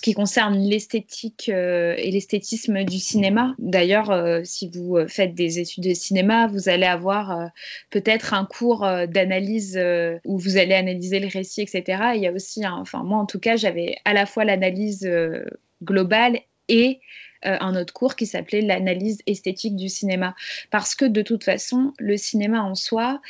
qui, 0.00 0.14
concerne 0.14 0.56
l'esthétique 0.56 1.50
euh, 1.52 1.94
et 1.98 2.10
l'esthétisme 2.10 2.84
du 2.84 2.98
cinéma. 2.98 3.54
D'ailleurs, 3.58 4.40
si 4.44 4.70
vous 4.70 4.96
faites 5.08 5.34
des 5.34 5.58
études 5.58 5.84
de 5.84 5.94
cinéma, 5.94 6.46
vous 6.46 6.68
allez 6.68 6.86
avoir 6.86 7.50
peut-être 7.90 8.32
un 8.32 8.46
cours 8.46 8.88
d'analyse 9.08 9.76
euh, 10.06 10.18
où 10.24 10.38
vous 10.38 10.56
allez 10.56 10.74
analyser 10.74 11.20
le 11.20 11.28
récit, 11.28 11.62
etc. 11.62 12.12
il 12.14 12.22
y 12.22 12.26
a 12.26 12.32
aussi, 12.32 12.66
enfin 12.66 13.02
moi 13.02 13.18
en 13.18 13.26
tout 13.26 13.38
cas, 13.38 13.56
j'avais 13.56 13.96
à 14.04 14.12
la 14.12 14.26
fois 14.26 14.44
l'analyse 14.44 15.06
euh, 15.06 15.44
globale 15.82 16.40
et 16.68 17.00
euh, 17.44 17.56
un 17.60 17.76
autre 17.76 17.92
cours 17.92 18.16
qui 18.16 18.26
s'appelait 18.26 18.62
l'analyse 18.62 19.18
esthétique 19.26 19.76
du 19.76 19.88
cinéma. 19.88 20.34
Parce 20.70 20.94
que 20.94 21.04
de 21.04 21.22
toute 21.22 21.44
façon, 21.44 21.92
le 21.98 22.16
cinéma 22.16 22.62
en 22.62 22.74
soi, 22.74 23.20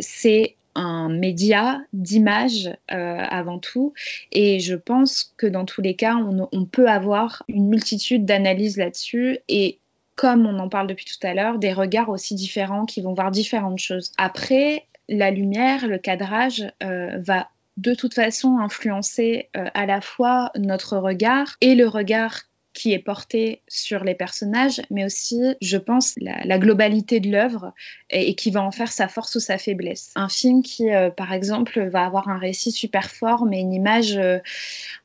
c'est 0.00 0.56
un 0.74 1.08
média 1.08 1.80
d'image 1.94 2.70
avant 2.88 3.58
tout. 3.58 3.94
Et 4.32 4.60
je 4.60 4.74
pense 4.74 5.32
que 5.38 5.46
dans 5.46 5.64
tous 5.64 5.80
les 5.80 5.94
cas, 5.94 6.16
on 6.52 6.64
peut 6.66 6.88
avoir 6.88 7.44
une 7.48 7.68
multitude 7.68 8.26
d'analyses 8.26 8.76
là-dessus. 8.76 9.38
Et 9.48 9.78
comme 10.16 10.46
on 10.46 10.58
en 10.58 10.68
parle 10.68 10.88
depuis 10.88 11.04
tout 11.04 11.24
à 11.24 11.34
l'heure, 11.34 11.58
des 11.58 11.72
regards 11.72 12.08
aussi 12.08 12.34
différents 12.34 12.86
qui 12.86 13.02
vont 13.02 13.14
voir 13.14 13.30
différentes 13.30 13.78
choses. 13.78 14.12
Après, 14.18 14.86
la 15.08 15.30
lumière, 15.30 15.86
le 15.86 15.98
cadrage 15.98 16.64
euh, 16.82 17.18
va 17.18 17.48
de 17.76 17.94
toute 17.94 18.14
façon 18.14 18.58
influencer 18.58 19.48
euh, 19.56 19.66
à 19.74 19.86
la 19.86 20.00
fois 20.00 20.50
notre 20.56 20.96
regard 20.96 21.56
et 21.60 21.74
le 21.74 21.86
regard 21.86 22.42
qui 22.72 22.92
est 22.92 22.98
porté 22.98 23.62
sur 23.68 24.04
les 24.04 24.14
personnages, 24.14 24.82
mais 24.90 25.06
aussi, 25.06 25.40
je 25.62 25.78
pense, 25.78 26.14
la, 26.18 26.58
globalité 26.58 27.20
de 27.20 27.30
l'œuvre 27.30 27.72
et, 28.10 28.34
qui 28.34 28.50
va 28.50 28.62
en 28.62 28.70
faire 28.70 28.92
sa 28.92 29.08
force 29.08 29.34
ou 29.36 29.40
sa 29.40 29.56
faiblesse. 29.56 30.12
Un 30.14 30.28
film 30.28 30.62
qui, 30.62 30.90
euh, 30.90 31.08
par 31.08 31.32
exemple, 31.32 31.80
va 31.88 32.04
avoir 32.04 32.28
un 32.28 32.36
récit 32.36 32.72
super 32.72 33.10
fort, 33.10 33.46
mais 33.46 33.60
une 33.60 33.72
image 33.72 34.20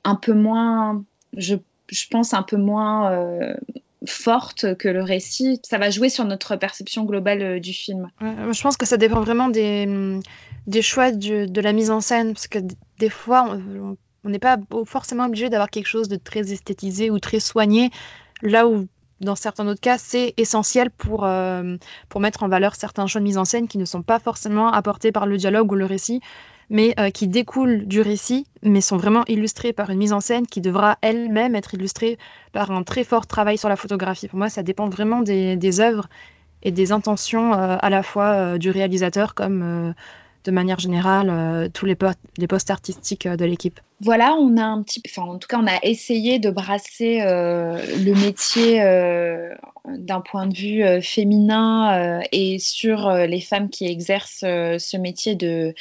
un 0.03 0.15
peu 0.15 0.33
moins, 0.33 1.01
je, 1.37 1.55
je, 1.87 2.07
pense, 2.09 2.33
un 2.33 2.43
peu 2.43 2.57
moins 2.57 3.55
forte 4.07 4.75
que 4.77 4.87
le 4.87 5.03
récit, 5.03 5.59
ça 5.63 5.77
va 5.77 5.89
jouer 5.89 6.09
sur 6.09 6.25
notre 6.25 6.55
perception 6.55 7.05
globale 7.05 7.41
euh, 7.41 7.59
du 7.59 7.73
film. 7.73 8.09
je 8.19 8.61
pense 8.61 8.77
que 8.77 8.85
ça 8.85 8.97
dépend 8.97 9.21
vraiment 9.21 9.49
des, 9.49 10.11
choix 10.81 11.11
de 11.11 11.61
la 11.61 11.73
mise 11.73 11.91
en 11.91 12.01
scène, 12.01 12.33
parce 12.33 12.47
que 12.47 12.59
des 12.99 13.09
fois, 13.09 13.57
on 14.23 14.29
n'est 14.29 14.39
pas 14.39 14.57
forcément 14.85 15.25
obligé 15.25 15.49
d'avoir 15.49 15.69
quelque 15.69 15.87
chose 15.87 16.07
de 16.07 16.15
très 16.15 16.51
esthétisé 16.51 17.09
ou 17.09 17.19
très 17.19 17.39
soigné, 17.39 17.91
là 18.41 18.67
où 18.67 18.87
dans 19.21 19.35
certains 19.35 19.67
autres 19.67 19.81
cas, 19.81 19.99
c'est 19.99 20.33
essentiel 20.37 20.89
pour, 20.89 21.25
euh, 21.25 21.77
pour 22.09 22.21
mettre 22.21 22.41
en 22.41 22.47
valeur 22.47 22.75
certains 22.75 23.05
choix 23.05 23.21
de 23.21 23.25
mise 23.25 23.37
en 23.37 23.45
scène 23.45 23.67
qui 23.67 23.77
ne 23.77 23.85
sont 23.85 24.01
pas 24.01 24.19
forcément 24.19 24.71
apportés 24.71 25.11
par 25.11 25.27
le 25.27 25.37
dialogue 25.37 25.71
ou 25.71 25.75
le 25.75 25.85
récit, 25.85 26.21
mais 26.72 26.93
euh, 26.99 27.09
qui 27.09 27.28
découlent 27.28 27.86
du 27.86 27.99
récit, 27.99 28.47
mais 28.63 28.80
sont 28.80 28.95
vraiment 28.95 29.26
illustrés 29.28 29.74
par 29.74 29.89
une 29.89 29.97
mise 29.97 30.13
en 30.13 30.22
scène 30.22 30.47
qui 30.47 30.61
devra 30.61 30.97
elle-même 31.01 31.53
être 31.53 31.74
illustrée 31.74 32.17
par 32.53 32.72
un 32.72 32.82
très 32.84 33.03
fort 33.03 33.28
travail 33.28 33.57
sur 33.57 33.67
la 33.67 33.76
photographie. 33.76 34.30
Pour 34.30 34.39
moi, 34.39 34.49
ça 34.49 34.63
dépend 34.63 34.88
vraiment 34.88 35.22
des, 35.22 35.82
œuvres 35.82 36.07
et 36.63 36.72
des 36.72 36.93
intentions 36.93 37.53
euh, 37.53 37.76
à 37.78 37.89
la 37.89 38.03
fois 38.03 38.32
euh, 38.32 38.57
du 38.57 38.72
réalisateur 38.72 39.36
comme 39.36 39.93
de 40.45 40.51
manière 40.51 40.80
générale 40.80 41.69
tous 41.72 41.86
les, 41.86 41.97
les 42.38 42.47
postes 42.47 42.72
artistiques 42.72 43.28
de 43.28 43.45
l'équipe. 43.45 43.80
Voilà, 43.99 44.34
on 44.39 44.57
a 44.57 44.63
un 44.63 44.82
petit, 44.82 45.03
enfin 45.05 45.24
en 45.24 45.38
tout 45.38 45.47
cas 45.47 45.59
on 45.59 45.67
a 45.67 45.78
essayé 45.84 46.39
de 46.39 46.49
brasser 46.49 47.19
le 47.19 48.13
métier 48.13 48.82
d'un 49.88 50.21
point 50.21 50.45
de 50.45 50.55
vue 50.55 50.84
euh, 50.84 51.01
féminin 51.01 52.19
euh, 52.19 52.21
et 52.32 52.59
sur 52.59 53.07
euh, 53.07 53.25
les 53.25 53.41
femmes 53.41 53.69
qui 53.69 53.86
exercent 53.86 54.41
ce 54.41 54.97
métier 54.97 55.36
de, 55.36 55.73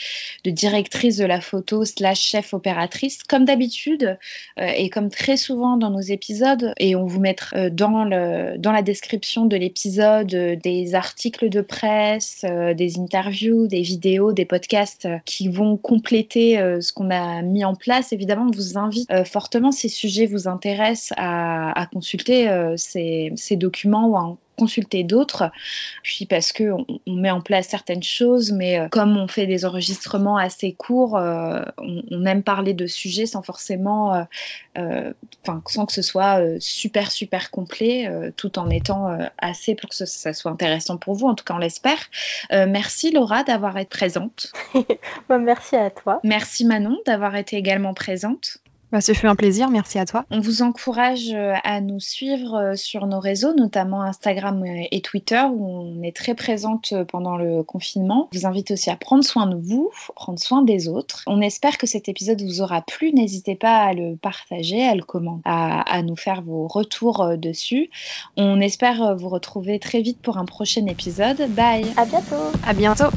directrice 0.45 1.19
de 1.19 1.25
la 1.25 1.41
photo 1.41 1.85
slash 1.85 2.21
chef 2.21 2.55
opératrice. 2.55 3.23
Comme 3.23 3.45
d'habitude 3.45 4.19
et 4.59 4.91
comme 4.91 5.11
très 5.11 5.37
souvent 5.37 5.77
dans 5.77 5.91
nos 5.91 6.01
épisodes, 6.01 6.73
et 6.79 6.97
on 6.97 7.05
vous 7.05 7.21
mettra 7.21 7.71
dans, 7.71 8.05
la 8.05 8.83
description 8.83 9.47
de 9.47 9.57
l'épisode 9.57 10.29
des 10.29 10.95
articles 10.95 11.49
de 11.49 11.61
presse, 11.61 12.45
des 12.77 12.99
interviews, 12.99 13.67
des 13.67 13.83
vidéos, 13.83 14.33
des 14.33 14.45
podcasts 14.45 15.09
qui 15.25 15.49
vont 15.49 15.77
compléter 15.77 16.57
ce 16.81 16.93
qu'on 16.93 17.11
a 17.11 17.43
mis 17.43 17.65
en 17.65 17.75
place. 17.75 18.13
Évidemment, 18.13 18.47
on 18.49 18.57
vous 18.57 18.79
invite 18.79 19.09
fortement, 19.25 19.73
si 19.73 19.89
ces 19.89 19.97
sujets 19.97 20.27
vous 20.27 20.49
intéressent, 20.49 21.13
à, 21.17 21.89
consulter 21.93 22.49
ces 22.77 23.57
documents 23.57 23.90
ou 23.99 24.17
à 24.17 24.37
consulter 24.61 25.05
d'autres. 25.05 25.51
Puis 26.03 26.27
parce 26.27 26.53
que 26.53 26.73
on, 27.07 27.17
met 27.17 27.31
en 27.31 27.41
place 27.41 27.67
certaines 27.69 28.03
choses, 28.03 28.53
mais 28.53 28.79
euh, 28.79 28.89
comme 28.89 29.17
on 29.17 29.27
fait 29.27 29.47
des 29.47 29.65
enregistrements 29.65 30.37
assez 30.37 30.73
courts, 30.75 31.17
euh, 31.17 31.63
on, 31.79 32.27
aime 32.27 32.43
parler 32.43 32.75
de 32.75 32.87
sujets 32.87 33.25
sans 33.25 33.43
forcément, 33.43 34.27
euh, 34.77 35.13
sans 35.67 35.87
que 35.87 35.93
ce 35.93 36.03
soit 36.03 36.41
super 36.61 37.11
super 37.11 37.51
complet, 37.51 38.33
tout 38.37 38.59
en 38.59 38.69
étant 38.69 39.17
assez 39.39 39.75
pour 39.75 39.89
que 39.89 39.97
ça 39.97 40.33
soit 40.35 40.51
intéressant 40.51 40.99
pour 40.99 41.15
vous. 41.15 41.27
En 41.27 41.35
tout 41.35 41.45
cas, 41.45 41.55
on 41.55 41.59
l'espère. 41.59 41.99
merci 42.51 43.11
Laura 43.11 43.43
d'avoir 43.43 43.79
été 43.79 43.89
présente. 43.89 44.53
Bah, 45.29 45.39
merci 45.39 45.77
à 45.77 45.91
toi. 45.91 46.21
Merci 46.25 46.65
Manon 46.65 46.99
d'avoir 47.07 47.37
été 47.37 47.57
également 47.57 47.95
présente. 47.95 48.59
Bah, 48.93 49.01
ce 49.01 49.13
fut 49.13 49.29
un 49.29 49.37
plaisir, 49.37 49.71
merci 49.71 49.99
à 49.99 50.07
toi. 50.07 50.25
On 50.31 50.41
vous 50.41 50.63
encourage 50.63 51.33
euh, 51.33 51.55
à 51.63 51.81
nous 51.81 52.01
suivre 52.01 52.55
euh, 52.55 52.75
sur 52.75 53.07
nos 53.07 53.21
réseaux, 53.21 53.55
notamment 53.55 54.03
Instagram 54.03 54.65
euh, 54.65 54.83
et 54.91 55.01
Twitter, 55.01 55.41
où 55.53 55.65
on 55.65 56.03
est 56.03 56.15
très 56.15 56.35
présente 56.35 56.93
pendant 57.09 57.37
le 57.37 57.63
confinement. 57.63 58.29
Je 58.33 58.41
vous 58.41 58.47
invite 58.47 58.73
aussi 58.73 58.91
à 58.91 58.97
prendre 58.97 59.23
soin 59.23 59.47
de 59.47 59.57
vous, 59.57 59.91
prendre 60.17 60.41
soin 60.41 60.63
des 60.63 60.89
autres. 60.89 61.23
On 61.29 61.41
espère 61.41 61.79
que 61.79 61.87
cet 61.87 62.09
épisode 62.09 62.43
vous 62.43 62.63
aura 62.63 62.83
plu. 62.83 63.13
N'hésitez 63.13 63.55
pas 63.55 63.79
à 63.79 63.93
le 63.93 64.17
partager, 64.17 64.83
à 64.83 64.97
le 64.97 65.03
commenter, 65.03 65.43
à, 65.45 65.83
à 65.83 66.03
nous 66.03 66.17
faire 66.17 66.43
vos 66.43 66.67
retours 66.67 67.37
dessus. 67.39 67.91
On 68.37 68.61
espère 68.61 69.15
vous 69.17 69.29
retrouver 69.29 69.79
très 69.79 70.01
vite 70.01 70.21
pour 70.21 70.39
un 70.39 70.45
prochain 70.45 70.87
épisode. 70.87 71.49
Bye. 71.51 71.87
À 71.97 72.05
bientôt. 72.05 72.51
À 72.67 72.73
bientôt. 72.73 73.11